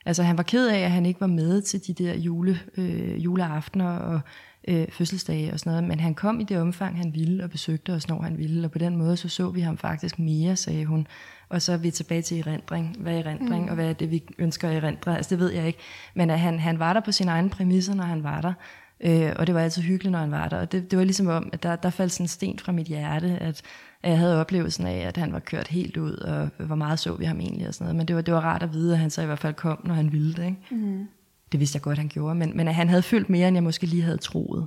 Altså 0.06 0.22
han 0.22 0.36
var 0.36 0.42
ked 0.42 0.68
af, 0.68 0.78
at 0.78 0.90
han 0.90 1.06
ikke 1.06 1.20
var 1.20 1.26
med 1.26 1.62
til 1.62 1.86
de 1.86 2.04
der 2.04 2.14
jule, 2.14 2.60
øh, 2.76 3.24
juleaftener 3.24 3.96
og 3.96 4.20
øh, 4.68 4.86
fødselsdage 4.90 5.52
og 5.52 5.58
sådan 5.58 5.70
noget, 5.70 5.84
men 5.84 6.00
han 6.00 6.14
kom 6.14 6.40
i 6.40 6.44
det 6.44 6.58
omfang, 6.58 6.96
han 6.96 7.14
ville, 7.14 7.44
og 7.44 7.50
besøgte 7.50 7.92
os, 7.92 8.08
når 8.08 8.22
han 8.22 8.38
ville, 8.38 8.66
og 8.66 8.70
på 8.70 8.78
den 8.78 8.96
måde 8.96 9.16
så 9.16 9.28
så 9.28 9.50
vi 9.50 9.60
ham 9.60 9.78
faktisk 9.78 10.18
mere, 10.18 10.56
sagde 10.56 10.84
hun. 10.84 11.06
Og 11.48 11.62
så 11.62 11.72
er 11.72 11.76
vi 11.76 11.90
tilbage 11.90 12.22
til 12.22 12.38
erindring. 12.38 12.96
Hvad 12.98 13.14
er 13.14 13.18
erindring, 13.18 13.62
mm. 13.64 13.68
og 13.68 13.74
hvad 13.74 13.88
er 13.88 13.92
det, 13.92 14.10
vi 14.10 14.22
ønsker 14.38 14.68
at 14.68 14.84
erindre? 14.84 15.16
Altså 15.16 15.30
det 15.30 15.38
ved 15.38 15.52
jeg 15.52 15.66
ikke. 15.66 15.78
Men 16.14 16.30
at 16.30 16.40
han, 16.40 16.58
han 16.58 16.78
var 16.78 16.92
der 16.92 17.00
på 17.00 17.12
sine 17.12 17.30
egne 17.30 17.50
præmisser, 17.50 17.94
når 17.94 18.04
han 18.04 18.22
var 18.22 18.40
der. 18.40 18.52
Øh, 19.00 19.32
og 19.36 19.46
det 19.46 19.54
var 19.54 19.60
altid 19.60 19.82
hyggeligt, 19.82 20.12
når 20.12 20.18
han 20.18 20.30
var 20.30 20.48
der. 20.48 20.60
Og 20.60 20.72
det, 20.72 20.90
det 20.90 20.98
var 20.98 21.04
ligesom 21.04 21.26
om, 21.26 21.48
at 21.52 21.62
der, 21.62 21.76
der 21.76 21.90
faldt 21.90 22.12
sådan 22.12 22.24
en 22.24 22.28
sten 22.28 22.58
fra 22.58 22.72
mit 22.72 22.86
hjerte, 22.86 23.28
at, 23.28 23.62
at 24.02 24.10
jeg 24.10 24.18
havde 24.18 24.40
oplevelsen 24.40 24.86
af, 24.86 24.98
at 24.98 25.16
han 25.16 25.32
var 25.32 25.38
kørt 25.38 25.68
helt 25.68 25.96
ud, 25.96 26.16
og 26.16 26.48
hvor 26.58 26.76
meget 26.76 26.98
så 26.98 27.14
vi 27.14 27.24
ham 27.24 27.40
egentlig 27.40 27.68
og 27.68 27.74
sådan 27.74 27.84
noget. 27.84 27.96
Men 27.96 28.08
det 28.08 28.16
var, 28.16 28.22
det 28.22 28.34
var 28.34 28.40
rart 28.40 28.62
at 28.62 28.72
vide, 28.72 28.92
at 28.92 28.98
han 28.98 29.10
så 29.10 29.22
i 29.22 29.26
hvert 29.26 29.38
fald 29.38 29.54
kom, 29.54 29.80
når 29.84 29.94
han 29.94 30.12
ville 30.12 30.34
det. 30.34 30.44
Ikke? 30.44 30.58
Mm. 30.70 31.08
Det 31.52 31.60
vidste 31.60 31.76
jeg 31.76 31.82
godt, 31.82 31.98
han 31.98 32.08
gjorde. 32.08 32.34
Men, 32.34 32.56
men 32.56 32.68
at 32.68 32.74
han 32.74 32.88
havde 32.88 33.02
følt 33.02 33.30
mere, 33.30 33.48
end 33.48 33.56
jeg 33.56 33.64
måske 33.64 33.86
lige 33.86 34.02
havde 34.02 34.18
troet. 34.18 34.66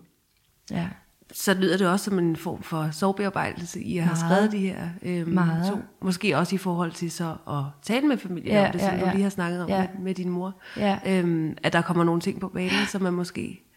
Ja. 0.72 0.88
Så 1.34 1.54
lyder 1.54 1.78
det 1.78 1.88
også 1.88 2.06
som 2.06 2.20
en 2.20 2.36
form 2.36 2.64
for 2.64 2.90
sorgbearbejdelse, 2.92 3.82
I 3.82 3.98
har 3.98 4.16
skrevet 4.16 4.52
de 4.52 4.58
her 4.58 4.90
øhm, 5.02 5.30
Meget. 5.30 5.72
to. 5.72 5.78
Måske 6.02 6.38
også 6.38 6.56
i 6.56 6.58
forhold 6.58 6.92
til 6.92 7.12
så 7.12 7.36
at 7.50 7.64
tale 7.82 8.08
med 8.08 8.18
familien 8.18 8.54
ja, 8.54 8.66
om 8.66 8.72
det, 8.72 8.82
som 8.82 8.94
ja, 8.94 9.00
ja. 9.00 9.06
du 9.06 9.12
lige 9.12 9.24
har 9.24 9.30
snakket 9.30 9.64
om 9.64 9.70
ja. 9.70 9.80
med, 9.80 10.04
med 10.04 10.14
din 10.14 10.30
mor. 10.30 10.56
Ja. 10.78 11.00
Øhm, 11.06 11.58
at 11.64 11.74
der 11.74 11.82
kommer 11.82 12.04
nogle 12.04 12.22
ting 12.22 12.40
på 12.40 12.48
banen, 12.48 12.86
som 12.88 13.02
man 13.02 13.14
måske 13.14 13.69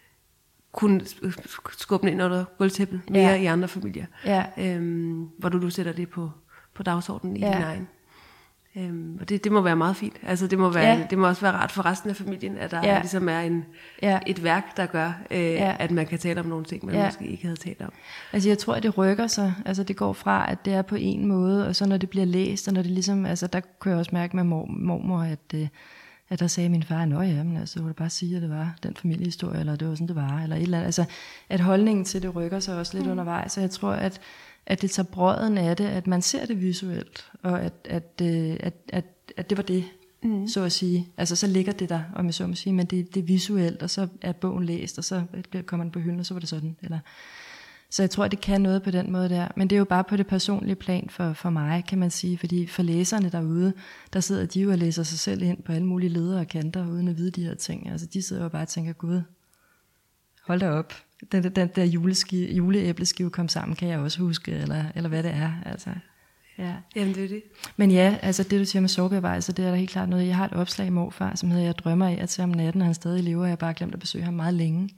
kunne 0.72 1.00
skubbe 1.78 2.10
ind 2.10 2.22
under 2.22 2.44
gulvtæppet 2.58 3.00
mere 3.10 3.28
ja. 3.28 3.34
i 3.34 3.44
andre 3.44 3.68
familier. 3.68 4.06
Ja. 4.24 4.44
Øhm, 4.58 5.28
hvor 5.38 5.48
du, 5.48 5.62
du 5.62 5.70
sætter 5.70 5.92
det 5.92 6.08
på, 6.08 6.30
på 6.74 6.82
dagsordenen 6.82 7.36
i 7.36 7.40
ja. 7.40 7.54
din 7.54 7.62
egen. 7.62 7.88
Øhm, 8.76 9.18
og 9.20 9.28
det, 9.28 9.44
det 9.44 9.52
må 9.52 9.60
være 9.60 9.76
meget 9.76 9.96
fint. 9.96 10.16
Altså 10.22 10.46
det 10.46 10.58
må, 10.58 10.70
være, 10.70 10.96
ja. 10.96 11.06
det 11.10 11.18
må 11.18 11.26
også 11.28 11.42
være 11.42 11.52
rart 11.52 11.72
for 11.72 11.86
resten 11.86 12.10
af 12.10 12.16
familien, 12.16 12.58
at 12.58 12.70
der 12.70 12.80
ja. 12.84 12.98
ligesom 12.98 13.28
er 13.28 13.40
en, 13.40 13.64
ja. 14.02 14.18
et 14.26 14.44
værk, 14.44 14.76
der 14.76 14.86
gør, 14.86 15.12
øh, 15.30 15.38
ja. 15.38 15.76
at 15.78 15.90
man 15.90 16.06
kan 16.06 16.18
tale 16.18 16.40
om 16.40 16.46
nogle 16.46 16.64
ting, 16.64 16.86
man 16.86 16.94
ja. 16.94 17.04
måske 17.04 17.26
ikke 17.26 17.42
havde 17.42 17.56
talt 17.56 17.82
om. 17.82 17.92
Altså 18.32 18.48
jeg 18.48 18.58
tror, 18.58 18.74
at 18.74 18.82
det 18.82 18.98
rykker 18.98 19.26
sig. 19.26 19.54
Altså 19.64 19.82
det 19.82 19.96
går 19.96 20.12
fra, 20.12 20.50
at 20.50 20.64
det 20.64 20.72
er 20.72 20.82
på 20.82 20.94
en 20.94 21.26
måde, 21.26 21.68
og 21.68 21.76
så 21.76 21.86
når 21.86 21.96
det 21.96 22.10
bliver 22.10 22.26
læst, 22.26 22.68
og 22.68 22.74
når 22.74 22.82
det 22.82 22.90
ligesom, 22.90 23.26
altså 23.26 23.46
der 23.46 23.60
kunne 23.78 23.92
jeg 23.92 23.98
også 23.98 24.10
mærke 24.14 24.36
med 24.36 24.44
mor, 24.44 24.66
mormor, 24.68 25.20
at, 25.22 25.54
øh, 25.54 25.68
at 26.32 26.40
der 26.40 26.46
sagde 26.46 26.68
min 26.68 26.82
far, 26.82 27.02
at 27.02 27.28
ja, 27.28 27.42
men 27.42 27.56
altså, 27.56 27.80
du 27.80 27.92
bare 27.92 28.10
sige, 28.10 28.36
at 28.36 28.42
det 28.42 28.50
var 28.50 28.76
den 28.82 28.96
familiehistorie, 28.96 29.60
eller 29.60 29.76
det 29.76 29.88
var 29.88 29.94
sådan, 29.94 30.08
det 30.08 30.16
var, 30.16 30.42
eller 30.42 30.56
et 30.56 30.62
eller 30.62 30.78
andet. 30.78 30.86
Altså, 30.86 31.04
at 31.48 31.60
holdningen 31.60 32.04
til 32.04 32.22
det 32.22 32.36
rykker 32.36 32.60
sig 32.60 32.78
også 32.78 32.94
lidt 32.94 33.06
mm. 33.06 33.12
undervejs, 33.12 33.52
så 33.52 33.60
jeg 33.60 33.70
tror, 33.70 33.92
at, 33.92 34.20
at 34.66 34.82
det 34.82 34.90
tager 34.90 35.06
brøden 35.12 35.58
af 35.58 35.76
det, 35.76 35.84
at 35.84 36.06
man 36.06 36.22
ser 36.22 36.46
det 36.46 36.60
visuelt, 36.60 37.30
og 37.42 37.62
at, 37.62 37.72
at, 37.84 38.20
øh, 38.22 38.56
at, 38.60 38.74
at, 38.88 39.04
at 39.36 39.50
det 39.50 39.58
var 39.58 39.64
det, 39.64 39.84
mm. 40.22 40.48
så 40.48 40.62
at 40.62 40.72
sige. 40.72 41.08
Altså, 41.16 41.36
så 41.36 41.46
ligger 41.46 41.72
det 41.72 41.88
der, 41.88 42.02
om 42.14 42.26
jeg 42.26 42.34
så 42.34 42.46
må 42.46 42.54
sige, 42.54 42.72
men 42.72 42.86
det, 42.86 43.14
det 43.14 43.20
er 43.20 43.26
visuelt, 43.26 43.82
og 43.82 43.90
så 43.90 44.08
er 44.22 44.32
bogen 44.32 44.64
læst, 44.64 44.98
og 44.98 45.04
så 45.04 45.22
kommer 45.66 45.84
den 45.84 45.92
på 45.92 45.98
hylden, 45.98 46.20
og 46.20 46.26
så 46.26 46.34
var 46.34 46.38
det 46.40 46.48
sådan. 46.48 46.76
Eller, 46.82 46.98
så 47.92 48.02
jeg 48.02 48.10
tror, 48.10 48.28
det 48.28 48.40
kan 48.40 48.60
noget 48.60 48.82
på 48.82 48.90
den 48.90 49.12
måde 49.12 49.28
der. 49.28 49.48
Men 49.56 49.70
det 49.70 49.76
er 49.76 49.78
jo 49.78 49.84
bare 49.84 50.04
på 50.04 50.16
det 50.16 50.26
personlige 50.26 50.74
plan 50.74 51.08
for, 51.10 51.32
for 51.32 51.50
mig, 51.50 51.84
kan 51.88 51.98
man 51.98 52.10
sige. 52.10 52.38
Fordi 52.38 52.66
for 52.66 52.82
læserne 52.82 53.30
derude, 53.30 53.72
der 54.12 54.20
sidder 54.20 54.46
de 54.46 54.60
jo 54.60 54.70
og 54.70 54.78
læser 54.78 55.02
sig 55.02 55.18
selv 55.18 55.42
ind 55.42 55.62
på 55.62 55.72
alle 55.72 55.86
mulige 55.86 56.10
ledere 56.10 56.40
og 56.40 56.48
kanter, 56.48 56.88
uden 56.88 57.08
at 57.08 57.16
vide 57.16 57.30
de 57.30 57.44
her 57.44 57.54
ting. 57.54 57.90
Altså 57.90 58.06
de 58.06 58.22
sidder 58.22 58.42
jo 58.42 58.48
bare 58.48 58.62
og 58.62 58.68
tænker, 58.68 58.92
gud, 58.92 59.22
hold 60.46 60.60
da 60.60 60.70
op. 60.70 60.94
Den, 61.32 61.42
den 61.42 61.68
der 61.76 61.84
juleskive, 61.84 62.52
juleæbleskive 62.52 63.30
kom 63.30 63.48
sammen, 63.48 63.76
kan 63.76 63.88
jeg 63.88 63.98
også 63.98 64.18
huske, 64.18 64.52
eller, 64.52 64.84
eller 64.94 65.08
hvad 65.08 65.22
det 65.22 65.30
er. 65.30 65.52
Altså, 65.66 65.90
ja. 66.58 66.74
Jamen 66.96 67.14
det 67.14 67.24
er 67.24 67.28
det. 67.28 67.42
Men 67.76 67.90
ja, 67.90 68.16
altså 68.22 68.42
det 68.42 68.60
du 68.60 68.64
siger 68.64 68.80
med 68.80 68.88
sovebearbejde, 68.88 69.52
det 69.52 69.58
er 69.64 69.70
der 69.70 69.76
helt 69.76 69.90
klart 69.90 70.08
noget. 70.08 70.26
Jeg 70.26 70.36
har 70.36 70.44
et 70.44 70.52
opslag 70.52 70.86
i 70.86 70.90
morfar, 70.90 71.34
som 71.34 71.50
hedder, 71.50 71.64
jeg 71.64 71.78
drømmer 71.78 72.06
af 72.06 72.18
at 72.20 72.30
se 72.30 72.42
om 72.42 72.48
natten, 72.48 72.82
og 72.82 72.86
han 72.86 72.94
stadig 72.94 73.24
lever, 73.24 73.40
og 73.40 73.46
jeg 73.46 73.52
har 73.52 73.56
bare 73.56 73.74
glemt 73.74 73.94
at 73.94 74.00
besøge 74.00 74.24
ham 74.24 74.34
meget 74.34 74.54
længe. 74.54 74.90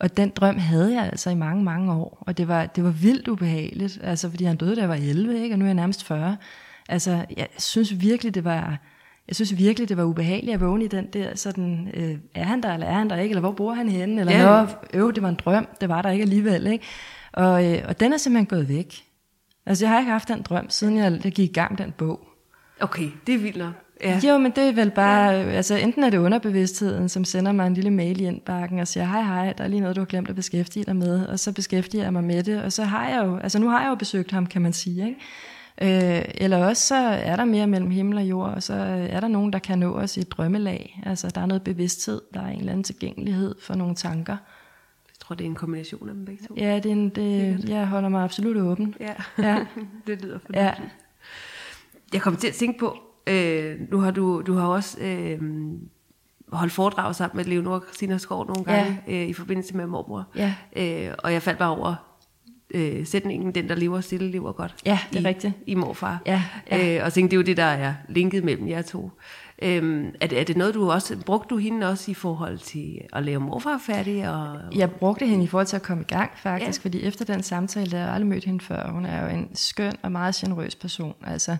Og 0.00 0.16
den 0.16 0.30
drøm 0.30 0.58
havde 0.58 0.94
jeg 0.94 1.04
altså 1.04 1.30
i 1.30 1.34
mange, 1.34 1.64
mange 1.64 1.92
år. 1.92 2.22
Og 2.26 2.38
det 2.38 2.48
var, 2.48 2.66
det 2.66 2.84
var 2.84 2.90
vildt 2.90 3.28
ubehageligt, 3.28 3.98
altså 4.02 4.30
fordi 4.30 4.44
han 4.44 4.56
døde, 4.56 4.76
da 4.76 4.80
jeg 4.80 4.88
var 4.88 4.94
11, 4.94 5.42
ikke? 5.42 5.54
og 5.54 5.58
nu 5.58 5.64
er 5.64 5.68
jeg 5.68 5.74
nærmest 5.74 6.04
40. 6.04 6.36
Altså, 6.88 7.24
jeg 7.36 7.48
synes 7.58 8.00
virkelig, 8.00 8.34
det 8.34 8.44
var... 8.44 8.78
Jeg 9.28 9.36
synes 9.36 9.56
virkelig, 9.58 9.88
det 9.88 9.96
var 9.96 10.04
ubehageligt 10.04 10.54
at 10.54 10.60
vågne 10.60 10.84
i 10.84 10.88
den 10.88 11.06
der, 11.12 11.36
sådan, 11.36 11.90
øh, 11.94 12.18
er 12.34 12.44
han 12.44 12.62
der, 12.62 12.74
eller 12.74 12.86
er 12.86 12.92
han 12.94 13.10
der 13.10 13.16
ikke, 13.16 13.32
eller 13.32 13.40
hvor 13.40 13.52
bor 13.52 13.72
han 13.72 13.88
henne, 13.88 14.20
eller 14.20 14.32
ja. 14.32 14.66
øv, 14.94 15.12
det 15.14 15.22
var 15.22 15.28
en 15.28 15.34
drøm, 15.34 15.68
det 15.80 15.88
var 15.88 16.02
der 16.02 16.10
ikke 16.10 16.22
alligevel, 16.22 16.66
ikke? 16.66 16.84
Og, 17.32 17.72
øh, 17.72 17.82
og 17.88 18.00
den 18.00 18.12
er 18.12 18.16
simpelthen 18.16 18.46
gået 18.46 18.68
væk. 18.68 19.04
Altså, 19.66 19.84
jeg 19.84 19.92
har 19.92 19.98
ikke 19.98 20.10
haft 20.10 20.28
den 20.28 20.42
drøm, 20.42 20.70
siden 20.70 20.96
jeg, 20.96 21.20
jeg 21.24 21.32
gik 21.32 21.50
i 21.50 21.52
gang 21.52 21.78
den 21.78 21.92
bog. 21.92 22.28
Okay, 22.80 23.10
det 23.26 23.34
er 23.34 23.38
vildt 23.38 23.56
nok. 23.56 23.72
Ja. 24.02 24.20
Jo, 24.28 24.38
men 24.38 24.52
det 24.56 24.68
er 24.68 24.72
vel 24.72 24.90
bare, 24.90 25.30
ja. 25.30 25.50
altså 25.50 25.74
enten 25.74 26.04
er 26.04 26.10
det 26.10 26.18
underbevidstheden, 26.18 27.08
som 27.08 27.24
sender 27.24 27.52
mig 27.52 27.66
en 27.66 27.74
lille 27.74 27.90
mail 27.90 28.20
i 28.20 28.24
indbakken 28.24 28.78
og 28.78 28.88
siger, 28.88 29.06
hej 29.06 29.22
hej, 29.22 29.52
der 29.52 29.64
er 29.64 29.68
lige 29.68 29.80
noget, 29.80 29.96
du 29.96 30.00
har 30.00 30.06
glemt 30.06 30.28
at 30.28 30.34
beskæftige 30.34 30.84
dig 30.84 30.96
med, 30.96 31.26
og 31.26 31.38
så 31.38 31.52
beskæftiger 31.52 32.04
jeg 32.04 32.12
mig 32.12 32.24
med 32.24 32.42
det, 32.42 32.62
og 32.62 32.72
så 32.72 32.84
har 32.84 33.08
jeg 33.08 33.24
jo, 33.24 33.36
altså 33.36 33.58
nu 33.58 33.68
har 33.68 33.82
jeg 33.82 33.88
jo 33.88 33.94
besøgt 33.94 34.30
ham, 34.30 34.46
kan 34.46 34.62
man 34.62 34.72
sige, 34.72 35.06
ikke? 35.06 35.20
Øh, 35.82 36.24
eller 36.34 36.66
også 36.66 36.86
så 36.86 36.96
er 36.96 37.36
der 37.36 37.44
mere 37.44 37.66
mellem 37.66 37.90
himmel 37.90 38.18
og 38.18 38.24
jord, 38.24 38.50
og 38.50 38.62
så 38.62 38.74
er 39.10 39.20
der 39.20 39.28
nogen, 39.28 39.52
der 39.52 39.58
kan 39.58 39.78
nå 39.78 39.94
os 39.94 40.16
i 40.16 40.20
et 40.20 40.30
drømmelag. 40.30 41.02
Altså 41.06 41.28
der 41.34 41.40
er 41.40 41.46
noget 41.46 41.62
bevidsthed, 41.62 42.20
der 42.34 42.40
er 42.40 42.48
en 42.48 42.58
eller 42.58 42.72
anden 42.72 42.84
tilgængelighed 42.84 43.54
for 43.62 43.74
nogle 43.74 43.94
tanker. 43.94 44.36
Jeg 45.08 45.18
tror, 45.20 45.34
det 45.34 45.44
er 45.44 45.48
en 45.48 45.54
kombination 45.54 46.08
af 46.08 46.14
dem 46.14 46.24
begge 46.24 46.46
to. 46.48 46.54
Ja, 46.56 46.76
det 46.76 46.86
er 46.86 46.92
en, 46.92 47.08
det, 47.08 47.68
jeg 47.68 47.86
holder 47.86 48.08
mig 48.08 48.24
absolut 48.24 48.56
åben. 48.56 48.94
Ja, 49.00 49.14
ja. 49.38 49.58
det 50.06 50.22
lyder 50.22 50.38
fornuftigt. 50.38 50.56
Ja. 50.56 50.72
Jeg 52.12 52.22
kommer 52.22 52.40
til 52.40 52.48
at 52.48 52.54
tænke 52.54 52.78
på, 52.78 52.98
Øh, 53.28 53.76
nu 53.90 54.00
har 54.00 54.10
du, 54.10 54.42
du 54.46 54.54
har 54.54 54.66
også 54.66 54.98
øh, 55.00 55.38
holdt 56.52 56.72
foredrag 56.72 57.14
sammen 57.14 57.36
med 57.36 57.44
Leonor 57.44 57.74
og 57.74 57.82
Christina 57.86 58.18
Skov 58.18 58.46
nogle 58.46 58.64
gange 58.64 59.02
ja. 59.06 59.12
øh, 59.12 59.28
i 59.28 59.32
forbindelse 59.32 59.76
med 59.76 59.86
mormor. 59.86 60.26
Ja. 60.36 60.54
Øh, 60.76 61.14
og 61.18 61.32
jeg 61.32 61.42
faldt 61.42 61.58
bare 61.58 61.76
over 61.76 61.94
øh, 62.74 63.06
sætningen, 63.06 63.54
den 63.54 63.68
der 63.68 63.74
lever 63.74 64.00
stille, 64.00 64.30
lever 64.30 64.52
godt. 64.52 64.74
Ja, 64.86 64.98
det 65.12 65.18
er 65.18 65.22
i, 65.22 65.28
rigtigt. 65.28 65.54
I 65.66 65.74
morfar. 65.74 66.22
Ja, 66.26 66.42
ja. 66.70 66.96
Øh, 66.96 67.04
og 67.04 67.12
tænkte, 67.12 67.30
det 67.30 67.36
er 67.36 67.42
jo 67.42 67.46
det, 67.46 67.56
der 67.56 67.64
er 67.64 67.94
linket 68.08 68.44
mellem 68.44 68.68
jer 68.68 68.82
to. 68.82 69.10
Øhm, 69.62 70.14
er, 70.20 70.26
det, 70.26 70.40
er 70.40 70.44
det 70.44 70.56
noget, 70.56 70.74
du 70.74 70.90
også, 70.90 71.16
brugte 71.26 71.48
du 71.48 71.56
hende 71.56 71.88
også 71.88 72.10
i 72.10 72.14
forhold 72.14 72.58
til 72.58 73.00
at 73.12 73.24
lave 73.24 73.40
morfar 73.40 73.80
færdig? 73.86 74.30
Og... 74.30 74.58
Jeg 74.74 74.90
brugte 74.90 75.26
hende 75.26 75.44
i 75.44 75.46
forhold 75.46 75.66
til 75.66 75.76
at 75.76 75.82
komme 75.82 76.02
i 76.02 76.14
gang, 76.14 76.30
faktisk, 76.36 76.80
ja. 76.80 76.88
fordi 76.88 77.02
efter 77.02 77.24
den 77.24 77.42
samtale, 77.42 77.90
der 77.90 77.98
jeg 77.98 78.08
aldrig 78.08 78.28
mødt 78.28 78.44
hende 78.44 78.64
før. 78.64 78.90
Hun 78.90 79.04
er 79.04 79.22
jo 79.22 79.36
en 79.36 79.48
skøn 79.54 79.92
og 80.02 80.12
meget 80.12 80.34
generøs 80.34 80.74
person. 80.74 81.14
Altså, 81.26 81.56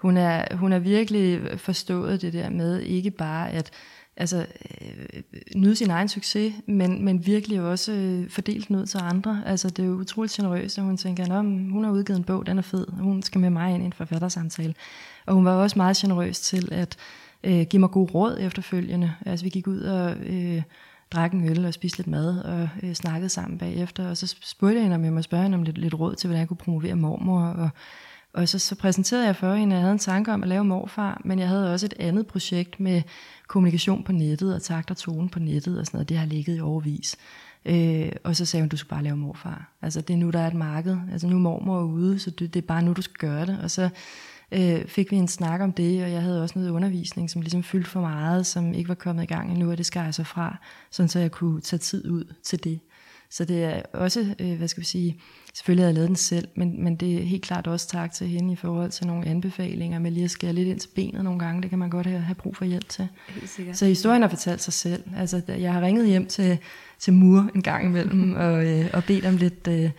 hun 0.00 0.16
er, 0.16 0.56
hun 0.56 0.72
er 0.72 0.78
virkelig 0.78 1.40
forstået 1.56 2.22
det 2.22 2.32
der 2.32 2.50
med 2.50 2.80
ikke 2.80 3.10
bare 3.10 3.50
at 3.50 3.70
altså, 4.16 4.46
øh, 4.80 5.22
nyde 5.56 5.76
sin 5.76 5.90
egen 5.90 6.08
succes, 6.08 6.54
men, 6.66 7.04
men 7.04 7.26
virkelig 7.26 7.60
også 7.60 7.92
øh, 7.92 8.30
fordelt 8.30 8.68
den 8.68 8.76
ud 8.76 8.86
til 8.86 9.00
andre. 9.02 9.42
Altså, 9.46 9.70
det 9.70 9.82
er 9.82 9.86
jo 9.86 9.94
utroligt 9.94 10.34
generøst, 10.34 10.78
at 10.78 10.84
hun 10.84 10.96
tænker, 10.96 11.24
at 11.24 11.44
hun 11.44 11.84
har 11.84 11.90
udgivet 11.90 12.18
en 12.18 12.24
bog, 12.24 12.46
den 12.46 12.58
er 12.58 12.62
fed, 12.62 12.86
hun 12.92 13.22
skal 13.22 13.40
med 13.40 13.50
mig 13.50 13.74
ind 13.74 13.82
i 13.82 13.86
en 13.86 13.92
forfattersamtale. 13.92 14.74
Og 15.26 15.34
hun 15.34 15.44
var 15.44 15.54
også 15.54 15.78
meget 15.78 15.96
generøs 15.96 16.40
til 16.40 16.68
at 16.72 16.96
øh, 17.44 17.62
give 17.70 17.80
mig 17.80 17.90
god 17.90 18.14
råd 18.14 18.36
efterfølgende. 18.40 19.14
Altså, 19.26 19.44
vi 19.44 19.50
gik 19.50 19.66
ud 19.66 19.80
og... 19.80 20.16
Øh, 20.16 20.62
drak 21.12 21.32
en 21.32 21.48
øl 21.48 21.64
og 21.64 21.74
spiste 21.74 21.98
lidt 21.98 22.08
mad 22.08 22.38
og 22.38 22.68
øh, 22.82 22.94
snakkede 22.94 23.28
sammen 23.28 23.58
bagefter. 23.58 24.08
Og 24.08 24.16
så 24.16 24.36
spurgte 24.42 24.74
jeg 24.74 24.82
hende, 24.82 24.94
om 24.94 25.04
jeg 25.04 25.12
må 25.12 25.22
spørge 25.22 25.42
hende 25.42 25.56
om 25.56 25.62
lidt, 25.62 25.78
lidt 25.78 25.94
råd 25.94 26.14
til, 26.14 26.28
hvordan 26.28 26.40
jeg 26.40 26.48
kunne 26.48 26.56
promovere 26.56 26.94
mormor. 26.94 27.42
Og 27.42 27.70
og 28.32 28.48
så, 28.48 28.58
så 28.58 28.74
præsenterede 28.74 29.26
jeg 29.26 29.36
for 29.36 29.54
hende, 29.54 29.74
at 29.74 29.76
jeg 29.76 29.82
havde 29.82 29.92
en 29.92 29.98
tanke 29.98 30.32
om 30.32 30.42
at 30.42 30.48
lave 30.48 30.64
morfar, 30.64 31.20
men 31.24 31.38
jeg 31.38 31.48
havde 31.48 31.72
også 31.72 31.86
et 31.86 31.94
andet 31.98 32.26
projekt 32.26 32.80
med 32.80 33.02
kommunikation 33.48 34.04
på 34.04 34.12
nettet 34.12 34.54
og 34.54 34.62
takt 34.62 34.90
og 34.90 34.96
tone 34.96 35.28
på 35.28 35.38
nettet 35.38 35.78
og 35.78 35.86
sådan 35.86 35.98
noget. 35.98 36.08
Det 36.08 36.18
har 36.18 36.26
ligget 36.26 36.56
i 36.56 36.60
overvis. 36.60 37.16
Øh, 37.64 38.12
og 38.24 38.36
så 38.36 38.44
sagde 38.44 38.62
hun, 38.62 38.68
du 38.68 38.76
skal 38.76 38.88
bare 38.88 39.02
lave 39.02 39.16
morfar. 39.16 39.72
Altså 39.82 40.00
det 40.00 40.14
er 40.14 40.18
nu, 40.18 40.30
der 40.30 40.40
er 40.40 40.46
et 40.46 40.54
marked. 40.54 40.96
Altså 41.12 41.26
nu 41.26 41.36
er 41.36 41.40
mormor 41.40 41.82
ude, 41.82 42.18
så 42.18 42.30
det, 42.30 42.54
det 42.54 42.62
er 42.62 42.66
bare 42.66 42.82
nu, 42.82 42.92
du 42.92 43.02
skal 43.02 43.28
gøre 43.28 43.46
det. 43.46 43.58
Og 43.62 43.70
så 43.70 43.88
øh, 44.52 44.86
fik 44.86 45.10
vi 45.10 45.16
en 45.16 45.28
snak 45.28 45.60
om 45.60 45.72
det, 45.72 46.04
og 46.04 46.10
jeg 46.10 46.22
havde 46.22 46.42
også 46.42 46.58
noget 46.58 46.70
undervisning, 46.70 47.30
som 47.30 47.40
ligesom 47.40 47.62
fyldte 47.62 47.90
for 47.90 48.00
meget, 48.00 48.46
som 48.46 48.74
ikke 48.74 48.88
var 48.88 48.94
kommet 48.94 49.22
i 49.22 49.26
gang 49.26 49.52
endnu, 49.52 49.70
og 49.70 49.78
det 49.78 49.86
skar 49.86 50.04
jeg 50.04 50.14
så 50.14 50.24
fra, 50.24 50.56
sådan 50.90 51.08
så 51.08 51.18
jeg 51.18 51.30
kunne 51.30 51.60
tage 51.60 51.78
tid 51.78 52.10
ud 52.10 52.24
til 52.42 52.64
det. 52.64 52.80
Så 53.30 53.44
det 53.44 53.64
er 53.64 53.82
også, 53.92 54.34
øh, 54.38 54.56
hvad 54.56 54.68
skal 54.68 54.80
vi 54.80 54.86
sige, 54.86 55.16
selvfølgelig 55.54 55.84
har 55.84 55.88
jeg 55.88 55.94
lavet 55.94 56.08
den 56.08 56.16
selv, 56.16 56.48
men, 56.54 56.84
men 56.84 56.96
det 56.96 57.14
er 57.14 57.22
helt 57.22 57.42
klart 57.42 57.66
også 57.66 57.88
tak 57.88 58.12
til 58.12 58.26
hende 58.26 58.52
i 58.52 58.56
forhold 58.56 58.90
til 58.90 59.06
nogle 59.06 59.26
anbefalinger 59.26 59.98
med 59.98 60.10
lige 60.10 60.24
at 60.24 60.30
skære 60.30 60.52
lidt 60.52 60.68
ind 60.68 60.80
til 60.80 60.88
benet 60.88 61.24
nogle 61.24 61.38
gange. 61.38 61.62
Det 61.62 61.70
kan 61.70 61.78
man 61.78 61.90
godt 61.90 62.06
have, 62.06 62.20
have 62.20 62.34
brug 62.34 62.56
for 62.56 62.64
hjælp 62.64 62.88
til. 62.88 63.08
Så 63.72 63.86
historien 63.86 64.22
har 64.22 64.28
fortalt 64.28 64.62
sig 64.62 64.72
selv. 64.72 65.02
Altså, 65.16 65.42
jeg 65.48 65.72
har 65.72 65.80
ringet 65.80 66.06
hjem 66.06 66.26
til, 66.26 66.58
til 66.98 67.12
Mur 67.12 67.50
en 67.54 67.62
gang 67.62 67.84
imellem 67.84 68.34
og, 68.46 68.66
øh, 68.66 68.90
og 68.92 69.04
bedt 69.04 69.26
om 69.26 69.36
lidt... 69.36 69.68
Øh, 69.68 69.90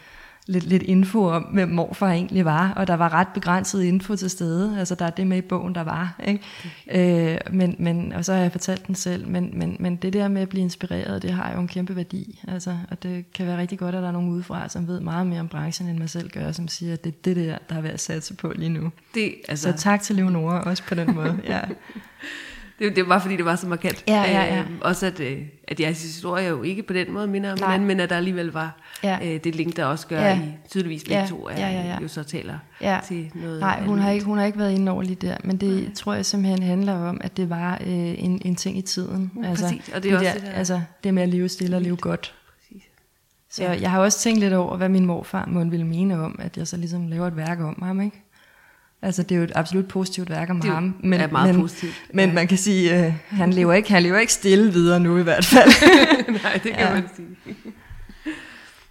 lidt, 0.48 0.64
lidt 0.64 0.84
info 0.84 1.24
om, 1.24 1.44
hvem 1.44 1.70
morfar 1.70 2.12
egentlig 2.12 2.46
var, 2.46 2.74
og 2.74 2.88
der 2.88 2.94
var 2.94 3.14
ret 3.14 3.28
begrænset 3.34 3.84
info 3.84 4.16
til 4.16 4.30
stede. 4.30 4.80
Altså, 4.80 4.96
der 4.96 5.06
er 5.06 5.10
det 5.10 5.28
med 5.28 5.38
i 5.38 5.42
bogen, 5.42 5.76
der 5.76 5.82
var. 5.82 6.16
Ikke? 6.28 7.34
Øh, 7.34 7.38
men, 7.52 7.76
men, 7.80 8.14
og 8.14 8.26
så 8.26 8.34
har 8.34 8.40
jeg 8.40 8.52
fortalt 8.52 8.88
den 8.88 8.96
selv, 8.96 9.28
men, 9.28 9.50
men, 9.54 9.78
men 9.80 9.96
det 9.96 10.14
der 10.14 10.28
med 10.28 10.42
at 10.42 10.50
blive 10.50 10.62
inspireret, 10.62 11.22
det 11.22 11.32
har 11.32 11.54
jo 11.54 11.60
en 11.60 11.68
kæmpe 11.68 11.96
værdi. 11.96 12.40
Altså, 12.48 12.78
og 12.92 13.04
det 13.04 13.34
kan 13.34 13.48
være 13.48 13.58
rigtig 13.58 13.80
godt, 13.80 13.96
at 13.96 14.02
der 14.02 14.08
er 14.08 14.12
nogen 14.12 14.30
udefra, 14.30 14.70
som 14.70 14.88
ved 14.88 15.00
meget 15.00 15.28
mere 15.28 15.40
om 15.40 15.48
branchen, 15.48 15.90
end 15.90 16.00
mig 16.00 16.10
selv 16.10 16.30
gør, 16.30 16.52
som 16.52 16.68
siger, 16.68 16.94
at 16.94 17.04
det 17.04 17.10
er 17.10 17.18
det 17.26 17.36
der, 17.36 17.58
der 17.70 17.76
er 17.76 17.82
ved 17.82 17.90
at 17.90 18.00
satse 18.00 18.34
på 18.34 18.54
lige 18.56 18.70
nu. 18.70 18.92
Det, 19.14 19.34
altså... 19.48 19.72
Så 19.72 19.78
tak 19.78 20.02
til 20.02 20.16
Leonora 20.16 20.64
også 20.64 20.84
på 20.84 20.96
den 20.96 21.16
måde. 21.16 21.40
Ja. 21.48 21.62
Det, 22.82 22.96
det 22.96 23.10
var 23.10 23.20
fordi, 23.20 23.38
det 23.38 23.46
var 23.46 23.56
så 23.56 23.68
markant. 23.68 24.04
Ja, 24.08 24.22
ja, 24.22 24.56
ja. 24.56 24.60
Øh, 24.60 24.66
også 24.82 25.06
at, 25.06 25.20
øh, 25.20 25.42
at 25.68 25.80
jeres 25.80 26.02
historie 26.02 26.48
jo 26.48 26.64
ikke 26.64 26.84
på 26.84 26.94
den 26.94 27.12
måde 27.12 27.28
minder 27.28 27.52
om 27.52 27.58
hinanden, 27.58 27.88
men 27.88 28.00
at 28.00 28.10
der 28.10 28.18
alligevel 28.18 28.52
var 28.52 28.82
ja. 29.04 29.18
øh, 29.24 29.44
det 29.44 29.56
link, 29.56 29.76
der 29.76 29.86
også 29.86 30.08
gør, 30.08 30.22
ja. 30.22 30.40
I 30.40 30.42
tydeligvis 30.70 31.04
begge 31.04 31.20
ja. 31.20 31.28
to 31.28 31.48
er, 31.48 31.60
ja, 31.60 31.70
ja, 31.70 31.88
ja. 31.88 31.98
jo 32.02 32.08
så 32.08 32.24
taler 32.24 32.58
ja. 32.82 33.00
til 33.08 33.32
noget 33.36 33.60
Nej, 33.60 33.82
hun 33.82 34.00
har, 34.00 34.12
ikke, 34.12 34.26
hun 34.26 34.38
har 34.38 34.46
ikke 34.46 34.60
været 34.60 34.72
inde 34.72 34.92
over 34.92 35.04
lige 35.04 35.16
der, 35.16 35.38
men 35.44 35.58
det 35.58 35.84
ja. 35.84 35.90
tror 35.96 36.14
jeg 36.14 36.26
simpelthen 36.26 36.64
handler 36.64 36.94
om, 36.94 37.22
at 37.24 37.38
det 37.38 37.50
var 37.50 37.74
øh, 37.82 38.24
en, 38.24 38.42
en 38.46 38.56
ting 38.56 38.78
i 38.78 38.82
tiden. 38.82 39.32
Uh, 39.36 39.50
altså, 39.50 39.66
præcis, 39.66 39.90
og 39.96 40.04
det 40.04 40.12
er 40.12 40.20
det 40.20 40.28
også 40.28 40.40
der, 40.40 40.40
det 40.40 40.52
der. 40.52 40.58
Altså, 40.58 40.82
det 41.04 41.14
med 41.14 41.24
at 41.24 41.30
leve 41.30 41.50
stille 41.50 41.76
og 41.76 41.82
leve 41.82 41.96
godt. 41.96 42.34
Præcis. 42.58 42.84
Så 43.50 43.64
ja. 43.64 43.82
jeg 43.82 43.92
har 43.92 44.00
også 44.00 44.20
tænkt 44.20 44.40
lidt 44.40 44.54
over, 44.54 44.78
hvad 44.78 44.90
min 44.90 45.06
morfar 45.06 45.46
må 45.46 45.64
ville 45.64 45.86
mene 45.88 46.20
om, 46.20 46.40
at 46.44 46.58
jeg 46.58 46.68
så 46.68 46.78
ligesom 46.78 47.08
laver 47.08 47.28
et 47.28 47.38
værk 47.38 47.60
om 47.60 47.82
ham, 47.84 48.02
ikke? 48.02 48.24
Altså 49.04 49.24
det 49.24 49.32
er 49.32 49.38
jo 49.38 49.44
et 49.44 49.52
absolut 49.56 49.88
positivt 49.88 50.30
værk 50.30 50.50
om 50.50 50.62
det 50.62 50.72
ham. 50.72 50.96
Men, 51.04 51.22
er 51.22 51.32
meget 51.32 51.56
men, 51.56 51.62
positivt. 51.62 51.94
Men 52.14 52.30
ja. 52.30 52.36
man 52.36 52.48
kan 52.48 52.58
sige, 52.58 52.94
at 52.94 53.08
øh, 53.08 53.14
han, 53.28 53.54
lever 53.54 53.74
ikke, 53.74 53.92
han 53.92 54.04
lever 54.04 54.20
ikke 54.20 54.34
stille 54.34 54.74
videre 54.74 55.00
nu 55.00 55.18
i 55.18 55.24
hvert 55.24 55.46
fald. 55.46 55.70
Nej, 56.44 56.54
det 56.64 56.72
kan 56.72 56.80
ja. 56.80 56.94
man 56.94 57.10
sige. 57.16 57.28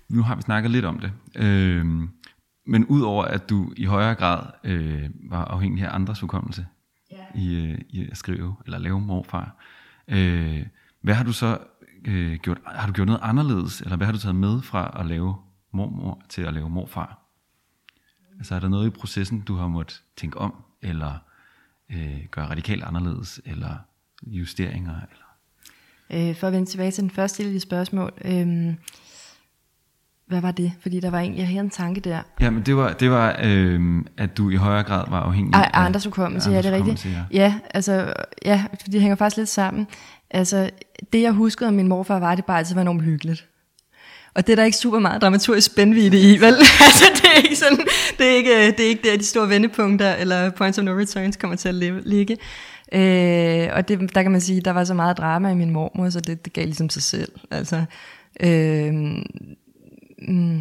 Nu 0.09 0.23
har 0.23 0.37
vi 0.37 0.43
snakket 0.43 0.71
lidt 0.71 0.85
om 0.85 0.99
det. 0.99 1.13
Øh, 1.37 1.85
men 2.67 2.87
udover 2.87 3.25
at 3.25 3.51
du 3.51 3.73
i 3.77 3.85
højere 3.85 4.15
grad 4.15 4.47
øh, 4.65 5.11
var 5.31 5.45
afhængig 5.45 5.85
af 5.85 5.95
andres 5.95 6.21
hukommelse 6.21 6.67
ja. 7.11 7.41
i, 7.41 7.55
øh, 7.55 7.79
i 7.89 8.09
at 8.11 8.17
skrive 8.17 8.57
eller 8.65 8.79
lave 8.79 9.01
morfar, 9.01 9.57
øh, 10.09 10.67
hvad 11.03 11.15
har 11.15 11.25
du 11.25 11.33
så 11.33 11.59
øh, 12.05 12.35
gjort? 12.35 12.59
Har 12.67 12.87
du 12.87 12.93
gjort 12.93 13.07
noget 13.07 13.21
anderledes, 13.23 13.81
eller 13.81 13.97
hvad 13.97 14.07
har 14.07 14.13
du 14.13 14.19
taget 14.19 14.37
med 14.37 14.63
fra 14.63 14.97
at 15.01 15.07
lave 15.07 15.37
mormor 15.73 16.23
til 16.29 16.43
at 16.43 16.55
lave 16.55 16.71
morfar? 16.71 17.20
Altså 18.41 18.55
er 18.55 18.61
der 18.61 18.69
noget 18.69 18.87
i 18.87 18.91
processen, 18.91 19.41
du 19.41 19.57
har 19.57 19.67
måttet 19.67 20.03
tænke 20.17 20.39
om, 20.39 20.55
eller 20.83 21.15
øh, 21.93 22.19
gøre 22.31 22.47
radikalt 22.51 22.85
anderledes, 22.85 23.41
eller 23.45 23.77
justeringer? 24.23 24.95
Eller? 24.95 26.29
Øh, 26.29 26.37
for 26.37 26.47
at 26.47 26.53
vende 26.53 26.71
tilbage 26.71 26.91
til 26.91 27.03
den 27.03 27.11
første 27.11 27.45
del 27.45 27.55
af 27.55 27.61
spørgsmål. 27.61 28.13
Øh, 28.25 28.75
hvad 30.27 30.41
var 30.41 30.51
det? 30.51 30.73
Fordi 30.81 31.01
der 31.01 31.11
var 31.11 31.19
en, 31.19 31.37
jeg 31.37 31.47
havde 31.47 31.61
en 31.61 31.71
tanke 31.71 32.01
der. 32.01 32.23
Ja, 32.41 32.51
men 32.51 32.63
det 32.63 32.77
var, 32.77 32.93
det 32.93 33.11
var 33.11 33.41
øh, 33.45 34.05
at 34.17 34.37
du 34.37 34.51
i 34.51 34.57
højere 34.57 34.83
grad 34.83 35.05
var 35.11 35.21
afhængig 35.21 35.55
af, 35.55 35.71
af 35.75 35.85
andres 35.85 36.05
hukommelse, 36.05 36.51
ja, 36.51 36.63
det 36.63 36.67
er 36.67 36.73
rigtigt. 36.73 37.07
Ja. 37.07 37.25
ja, 37.31 37.59
altså, 37.75 38.13
ja, 38.45 38.65
det 38.87 39.01
hænger 39.01 39.17
faktisk 39.17 39.37
lidt 39.37 39.49
sammen. 39.49 39.87
Altså, 40.31 40.71
det 41.13 41.23
jeg 41.23 41.33
huskede 41.33 41.69
om 41.69 41.75
min 41.75 41.89
morfar 41.89 42.19
var, 42.19 42.35
det 42.35 42.45
bare 42.45 42.59
altid 42.59 42.75
var 42.75 42.83
enormt 42.83 43.03
hyggeligt. 43.03 43.47
Og 44.35 44.47
det 44.47 44.53
er 44.53 44.57
der 44.57 44.65
ikke 44.65 44.77
super 44.77 44.99
meget 44.99 45.23
dramaturgisk 45.23 45.67
spændvidde 45.67 46.21
i, 46.21 46.41
vel? 46.41 46.55
altså, 46.87 47.05
det 47.15 47.25
er 47.25 47.43
ikke 47.43 47.57
sådan, 47.57 47.87
det 48.19 48.27
er 48.27 48.37
ikke, 48.37 48.57
øh, 48.57 48.67
det 48.67 48.81
er 48.81 48.89
ikke 48.89 49.11
der, 49.11 49.17
de 49.17 49.25
store 49.25 49.49
vendepunkter 49.49 50.15
eller 50.15 50.51
points 50.51 50.79
of 50.79 50.85
no 50.85 50.93
returns 50.93 51.37
kommer 51.37 51.57
til 51.57 51.69
at 51.69 51.75
ligge. 52.07 52.37
Øh, 52.93 53.69
og 53.73 53.89
det, 53.89 54.15
der 54.15 54.23
kan 54.23 54.33
man 54.33 54.41
sige, 54.41 54.61
der 54.61 54.71
var 54.71 54.85
så 54.85 54.95
meget 54.95 55.19
drama 55.19 55.51
i 55.51 55.55
min 55.55 55.71
mormor, 55.71 56.11
så 56.11 56.21
det, 56.21 56.45
det 56.45 56.53
gav 56.53 56.65
ligesom 56.65 56.89
sig 56.89 57.03
selv. 57.03 57.33
Altså, 57.51 57.85
øh, 58.41 58.95
mm, 60.29 60.61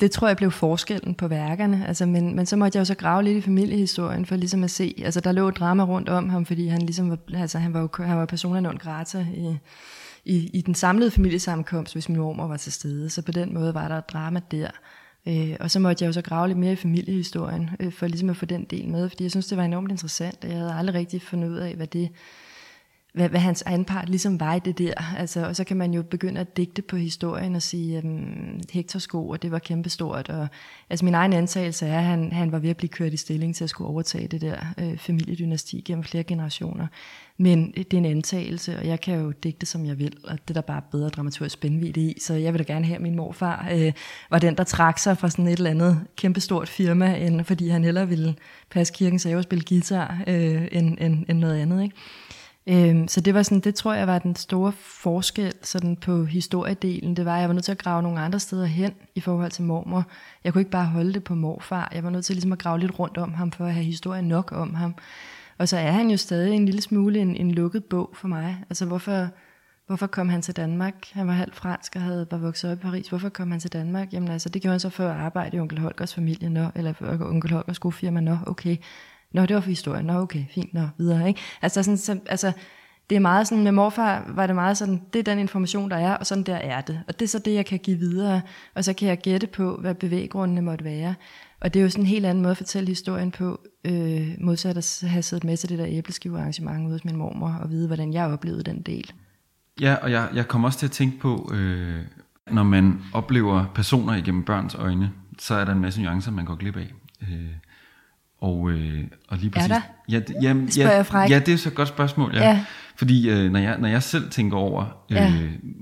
det 0.00 0.10
tror 0.10 0.26
jeg 0.26 0.36
blev 0.36 0.50
forskellen 0.50 1.14
på 1.14 1.28
værkerne, 1.28 1.84
altså, 1.88 2.06
men, 2.06 2.36
men 2.36 2.46
så 2.46 2.56
måtte 2.56 2.76
jeg 2.76 2.80
jo 2.80 2.84
så 2.84 2.94
grave 2.94 3.22
lidt 3.22 3.36
i 3.36 3.40
familiehistorien, 3.40 4.26
for 4.26 4.36
ligesom 4.36 4.64
at 4.64 4.70
se, 4.70 5.02
altså 5.04 5.20
der 5.20 5.32
lå 5.32 5.50
drama 5.50 5.84
rundt 5.84 6.08
om 6.08 6.28
ham, 6.28 6.46
fordi 6.46 6.68
han 6.68 6.82
ligesom 6.82 7.10
var, 7.10 7.18
altså 7.34 7.58
han 7.58 7.74
var 7.74 7.80
jo 7.80 7.88
han 8.04 8.16
var 8.16 8.26
persona 8.26 8.60
non 8.60 8.76
grata 8.76 9.26
i, 9.34 9.56
i, 10.28 10.50
i 10.52 10.60
den 10.60 10.74
samlede 10.74 11.10
familiesammenkomst, 11.10 11.94
hvis 11.94 12.08
min 12.08 12.18
mormor 12.18 12.46
var 12.46 12.56
til 12.56 12.72
stede. 12.72 13.10
Så 13.10 13.22
på 13.22 13.32
den 13.32 13.54
måde 13.54 13.74
var 13.74 13.88
der 13.88 13.98
et 13.98 14.10
drama 14.12 14.40
der. 14.50 14.70
Øh, 15.28 15.56
og 15.60 15.70
så 15.70 15.78
måtte 15.78 16.02
jeg 16.02 16.08
jo 16.08 16.12
så 16.12 16.22
grave 16.22 16.48
lidt 16.48 16.58
mere 16.58 16.72
i 16.72 16.76
familiehistorien, 16.76 17.70
øh, 17.80 17.92
for 17.92 18.06
ligesom 18.06 18.30
at 18.30 18.36
få 18.36 18.46
den 18.46 18.64
del 18.64 18.88
med, 18.88 19.08
fordi 19.08 19.24
jeg 19.24 19.30
synes, 19.30 19.46
det 19.46 19.58
var 19.58 19.64
enormt 19.64 19.90
interessant, 19.90 20.44
og 20.44 20.50
jeg 20.50 20.58
havde 20.58 20.74
aldrig 20.74 20.94
rigtig 20.94 21.22
fundet 21.22 21.48
ud 21.48 21.56
af, 21.56 21.74
hvad 21.74 21.86
det 21.86 22.08
hvad, 23.18 23.28
hvad 23.28 23.40
hans 23.40 23.62
anpart 23.62 24.08
ligesom 24.08 24.40
var 24.40 24.54
i 24.54 24.58
det 24.58 24.78
der. 24.78 25.14
Altså, 25.18 25.46
og 25.46 25.56
så 25.56 25.64
kan 25.64 25.76
man 25.76 25.94
jo 25.94 26.02
begynde 26.02 26.40
at 26.40 26.56
digte 26.56 26.82
på 26.82 26.96
historien 26.96 27.54
og 27.54 27.62
sige, 27.62 27.98
øhm, 27.98 28.08
um, 28.08 28.60
Hector 28.72 28.98
sko, 28.98 29.28
og 29.28 29.42
det 29.42 29.50
var 29.50 29.58
kæmpestort. 29.58 30.28
Og, 30.28 30.48
altså 30.90 31.04
min 31.04 31.14
egen 31.14 31.32
antagelse 31.32 31.86
er, 31.86 31.98
at 31.98 32.04
han, 32.04 32.32
han 32.32 32.52
var 32.52 32.58
ved 32.58 32.70
at 32.70 32.76
blive 32.76 32.88
kørt 32.88 33.12
i 33.12 33.16
stilling 33.16 33.56
til 33.56 33.64
at 33.64 33.70
skulle 33.70 33.90
overtage 33.90 34.28
det 34.28 34.40
der 34.40 34.56
øh, 34.78 34.98
familiedynasti 34.98 35.80
gennem 35.80 36.04
flere 36.04 36.24
generationer. 36.24 36.86
Men 37.36 37.74
øh, 37.76 37.84
det 37.84 37.94
er 37.94 37.98
en 37.98 38.04
antagelse, 38.04 38.78
og 38.78 38.86
jeg 38.86 39.00
kan 39.00 39.20
jo 39.20 39.30
digte, 39.30 39.66
som 39.66 39.86
jeg 39.86 39.98
vil, 39.98 40.16
og 40.24 40.32
det 40.32 40.50
er 40.50 40.54
der 40.54 40.60
bare 40.60 40.82
bedre 40.90 41.08
dramaturgisk 41.08 41.54
spændvidde 41.54 42.00
i. 42.00 42.20
Så 42.20 42.34
jeg 42.34 42.52
vil 42.52 42.58
da 42.58 42.72
gerne 42.72 42.84
have, 42.84 42.96
at 42.96 43.02
min 43.02 43.16
morfar 43.16 43.68
øh, 43.72 43.92
var 44.30 44.38
den, 44.38 44.56
der 44.56 44.64
trak 44.64 44.98
sig 44.98 45.18
fra 45.18 45.30
sådan 45.30 45.46
et 45.46 45.56
eller 45.56 45.70
andet 45.70 46.00
kæmpestort 46.16 46.68
firma, 46.68 47.16
end, 47.16 47.44
fordi 47.44 47.68
han 47.68 47.84
hellere 47.84 48.08
ville 48.08 48.34
passe 48.70 48.94
kirkens 48.94 49.22
så 49.22 49.28
jeg 49.28 49.42
spille 49.42 49.64
guitar, 49.68 50.22
øh, 50.26 50.68
end, 50.72 50.98
end, 51.00 51.24
end 51.28 51.38
noget 51.38 51.58
andet. 51.58 51.82
Ikke? 51.82 51.96
Øhm, 52.68 53.08
så 53.08 53.20
det 53.20 53.34
var 53.34 53.42
sådan, 53.42 53.60
det 53.60 53.74
tror 53.74 53.94
jeg 53.94 54.06
var 54.06 54.18
den 54.18 54.36
store 54.36 54.72
forskel 54.72 55.52
sådan 55.62 55.96
på 55.96 56.24
historiedelen. 56.24 57.16
Det 57.16 57.24
var, 57.24 57.34
at 57.34 57.40
jeg 57.40 57.48
var 57.48 57.54
nødt 57.54 57.64
til 57.64 57.72
at 57.72 57.78
grave 57.78 58.02
nogle 58.02 58.20
andre 58.20 58.40
steder 58.40 58.66
hen 58.66 58.92
i 59.14 59.20
forhold 59.20 59.50
til 59.50 59.64
mormor. 59.64 60.04
Jeg 60.44 60.52
kunne 60.52 60.60
ikke 60.60 60.70
bare 60.70 60.86
holde 60.86 61.12
det 61.12 61.24
på 61.24 61.34
morfar. 61.34 61.90
Jeg 61.94 62.04
var 62.04 62.10
nødt 62.10 62.24
til 62.24 62.34
ligesom 62.34 62.52
at 62.52 62.58
grave 62.58 62.78
lidt 62.78 62.98
rundt 62.98 63.18
om 63.18 63.34
ham, 63.34 63.52
for 63.52 63.66
at 63.66 63.74
have 63.74 63.84
historien 63.84 64.24
nok 64.24 64.52
om 64.52 64.74
ham. 64.74 64.94
Og 65.58 65.68
så 65.68 65.76
er 65.76 65.90
han 65.90 66.10
jo 66.10 66.16
stadig 66.16 66.54
en 66.54 66.64
lille 66.64 66.82
smule 66.82 67.18
en, 67.18 67.36
en 67.36 67.50
lukket 67.50 67.84
bog 67.84 68.10
for 68.14 68.28
mig. 68.28 68.64
Altså 68.70 68.86
hvorfor, 68.86 69.28
hvorfor 69.86 70.06
kom 70.06 70.28
han 70.28 70.42
til 70.42 70.56
Danmark? 70.56 70.94
Han 71.12 71.26
var 71.26 71.32
halvt 71.32 71.56
fransk 71.56 71.96
og 71.96 72.02
havde, 72.02 72.26
var 72.30 72.38
vokset 72.38 72.70
op 72.72 72.78
i 72.78 72.80
Paris. 72.80 73.08
Hvorfor 73.08 73.28
kom 73.28 73.50
han 73.50 73.60
til 73.60 73.72
Danmark? 73.72 74.12
Jamen 74.12 74.28
altså, 74.28 74.48
det 74.48 74.62
gjorde 74.62 74.72
han 74.72 74.80
så 74.80 74.90
for 74.90 75.04
at 75.04 75.16
arbejde 75.16 75.56
i 75.56 75.60
onkel 75.60 75.78
Holgers 75.78 76.14
familie, 76.14 76.50
nå, 76.50 76.66
eller 76.74 76.94
onkel 77.20 77.50
Holgers 77.50 77.76
skofirma, 77.76 78.20
nå, 78.20 78.36
okay. 78.46 78.76
Nå, 79.32 79.46
det 79.46 79.54
var 79.54 79.60
for 79.60 79.68
historien. 79.68 80.04
Nå, 80.04 80.12
okay, 80.12 80.44
fint, 80.50 80.74
nå, 80.74 80.88
videre, 80.98 81.28
ikke? 81.28 81.40
Altså, 81.62 81.82
sådan, 81.82 81.98
så, 81.98 82.18
altså 82.26 82.52
det 83.10 83.16
er 83.16 83.20
meget 83.20 83.48
sådan, 83.48 83.64
med 83.64 83.72
morfar 83.72 84.24
var 84.28 84.46
det 84.46 84.54
meget 84.54 84.76
sådan, 84.76 85.02
det 85.12 85.18
er 85.18 85.22
den 85.22 85.38
information, 85.38 85.90
der 85.90 85.96
er, 85.96 86.14
og 86.14 86.26
sådan 86.26 86.44
der 86.44 86.56
er 86.56 86.80
det. 86.80 87.00
Og 87.08 87.18
det 87.18 87.24
er 87.24 87.28
så 87.28 87.38
det, 87.38 87.54
jeg 87.54 87.66
kan 87.66 87.78
give 87.78 87.98
videre, 87.98 88.40
og 88.74 88.84
så 88.84 88.92
kan 88.92 89.08
jeg 89.08 89.18
gætte 89.18 89.46
på, 89.46 89.76
hvad 89.76 89.94
bevæggrundene 89.94 90.62
måtte 90.62 90.84
være. 90.84 91.14
Og 91.60 91.74
det 91.74 91.80
er 91.80 91.84
jo 91.84 91.90
sådan 91.90 92.04
en 92.04 92.08
helt 92.08 92.26
anden 92.26 92.42
måde 92.42 92.50
at 92.50 92.56
fortælle 92.56 92.88
historien 92.88 93.30
på, 93.30 93.60
øh, 93.84 94.28
modsat 94.38 94.76
at 94.76 95.04
have 95.08 95.22
siddet 95.22 95.44
med 95.44 95.56
til 95.56 95.68
det 95.68 95.78
der 95.78 95.86
æbleskivearrangement 95.88 96.84
ude 96.84 96.92
hos 96.92 97.04
min 97.04 97.16
mormor, 97.16 97.58
og 97.62 97.70
vide, 97.70 97.86
hvordan 97.86 98.12
jeg 98.12 98.26
oplevede 98.26 98.62
den 98.62 98.82
del. 98.82 99.12
Ja, 99.80 99.94
og 99.94 100.10
jeg, 100.10 100.28
jeg 100.34 100.48
kommer 100.48 100.68
også 100.68 100.78
til 100.78 100.86
at 100.86 100.92
tænke 100.92 101.18
på, 101.18 101.50
øh, 101.54 102.00
når 102.50 102.62
man 102.62 103.00
oplever 103.12 103.64
personer 103.74 104.14
igennem 104.14 104.44
børns 104.44 104.74
øjne, 104.74 105.10
så 105.38 105.54
er 105.54 105.64
der 105.64 105.72
en 105.72 105.80
masse 105.80 106.02
nuancer, 106.02 106.30
man 106.30 106.44
går 106.44 106.54
glip 106.54 106.76
af. 106.76 106.92
Øh, 107.22 107.50
og, 108.40 108.70
øh, 108.70 109.04
og 109.28 109.36
lige 109.38 109.50
præcis, 109.50 109.70
er 109.70 109.74
der? 109.74 109.80
Ja, 110.08 110.20
ja, 110.42 110.54
ja, 110.76 110.86
jeg 111.16 111.30
ja, 111.30 111.38
det 111.38 111.54
er 111.54 111.58
så 111.58 111.68
et 111.68 111.74
godt 111.74 111.88
spørgsmål. 111.88 112.34
Ja. 112.34 112.48
ja. 112.48 112.64
Fordi 112.96 113.30
øh, 113.30 113.52
når, 113.52 113.60
jeg, 113.60 113.78
når 113.78 113.88
jeg 113.88 114.02
selv 114.02 114.30
tænker 114.30 114.56
over, 114.56 114.84
øh, 115.10 115.16
ja. 115.16 115.32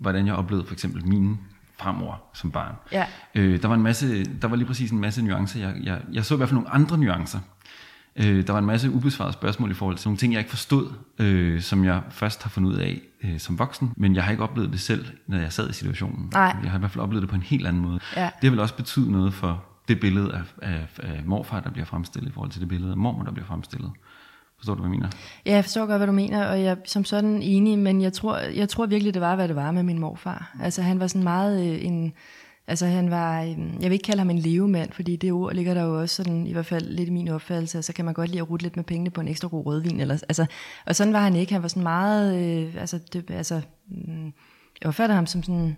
hvordan 0.00 0.26
jeg 0.26 0.34
oplevede 0.34 0.66
for 0.66 0.72
eksempel 0.72 1.06
min 1.06 1.38
farmor 1.80 2.22
som 2.34 2.50
barn, 2.50 2.74
ja. 2.92 3.06
øh, 3.34 3.62
der 3.62 3.68
var 3.68 3.74
en 3.74 3.82
masse, 3.82 4.24
der 4.24 4.48
var 4.48 4.56
lige 4.56 4.66
præcis 4.66 4.90
en 4.90 4.98
masse 4.98 5.22
nuancer. 5.22 5.60
Jeg, 5.60 5.74
jeg, 5.82 5.98
jeg 6.12 6.24
så 6.24 6.34
i 6.34 6.36
hvert 6.36 6.48
fald 6.48 6.56
nogle 6.56 6.70
andre 6.70 6.98
nuancer. 6.98 7.38
Øh, 8.16 8.46
der 8.46 8.52
var 8.52 8.58
en 8.58 8.66
masse 8.66 8.90
ubesvarede 8.90 9.32
spørgsmål 9.32 9.70
i 9.70 9.74
forhold 9.74 9.96
til 9.96 10.08
nogle 10.08 10.18
ting, 10.18 10.32
jeg 10.32 10.40
ikke 10.40 10.50
forstod, 10.50 10.92
øh, 11.18 11.60
som 11.60 11.84
jeg 11.84 12.00
først 12.10 12.42
har 12.42 12.50
fundet 12.50 12.70
ud 12.70 12.76
af 12.76 13.00
øh, 13.24 13.38
som 13.38 13.58
voksen, 13.58 13.92
men 13.96 14.14
jeg 14.14 14.24
har 14.24 14.30
ikke 14.30 14.42
oplevet 14.42 14.72
det 14.72 14.80
selv, 14.80 15.06
når 15.26 15.38
jeg 15.38 15.52
sad 15.52 15.70
i 15.70 15.72
situationen. 15.72 16.30
Nej. 16.32 16.56
Jeg 16.62 16.70
har 16.70 16.78
i 16.78 16.80
hvert 16.80 16.90
fald 16.90 17.02
oplevet 17.02 17.22
det 17.22 17.30
på 17.30 17.36
en 17.36 17.42
helt 17.42 17.66
anden 17.66 17.82
måde. 17.82 18.00
Ja. 18.16 18.30
Det 18.42 18.50
vil 18.50 18.60
også 18.60 18.74
betyde 18.74 19.12
noget 19.12 19.34
for 19.34 19.64
det 19.88 20.00
billede 20.00 20.32
af, 20.34 20.42
af, 20.62 20.86
af 20.98 21.22
morfar, 21.24 21.60
der 21.60 21.70
bliver 21.70 21.86
fremstillet, 21.86 22.30
i 22.30 22.32
forhold 22.32 22.50
til 22.50 22.60
det 22.60 22.68
billede 22.68 22.90
af 22.90 22.96
mormor, 22.96 23.22
der 23.22 23.32
bliver 23.32 23.46
fremstillet. 23.46 23.90
Forstår 24.58 24.74
du, 24.74 24.80
hvad 24.80 24.90
jeg 24.90 24.98
mener? 24.98 25.08
Ja, 25.46 25.54
jeg 25.54 25.64
forstår 25.64 25.86
godt, 25.86 25.98
hvad 25.98 26.06
du 26.06 26.12
mener, 26.12 26.46
og 26.46 26.62
jeg 26.62 26.70
er 26.70 26.76
som 26.84 27.04
sådan 27.04 27.42
enig, 27.42 27.78
men 27.78 28.00
jeg 28.00 28.12
tror, 28.12 28.38
jeg 28.38 28.68
tror 28.68 28.86
virkelig, 28.86 29.14
det 29.14 29.22
var, 29.22 29.34
hvad 29.34 29.48
det 29.48 29.56
var 29.56 29.70
med 29.70 29.82
min 29.82 29.98
morfar. 29.98 30.56
Altså, 30.62 30.82
han 30.82 31.00
var 31.00 31.06
sådan 31.06 31.24
meget 31.24 31.66
øh, 31.66 31.84
en... 31.84 32.12
Altså 32.68 32.86
han 32.86 33.10
var, 33.10 33.42
øh, 33.42 33.48
jeg 33.48 33.82
vil 33.82 33.92
ikke 33.92 34.02
kalde 34.02 34.18
ham 34.18 34.30
en 34.30 34.38
levemand, 34.38 34.92
fordi 34.92 35.16
det 35.16 35.32
ord 35.32 35.54
ligger 35.54 35.74
der 35.74 35.82
jo 35.82 36.00
også 36.00 36.16
sådan, 36.16 36.46
i 36.46 36.52
hvert 36.52 36.66
fald 36.66 36.88
lidt 36.88 37.08
i 37.08 37.12
min 37.12 37.28
opfattelse, 37.28 37.82
så 37.82 37.92
kan 37.92 38.04
man 38.04 38.14
godt 38.14 38.30
lide 38.30 38.40
at 38.40 38.50
rute 38.50 38.62
lidt 38.62 38.76
med 38.76 38.84
pengene 38.84 39.10
på 39.10 39.20
en 39.20 39.28
ekstra 39.28 39.48
god 39.48 39.66
rødvin. 39.66 40.00
Eller, 40.00 40.14
altså, 40.14 40.46
og 40.86 40.96
sådan 40.96 41.12
var 41.12 41.20
han 41.20 41.36
ikke, 41.36 41.52
han 41.52 41.62
var 41.62 41.68
sådan 41.68 41.82
meget, 41.82 42.36
øh, 42.36 42.74
altså, 42.80 42.98
det, 43.12 43.30
altså 43.30 43.60
mm, 43.88 44.32
jeg 44.80 44.88
opfatter 44.88 45.14
ham 45.14 45.26
som 45.26 45.42
sådan, 45.42 45.76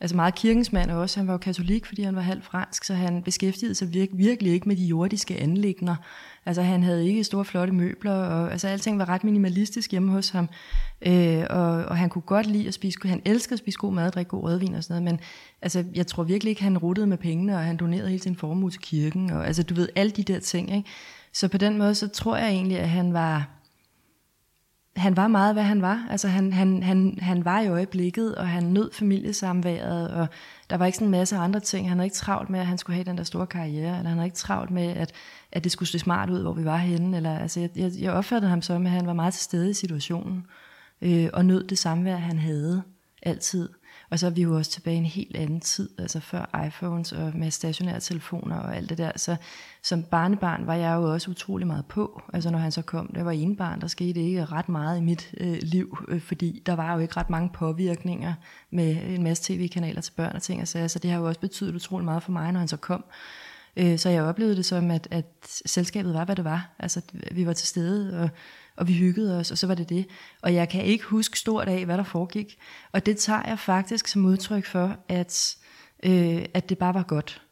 altså 0.00 0.16
meget 0.16 0.34
kirkens 0.34 0.72
mand 0.72 0.90
også. 0.90 1.20
Han 1.20 1.26
var 1.26 1.32
jo 1.32 1.38
katolik, 1.38 1.86
fordi 1.86 2.02
han 2.02 2.16
var 2.16 2.20
halv 2.22 2.42
fransk, 2.42 2.84
så 2.84 2.94
han 2.94 3.22
beskæftigede 3.22 3.74
sig 3.74 3.88
vir- 3.88 4.16
virkelig 4.16 4.52
ikke 4.52 4.68
med 4.68 4.76
de 4.76 4.84
jordiske 4.84 5.40
anlægner. 5.40 5.96
Altså 6.46 6.62
han 6.62 6.82
havde 6.82 7.08
ikke 7.08 7.24
store 7.24 7.44
flotte 7.44 7.72
møbler, 7.72 8.12
og 8.12 8.52
altså 8.52 8.68
alting 8.68 8.98
var 8.98 9.08
ret 9.08 9.24
minimalistisk 9.24 9.90
hjemme 9.90 10.12
hos 10.12 10.28
ham. 10.30 10.48
Øh, 11.02 11.44
og, 11.50 11.70
og 11.84 11.96
han 11.96 12.08
kunne 12.08 12.22
godt 12.22 12.46
lide 12.46 12.68
at 12.68 12.74
spise, 12.74 12.98
han 13.04 13.22
elskede 13.24 13.52
at 13.52 13.58
spise 13.58 13.78
god 13.78 13.92
mad, 13.92 14.10
drikke 14.10 14.28
god 14.28 14.42
rødvin 14.42 14.74
og 14.74 14.84
sådan 14.84 15.02
noget, 15.02 15.14
men 15.14 15.20
altså, 15.62 15.84
jeg 15.94 16.06
tror 16.06 16.22
virkelig 16.22 16.50
ikke, 16.50 16.62
han 16.62 16.78
ruttede 16.78 17.06
med 17.06 17.16
pengene, 17.16 17.54
og 17.54 17.60
han 17.64 17.76
donerede 17.76 18.08
hele 18.08 18.22
sin 18.22 18.36
formue 18.36 18.70
til 18.70 18.80
kirken, 18.80 19.30
og 19.30 19.46
altså 19.46 19.62
du 19.62 19.74
ved, 19.74 19.88
alle 19.96 20.10
de 20.10 20.22
der 20.22 20.40
ting, 20.40 20.76
ikke? 20.76 20.88
Så 21.32 21.48
på 21.48 21.58
den 21.58 21.78
måde, 21.78 21.94
så 21.94 22.08
tror 22.08 22.36
jeg 22.36 22.48
egentlig, 22.48 22.78
at 22.78 22.88
han 22.88 23.12
var, 23.12 23.48
han 24.98 25.16
var 25.16 25.28
meget, 25.28 25.54
hvad 25.54 25.62
han 25.62 25.82
var. 25.82 26.06
Altså 26.10 26.28
han, 26.28 26.52
han, 26.52 26.82
han, 26.82 27.18
han 27.20 27.44
var 27.44 27.60
i 27.60 27.68
øjeblikket, 27.68 28.34
og 28.34 28.48
han 28.48 28.62
nød 28.62 28.92
familiesamværet, 28.92 30.10
og 30.10 30.28
der 30.70 30.76
var 30.76 30.86
ikke 30.86 30.96
sådan 30.96 31.06
en 31.06 31.12
masse 31.12 31.36
andre 31.36 31.60
ting. 31.60 31.88
Han 31.88 31.98
havde 31.98 32.06
ikke 32.06 32.16
travlt 32.16 32.50
med, 32.50 32.60
at 32.60 32.66
han 32.66 32.78
skulle 32.78 32.94
have 32.94 33.04
den 33.04 33.18
der 33.18 33.24
store 33.24 33.46
karriere, 33.46 33.98
eller 33.98 34.08
han 34.08 34.18
havde 34.18 34.24
ikke 34.24 34.36
travlt 34.36 34.70
med, 34.70 34.88
at, 34.88 35.12
at 35.52 35.64
det 35.64 35.72
skulle 35.72 35.88
se 35.88 35.98
smart 35.98 36.30
ud, 36.30 36.42
hvor 36.42 36.52
vi 36.52 36.64
var 36.64 36.76
henne. 36.76 37.16
Eller, 37.16 37.38
altså 37.38 37.60
jeg, 37.60 37.70
jeg, 37.76 37.92
jeg 37.98 38.12
opfattede 38.12 38.50
ham 38.50 38.62
som, 38.62 38.86
at 38.86 38.92
han 38.92 39.06
var 39.06 39.12
meget 39.12 39.34
til 39.34 39.42
stede 39.42 39.70
i 39.70 39.74
situationen, 39.74 40.46
øh, 41.02 41.28
og 41.32 41.44
nød 41.44 41.64
det 41.64 41.78
samvær, 41.78 42.16
han 42.16 42.38
havde 42.38 42.82
altid. 43.22 43.68
Og 44.10 44.18
så 44.18 44.26
er 44.26 44.30
vi 44.30 44.42
jo 44.42 44.56
også 44.56 44.70
tilbage 44.70 44.94
i 44.94 44.98
en 44.98 45.04
helt 45.04 45.36
anden 45.36 45.60
tid, 45.60 45.90
altså 45.98 46.20
før 46.20 46.64
iPhones 46.66 47.12
og 47.12 47.32
med 47.34 47.50
stationære 47.50 48.00
telefoner 48.00 48.56
og 48.56 48.76
alt 48.76 48.90
det 48.90 48.98
der. 48.98 49.10
Så 49.16 49.36
som 49.82 50.02
barnebarn 50.02 50.66
var 50.66 50.74
jeg 50.74 50.94
jo 50.96 51.12
også 51.12 51.30
utrolig 51.30 51.66
meget 51.66 51.86
på. 51.86 52.22
Altså 52.32 52.50
når 52.50 52.58
han 52.58 52.72
så 52.72 52.82
kom, 52.82 53.10
det 53.14 53.24
var 53.24 53.30
en 53.30 53.56
barn, 53.56 53.80
der 53.80 53.86
skete 53.86 54.20
ikke 54.20 54.44
ret 54.44 54.68
meget 54.68 54.98
i 54.98 55.00
mit 55.00 55.34
øh, 55.36 55.58
liv, 55.62 55.98
øh, 56.08 56.20
fordi 56.20 56.62
der 56.66 56.72
var 56.76 56.94
jo 56.94 56.98
ikke 56.98 57.16
ret 57.16 57.30
mange 57.30 57.50
påvirkninger 57.54 58.34
med 58.70 58.96
en 59.06 59.22
masse 59.22 59.52
tv-kanaler 59.52 60.00
til 60.00 60.12
børn 60.12 60.36
og 60.36 60.42
ting. 60.42 60.60
Og 60.60 60.68
så, 60.68 60.88
så 60.88 60.98
det 60.98 61.10
har 61.10 61.18
jo 61.18 61.26
også 61.26 61.40
betydet 61.40 61.74
utrolig 61.74 62.04
meget 62.04 62.22
for 62.22 62.32
mig, 62.32 62.52
når 62.52 62.58
han 62.58 62.68
så 62.68 62.76
kom. 62.76 63.04
Øh, 63.78 63.98
så 63.98 64.08
jeg 64.08 64.22
oplevede 64.22 64.56
det 64.56 64.64
som, 64.64 64.90
at, 64.90 65.08
at 65.10 65.26
selskabet 65.66 66.14
var, 66.14 66.24
hvad 66.24 66.36
det 66.36 66.44
var. 66.44 66.74
Altså 66.78 67.00
vi 67.32 67.46
var 67.46 67.52
til 67.52 67.68
stede, 67.68 68.20
og 68.20 68.30
og 68.78 68.88
vi 68.88 68.92
hyggede 68.92 69.38
os, 69.38 69.50
og 69.50 69.58
så 69.58 69.66
var 69.66 69.74
det 69.74 69.88
det. 69.88 70.06
Og 70.42 70.54
jeg 70.54 70.68
kan 70.68 70.84
ikke 70.84 71.04
huske 71.04 71.38
stort 71.38 71.68
af, 71.68 71.84
hvad 71.84 71.98
der 71.98 72.02
foregik. 72.02 72.58
Og 72.92 73.06
det 73.06 73.16
tager 73.16 73.42
jeg 73.46 73.58
faktisk 73.58 74.08
som 74.08 74.24
udtryk 74.24 74.66
for, 74.66 74.96
at, 75.08 75.56
øh, 76.02 76.44
at 76.54 76.68
det 76.68 76.78
bare 76.78 76.94
var 76.94 77.02
godt. 77.02 77.42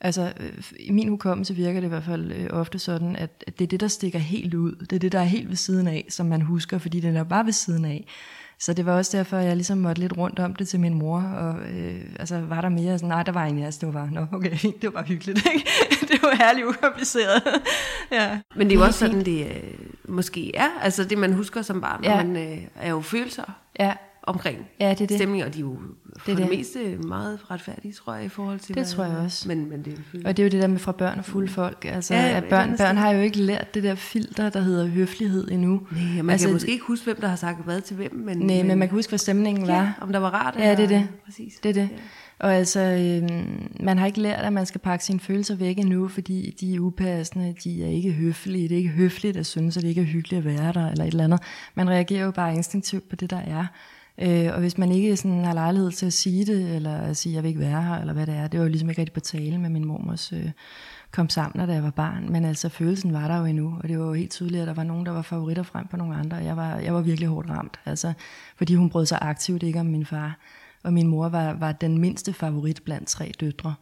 Altså, 0.00 0.32
øh, 0.40 0.62
i 0.80 0.90
min 0.90 1.08
hukommelse 1.08 1.54
virker 1.54 1.80
det 1.80 1.86
i 1.86 1.88
hvert 1.88 2.04
fald 2.04 2.32
øh, 2.32 2.46
ofte 2.50 2.78
sådan, 2.78 3.16
at, 3.16 3.44
det 3.58 3.64
er 3.64 3.68
det, 3.68 3.80
der 3.80 3.88
stikker 3.88 4.18
helt 4.18 4.54
ud. 4.54 4.76
Det 4.76 4.92
er 4.92 5.00
det, 5.00 5.12
der 5.12 5.20
er 5.20 5.24
helt 5.24 5.48
ved 5.48 5.56
siden 5.56 5.86
af, 5.86 6.06
som 6.08 6.26
man 6.26 6.42
husker, 6.42 6.78
fordi 6.78 7.00
det 7.00 7.16
er 7.16 7.24
bare 7.24 7.44
ved 7.44 7.52
siden 7.52 7.84
af. 7.84 8.06
Så 8.64 8.72
det 8.72 8.86
var 8.86 8.96
også 8.96 9.16
derfor, 9.16 9.36
at 9.36 9.44
jeg 9.44 9.56
ligesom 9.56 9.78
måtte 9.78 10.00
lidt 10.00 10.16
rundt 10.16 10.38
om 10.38 10.54
det 10.54 10.68
til 10.68 10.80
min 10.80 10.94
mor, 10.94 11.20
og 11.20 11.56
øh, 11.70 12.00
altså, 12.18 12.40
var 12.40 12.60
der 12.60 12.68
mere 12.68 12.98
sådan, 12.98 13.08
nej, 13.08 13.22
der 13.22 13.32
var 13.32 13.44
egentlig, 13.44 13.64
altså, 13.64 13.80
det 13.80 13.94
var 13.94 14.06
bare, 14.06 14.28
okay, 14.32 14.50
det 14.80 14.84
var 14.84 14.90
bare 14.90 15.04
hyggeligt, 15.04 15.46
ikke? 15.54 15.66
det 16.12 16.22
var 16.22 16.34
herligt 16.36 16.66
ukompliceret. 16.66 17.42
ja. 18.12 18.38
Men 18.56 18.66
det 18.66 18.74
er 18.74 18.78
jo 18.78 18.84
også 18.84 18.98
sådan, 18.98 19.24
det 19.24 19.46
øh, 19.46 19.62
måske 20.08 20.56
er, 20.56 20.68
altså 20.82 21.04
det 21.04 21.18
man 21.18 21.32
husker 21.32 21.62
som 21.62 21.80
barn, 21.80 22.04
ja. 22.04 22.16
man 22.24 22.36
øh, 22.36 22.58
er 22.76 22.90
jo 22.90 23.00
følelser. 23.00 23.44
Ja 23.78 23.92
omkring 24.26 24.58
ja, 24.80 24.90
det 24.90 25.00
er 25.00 25.06
det. 25.06 25.16
stemning, 25.16 25.44
og 25.44 25.54
de 25.54 25.58
er 25.58 25.60
jo 25.60 25.78
for 26.18 26.30
det, 26.30 26.36
det. 26.36 26.48
det 26.48 26.58
meste 26.58 26.96
meget 26.96 27.50
retfærdige, 27.50 27.92
tror 27.92 28.14
jeg, 28.14 28.24
i 28.24 28.28
forhold 28.28 28.58
til... 28.58 28.74
Det 28.74 28.86
tror 28.86 29.04
jeg 29.04 29.16
også. 29.16 29.48
Men, 29.48 29.70
men 29.70 29.84
det 29.84 29.92
er 29.92 30.28
og 30.28 30.36
det 30.36 30.42
er 30.42 30.46
jo 30.46 30.50
det 30.50 30.62
der 30.62 30.68
med 30.68 30.78
fra 30.78 30.92
børn 30.92 31.18
og 31.18 31.24
fulde 31.24 31.48
folk. 31.48 31.84
Altså, 31.84 32.14
ja, 32.14 32.36
at 32.36 32.44
børn, 32.44 32.76
børn 32.76 32.96
har 32.96 33.10
jo 33.10 33.20
ikke 33.20 33.38
lært 33.38 33.74
det 33.74 33.82
der 33.82 33.94
filter, 33.94 34.48
der 34.48 34.60
hedder 34.60 34.86
høflighed 34.86 35.50
endnu. 35.50 35.80
Nej, 35.90 36.22
man 36.22 36.30
altså, 36.30 36.46
kan 36.46 36.54
måske 36.54 36.70
ikke 36.70 36.84
huske, 36.84 37.04
hvem 37.04 37.20
der 37.20 37.28
har 37.28 37.36
sagt 37.36 37.64
hvad 37.64 37.80
til 37.80 37.96
hvem. 37.96 38.14
Men, 38.14 38.38
nej, 38.38 38.56
men, 38.56 38.66
men 38.66 38.78
man 38.78 38.88
kan 38.88 38.96
huske, 38.96 39.10
hvad 39.10 39.18
stemningen 39.18 39.66
ja, 39.66 39.72
var. 39.72 39.98
om 40.00 40.12
der 40.12 40.18
var 40.18 40.30
rart. 40.30 40.54
Ja, 40.58 40.70
det 40.70 40.84
er 40.84 40.88
det. 40.88 41.08
Præcis. 41.24 41.54
Det 41.62 41.68
er 41.68 41.72
det. 41.72 41.88
Ja. 41.92 41.98
Og 42.38 42.54
altså, 42.54 42.80
øh, 42.80 43.28
man 43.80 43.98
har 43.98 44.06
ikke 44.06 44.20
lært, 44.20 44.44
at 44.44 44.52
man 44.52 44.66
skal 44.66 44.80
pakke 44.80 45.04
sine 45.04 45.20
følelser 45.20 45.54
væk 45.54 45.78
endnu, 45.78 46.08
fordi 46.08 46.56
de 46.60 46.74
er 46.74 46.80
upassende, 46.80 47.54
de 47.64 47.84
er 47.84 47.88
ikke 47.88 48.12
høflige, 48.12 48.68
det 48.68 48.74
er 48.74 48.78
ikke 48.78 48.90
høfligt 48.90 49.36
at 49.36 49.46
synes, 49.46 49.76
at 49.76 49.82
det 49.82 49.88
ikke 49.88 50.00
er 50.00 50.04
hyggeligt 50.04 50.38
at 50.38 50.44
være 50.44 50.72
der, 50.72 50.90
eller 50.90 51.04
et 51.04 51.10
eller 51.10 51.24
andet. 51.24 51.40
Man 51.74 51.90
reagerer 51.90 52.24
jo 52.24 52.30
bare 52.30 52.54
instinktivt 52.54 53.08
på 53.08 53.16
det, 53.16 53.30
der 53.30 53.40
er. 53.40 53.66
Øh, 54.18 54.50
og 54.52 54.60
hvis 54.60 54.78
man 54.78 54.92
ikke 54.92 55.16
sådan 55.16 55.44
har 55.44 55.54
lejlighed 55.54 55.90
til 55.90 56.06
at 56.06 56.12
sige 56.12 56.44
det, 56.44 56.76
eller 56.76 56.96
at 56.96 57.16
sige, 57.16 57.32
at 57.32 57.34
jeg 57.34 57.42
vil 57.42 57.48
ikke 57.48 57.60
være 57.60 57.82
her, 57.82 57.94
eller 57.94 58.12
hvad 58.12 58.26
det 58.26 58.34
er, 58.34 58.46
det 58.46 58.60
var 58.60 58.64
jo 58.64 58.70
ligesom 58.70 58.90
ikke 58.90 59.00
rigtig 59.00 59.14
på 59.14 59.20
tale 59.20 59.58
med 59.58 59.70
min 59.70 59.84
mormors 59.84 60.32
øh, 60.32 60.50
kom 61.10 61.28
sammen, 61.28 61.68
da 61.68 61.74
jeg 61.74 61.82
var 61.82 61.90
barn. 61.90 62.32
Men 62.32 62.44
altså, 62.44 62.68
følelsen 62.68 63.12
var 63.12 63.28
der 63.28 63.38
jo 63.38 63.44
endnu, 63.44 63.78
og 63.82 63.88
det 63.88 63.98
var 63.98 64.06
jo 64.06 64.12
helt 64.12 64.30
tydeligt, 64.30 64.60
at 64.60 64.68
der 64.68 64.74
var 64.74 64.84
nogen, 64.84 65.06
der 65.06 65.12
var 65.12 65.22
favoritter 65.22 65.62
frem 65.62 65.86
på 65.86 65.96
nogle 65.96 66.16
andre. 66.16 66.36
Jeg 66.36 66.56
var, 66.56 66.76
jeg 66.76 66.94
var 66.94 67.00
virkelig 67.00 67.28
hårdt 67.28 67.50
ramt, 67.50 67.80
altså, 67.84 68.12
fordi 68.56 68.74
hun 68.74 68.90
brød 68.90 69.06
sig 69.06 69.18
aktivt 69.22 69.62
ikke 69.62 69.80
om 69.80 69.86
min 69.86 70.06
far. 70.06 70.38
Og 70.82 70.92
min 70.92 71.06
mor 71.06 71.28
var, 71.28 71.52
var 71.52 71.72
den 71.72 71.98
mindste 71.98 72.32
favorit 72.32 72.80
blandt 72.84 73.08
tre 73.08 73.32
døtre. 73.40 73.74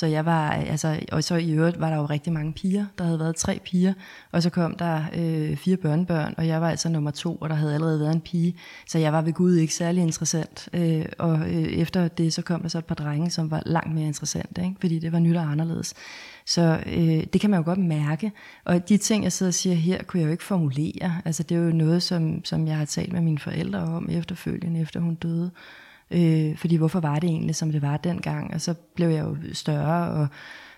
Så 0.00 0.06
jeg 0.06 0.24
var, 0.24 0.56
øh, 0.56 0.70
altså, 0.70 1.00
og 1.12 1.24
så 1.24 1.34
i 1.34 1.50
øvrigt 1.50 1.80
var 1.80 1.90
der 1.90 1.96
jo 1.96 2.04
rigtig 2.04 2.32
mange 2.32 2.52
piger. 2.52 2.86
Der 2.98 3.04
havde 3.04 3.18
været 3.18 3.36
tre 3.36 3.60
piger, 3.64 3.92
og 4.32 4.42
så 4.42 4.50
kom 4.50 4.76
der 4.76 5.02
øh, 5.16 5.56
fire 5.56 5.76
børnebørn, 5.76 6.34
og 6.36 6.46
jeg 6.46 6.60
var 6.60 6.70
altså 6.70 6.88
nummer 6.88 7.10
to, 7.10 7.36
og 7.36 7.48
der 7.48 7.54
havde 7.54 7.74
allerede 7.74 8.00
været 8.00 8.14
en 8.14 8.20
pige. 8.20 8.54
Så 8.88 8.98
jeg 8.98 9.12
var 9.12 9.22
ved 9.22 9.32
Gud 9.32 9.56
ikke 9.56 9.74
særlig 9.74 10.02
interessant. 10.02 10.68
Øh, 10.72 11.04
og 11.18 11.38
øh, 11.38 11.62
efter 11.62 12.08
det, 12.08 12.32
så 12.32 12.42
kom 12.42 12.60
der 12.60 12.68
så 12.68 12.78
et 12.78 12.84
par 12.84 12.94
drenge, 12.94 13.30
som 13.30 13.50
var 13.50 13.62
langt 13.66 13.94
mere 13.94 14.06
interessante, 14.06 14.62
ikke? 14.62 14.76
fordi 14.80 14.98
det 14.98 15.12
var 15.12 15.18
nyt 15.18 15.36
og 15.36 15.50
anderledes. 15.50 15.94
Så 16.46 16.82
øh, 16.86 17.24
det 17.32 17.40
kan 17.40 17.50
man 17.50 17.58
jo 17.58 17.64
godt 17.64 17.78
mærke. 17.78 18.32
Og 18.64 18.88
de 18.88 18.96
ting, 18.96 19.24
jeg 19.24 19.32
sidder 19.32 19.50
og 19.50 19.54
siger 19.54 19.76
her, 19.76 20.02
kunne 20.02 20.20
jeg 20.20 20.26
jo 20.26 20.32
ikke 20.32 20.44
formulere. 20.44 21.20
Altså 21.24 21.42
det 21.42 21.56
er 21.56 21.60
jo 21.60 21.72
noget, 21.72 22.02
som, 22.02 22.44
som 22.44 22.66
jeg 22.66 22.76
har 22.76 22.84
talt 22.84 23.12
med 23.12 23.20
mine 23.20 23.38
forældre 23.38 23.78
om 23.78 24.08
efterfølgende, 24.10 24.80
efter 24.80 25.00
hun 25.00 25.14
døde. 25.14 25.50
Øh, 26.10 26.56
fordi 26.56 26.76
hvorfor 26.76 27.00
var 27.00 27.18
det 27.18 27.30
egentlig, 27.30 27.54
som 27.54 27.72
det 27.72 27.82
var 27.82 27.96
dengang? 27.96 28.54
Og 28.54 28.60
så 28.60 28.74
blev 28.74 29.08
jeg 29.08 29.24
jo 29.24 29.36
større 29.52 30.10
og 30.10 30.28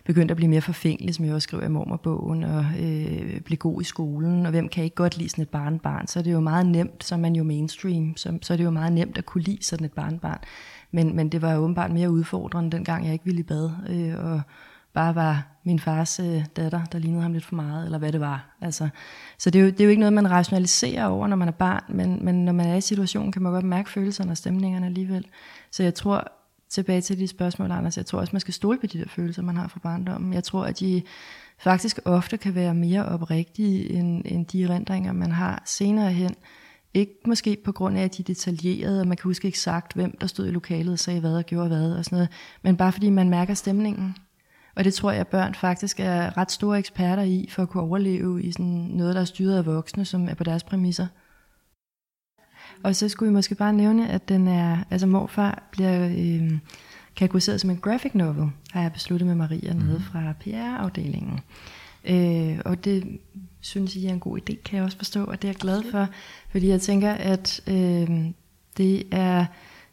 begyndte 0.04 0.32
at 0.32 0.36
blive 0.36 0.50
mere 0.50 0.60
forfængelig, 0.60 1.14
som 1.14 1.24
jeg 1.24 1.34
også 1.34 1.46
skriver 1.46 1.64
i 1.64 1.68
mormorbogen, 1.68 2.44
og 2.44 2.64
øh, 2.80 3.40
blive 3.40 3.56
god 3.56 3.80
i 3.80 3.84
skolen, 3.84 4.46
og 4.46 4.50
hvem 4.50 4.68
kan 4.68 4.84
ikke 4.84 4.96
godt 4.96 5.18
lide 5.18 5.28
sådan 5.28 5.42
et 5.42 5.48
barnbarn? 5.48 6.06
Så 6.06 6.18
er 6.18 6.22
det 6.22 6.32
jo 6.32 6.40
meget 6.40 6.66
nemt, 6.66 7.04
så 7.04 7.14
er 7.14 7.18
man 7.18 7.36
jo 7.36 7.44
mainstream, 7.44 8.16
så, 8.16 8.38
så 8.42 8.52
er 8.52 8.56
det 8.56 8.64
jo 8.64 8.70
meget 8.70 8.92
nemt 8.92 9.18
at 9.18 9.26
kunne 9.26 9.44
lide 9.44 9.64
sådan 9.64 9.84
et 9.84 9.92
barnbarn. 9.92 10.38
Men, 10.90 11.16
men 11.16 11.28
det 11.28 11.42
var 11.42 11.52
jo 11.52 11.60
åbenbart 11.60 11.92
mere 11.92 12.10
udfordrende, 12.10 12.70
dengang 12.70 13.04
jeg 13.04 13.12
ikke 13.12 13.24
ville 13.24 13.40
i 13.40 13.42
bad, 13.42 13.70
øh, 13.88 14.24
og 14.24 14.40
bare 14.94 15.14
var 15.14 15.46
min 15.64 15.78
fars 15.78 16.20
øh, 16.20 16.44
datter, 16.56 16.84
der 16.84 16.98
lignede 16.98 17.22
ham 17.22 17.32
lidt 17.32 17.44
for 17.44 17.54
meget, 17.54 17.84
eller 17.84 17.98
hvad 17.98 18.12
det 18.12 18.20
var. 18.20 18.56
Altså, 18.60 18.88
så 19.38 19.50
det 19.50 19.58
er, 19.58 19.62
jo, 19.62 19.70
det 19.70 19.80
er 19.80 19.84
jo 19.84 19.90
ikke 19.90 20.00
noget, 20.00 20.12
man 20.12 20.30
rationaliserer 20.30 21.06
over, 21.06 21.26
når 21.26 21.36
man 21.36 21.48
er 21.48 21.52
barn, 21.52 21.84
men, 21.88 22.24
men 22.24 22.44
når 22.44 22.52
man 22.52 22.66
er 22.66 22.76
i 22.76 22.80
situationen, 22.80 23.32
kan 23.32 23.42
man 23.42 23.52
godt 23.52 23.64
mærke 23.64 23.90
følelserne 23.90 24.30
og 24.30 24.36
stemningerne 24.36 24.86
alligevel. 24.86 25.26
Så 25.70 25.82
jeg 25.82 25.94
tror, 25.94 26.32
tilbage 26.72 27.00
til 27.00 27.18
de 27.18 27.28
spørgsmål, 27.28 27.70
Anders, 27.70 27.96
jeg 27.96 28.06
tror 28.06 28.20
også, 28.20 28.32
man 28.32 28.40
skal 28.40 28.54
stole 28.54 28.78
på 28.78 28.86
de 28.86 28.98
der 28.98 29.08
følelser, 29.08 29.42
man 29.42 29.56
har 29.56 29.68
fra 29.68 29.80
barndommen. 29.82 30.32
Jeg 30.32 30.44
tror, 30.44 30.64
at 30.64 30.80
de 30.80 31.02
faktisk 31.58 31.98
ofte 32.04 32.36
kan 32.36 32.54
være 32.54 32.74
mere 32.74 33.04
oprigtige, 33.04 33.90
end, 33.90 34.22
end 34.24 34.46
de 34.46 34.62
erindringer, 34.62 35.12
man 35.12 35.32
har 35.32 35.62
senere 35.66 36.12
hen. 36.12 36.34
Ikke 36.94 37.14
måske 37.26 37.56
på 37.64 37.72
grund 37.72 37.98
af, 37.98 38.02
at 38.02 38.16
de 38.16 38.22
er 38.22 38.24
detaljerede, 38.24 39.00
og 39.00 39.06
man 39.06 39.16
kan 39.16 39.28
huske 39.28 39.48
eksakt, 39.48 39.94
hvem 39.94 40.16
der 40.20 40.26
stod 40.26 40.46
i 40.46 40.50
lokalet 40.50 40.92
og 40.92 40.98
sagde 40.98 41.20
hvad 41.20 41.36
og 41.36 41.44
gjorde 41.44 41.68
hvad 41.68 41.92
og 41.92 42.04
sådan 42.04 42.16
noget, 42.16 42.28
men 42.62 42.76
bare 42.76 42.92
fordi 42.92 43.10
man 43.10 43.30
mærker 43.30 43.54
stemningen. 43.54 44.16
Og 44.74 44.84
det 44.84 44.94
tror 44.94 45.10
jeg, 45.10 45.20
at 45.20 45.28
børn 45.28 45.54
faktisk 45.54 46.00
er 46.00 46.36
ret 46.36 46.50
store 46.50 46.78
eksperter 46.78 47.22
i, 47.22 47.48
for 47.50 47.62
at 47.62 47.68
kunne 47.68 47.82
overleve 47.82 48.42
i 48.42 48.52
sådan 48.52 48.66
noget, 48.90 49.14
der 49.14 49.20
er 49.20 49.24
styret 49.24 49.58
af 49.58 49.66
voksne, 49.66 50.04
som 50.04 50.28
er 50.28 50.34
på 50.34 50.44
deres 50.44 50.64
præmisser. 50.64 51.06
Og 52.82 52.96
så 52.96 53.08
skulle 53.08 53.30
vi 53.30 53.34
måske 53.34 53.54
bare 53.54 53.72
nævne, 53.72 54.08
at 54.08 54.28
den 54.28 54.48
er, 54.48 54.78
altså 54.90 55.06
morfar 55.06 55.62
bliver 55.70 56.08
øh, 56.08 56.58
kategoriseret 57.16 57.60
som 57.60 57.70
en 57.70 57.76
graphic 57.76 58.14
novel, 58.14 58.50
har 58.70 58.82
jeg 58.82 58.92
besluttet 58.92 59.26
med 59.26 59.34
Maria 59.34 59.72
nede 59.72 59.92
mhm. 59.92 60.02
fra 60.02 60.32
PR-afdelingen. 60.40 61.40
Øh, 62.04 62.58
og 62.64 62.84
det 62.84 63.18
synes 63.60 63.96
jeg 63.96 64.04
er 64.04 64.12
en 64.12 64.20
god 64.20 64.38
idé, 64.38 64.62
kan 64.62 64.76
jeg 64.76 64.84
også 64.84 64.96
forstå, 64.96 65.24
og 65.24 65.42
det 65.42 65.48
er 65.48 65.52
jeg 65.52 65.60
glad 65.60 65.82
for, 65.90 66.08
fordi 66.50 66.68
jeg 66.68 66.80
tænker, 66.80 67.12
at 67.12 67.60
øh, 67.66 68.08
det 68.76 69.02
er 69.10 69.46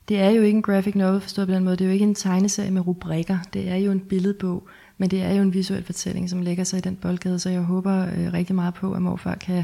det 0.10 0.20
er 0.20 0.30
jo 0.30 0.42
ikke 0.42 0.56
en 0.56 0.62
graphic 0.62 0.96
novel 0.96 1.22
forstået 1.22 1.48
på 1.48 1.54
den 1.54 1.64
måde. 1.64 1.76
Det 1.76 1.82
er 1.82 1.86
jo 1.86 1.94
ikke 1.94 2.04
en 2.04 2.16
tegneserie 2.16 2.72
med 2.72 2.88
rubrikker. 2.88 3.38
Det 3.54 3.70
er 3.70 3.76
jo 3.76 3.92
en 3.92 4.00
billedbog, 4.00 4.68
men 4.98 5.12
det 5.12 5.22
er 5.22 5.34
jo 5.34 5.42
en 5.42 5.54
visuel 5.54 5.84
fortælling, 5.84 6.30
som 6.30 6.42
lægger 6.42 6.64
sig 6.64 6.78
i 6.78 6.82
den 6.82 6.96
boldgade, 6.96 7.40
så 7.40 7.50
jeg 7.50 7.62
håber 7.62 8.02
øh, 8.02 8.34
rigtig 8.34 8.56
meget 8.56 8.74
på, 8.74 8.94
at 8.94 9.02
morfar 9.02 9.36
kan, 9.36 9.64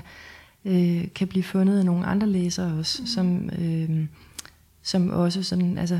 øh, 0.65 1.07
kan 1.15 1.27
blive 1.27 1.43
fundet 1.43 1.79
af 1.79 1.85
nogle 1.85 2.05
andre 2.05 2.27
læsere 2.27 2.79
også, 2.79 3.01
mm. 3.01 3.07
som, 3.07 3.49
øh, 3.59 4.07
som 4.81 5.09
også 5.09 5.43
sådan, 5.43 5.77
altså, 5.77 5.99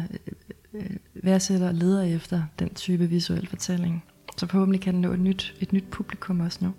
øh, 0.74 0.90
værdsætter 1.14 1.68
og 1.68 1.74
leder 1.74 2.04
efter 2.04 2.44
den 2.60 2.70
type 2.70 3.08
visuel 3.08 3.48
fortælling. 3.48 4.04
Så 4.38 4.48
forhåbentlig 4.48 4.82
kan 4.82 4.94
den 4.94 5.02
nå 5.02 5.14
et 5.14 5.20
nyt, 5.20 5.56
et 5.60 5.74
nyt 5.74 5.86
publikum 5.92 6.40
også 6.40 6.60
nu. 6.62 6.72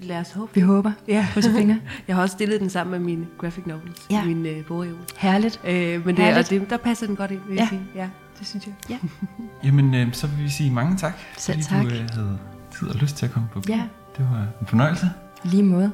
Lad 0.00 0.20
os 0.20 0.32
håbe. 0.32 0.54
Vi 0.54 0.60
håber. 0.60 0.92
Ja. 1.08 1.26
fingre. 1.34 1.80
jeg 2.08 2.16
har 2.16 2.22
også 2.22 2.32
stillet 2.32 2.60
den 2.60 2.70
sammen 2.70 2.90
med 2.90 3.06
mine 3.06 3.26
graphic 3.38 3.66
novels. 3.66 4.06
Ja. 4.10 4.24
Min 4.24 4.46
øh, 4.46 4.64
bogreol. 4.64 4.98
Herligt. 5.16 5.60
Øh, 5.64 6.06
men 6.06 6.16
det, 6.16 6.24
Herligt. 6.24 6.52
Og 6.52 6.60
det, 6.60 6.70
der 6.70 6.76
passer 6.76 7.06
den 7.06 7.16
godt 7.16 7.30
ind, 7.30 7.40
vil 7.48 7.54
ja. 7.54 7.60
jeg 7.60 7.68
sige. 7.68 7.82
Ja, 7.94 8.08
det 8.38 8.46
synes 8.46 8.66
jeg. 8.66 8.74
Ja. 8.90 8.98
Jamen, 9.64 9.94
øh, 9.94 10.12
så 10.12 10.26
vil 10.26 10.44
vi 10.44 10.48
sige 10.50 10.70
mange 10.70 10.96
tak. 10.96 11.12
Selv 11.36 11.62
fordi 11.62 11.74
tak. 11.74 11.84
du 11.84 11.88
øh, 11.88 12.08
havde 12.12 12.38
tid 12.78 12.88
og 12.88 12.94
lyst 12.94 13.16
til 13.16 13.26
at 13.26 13.32
komme 13.32 13.48
på. 13.52 13.62
Ja. 13.68 13.82
Det 14.16 14.26
var 14.30 14.46
en 14.60 14.66
fornøjelse. 14.66 15.06
Lige 15.44 15.62
måde. 15.62 15.92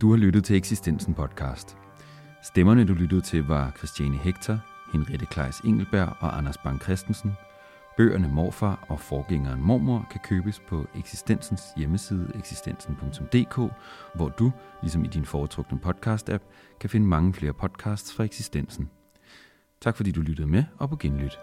Du 0.00 0.10
har 0.10 0.16
lyttet 0.16 0.44
til 0.44 0.56
Eksistensen 0.56 1.14
podcast. 1.14 1.76
Stemmerne, 2.42 2.84
du 2.84 2.94
lyttede 2.94 3.20
til, 3.20 3.44
var 3.44 3.72
Christiane 3.78 4.16
Hector, 4.16 4.58
Henriette 4.92 5.26
Kleis 5.26 5.60
Engelberg 5.64 6.16
og 6.20 6.38
Anders 6.38 6.58
Bang 6.58 6.82
Christensen. 6.82 7.32
Bøgerne 8.00 8.28
Morfar 8.28 8.86
og 8.88 9.00
Forgængeren 9.00 9.62
Mormor 9.62 10.06
kan 10.10 10.20
købes 10.24 10.60
på 10.68 10.86
eksistensens 10.94 11.62
hjemmeside 11.76 12.32
eksistensen.dk, 12.38 13.72
hvor 14.14 14.28
du, 14.28 14.52
ligesom 14.82 15.04
i 15.04 15.08
din 15.08 15.24
foretrukne 15.24 15.80
podcast-app, 15.86 16.42
kan 16.80 16.90
finde 16.90 17.06
mange 17.06 17.34
flere 17.34 17.52
podcasts 17.52 18.12
fra 18.14 18.24
Eksistensen. 18.24 18.90
Tak 19.80 19.96
fordi 19.96 20.12
du 20.12 20.20
lyttede 20.20 20.48
med, 20.48 20.64
og 20.78 20.88
på 20.88 20.96
genlyt. 20.96 21.38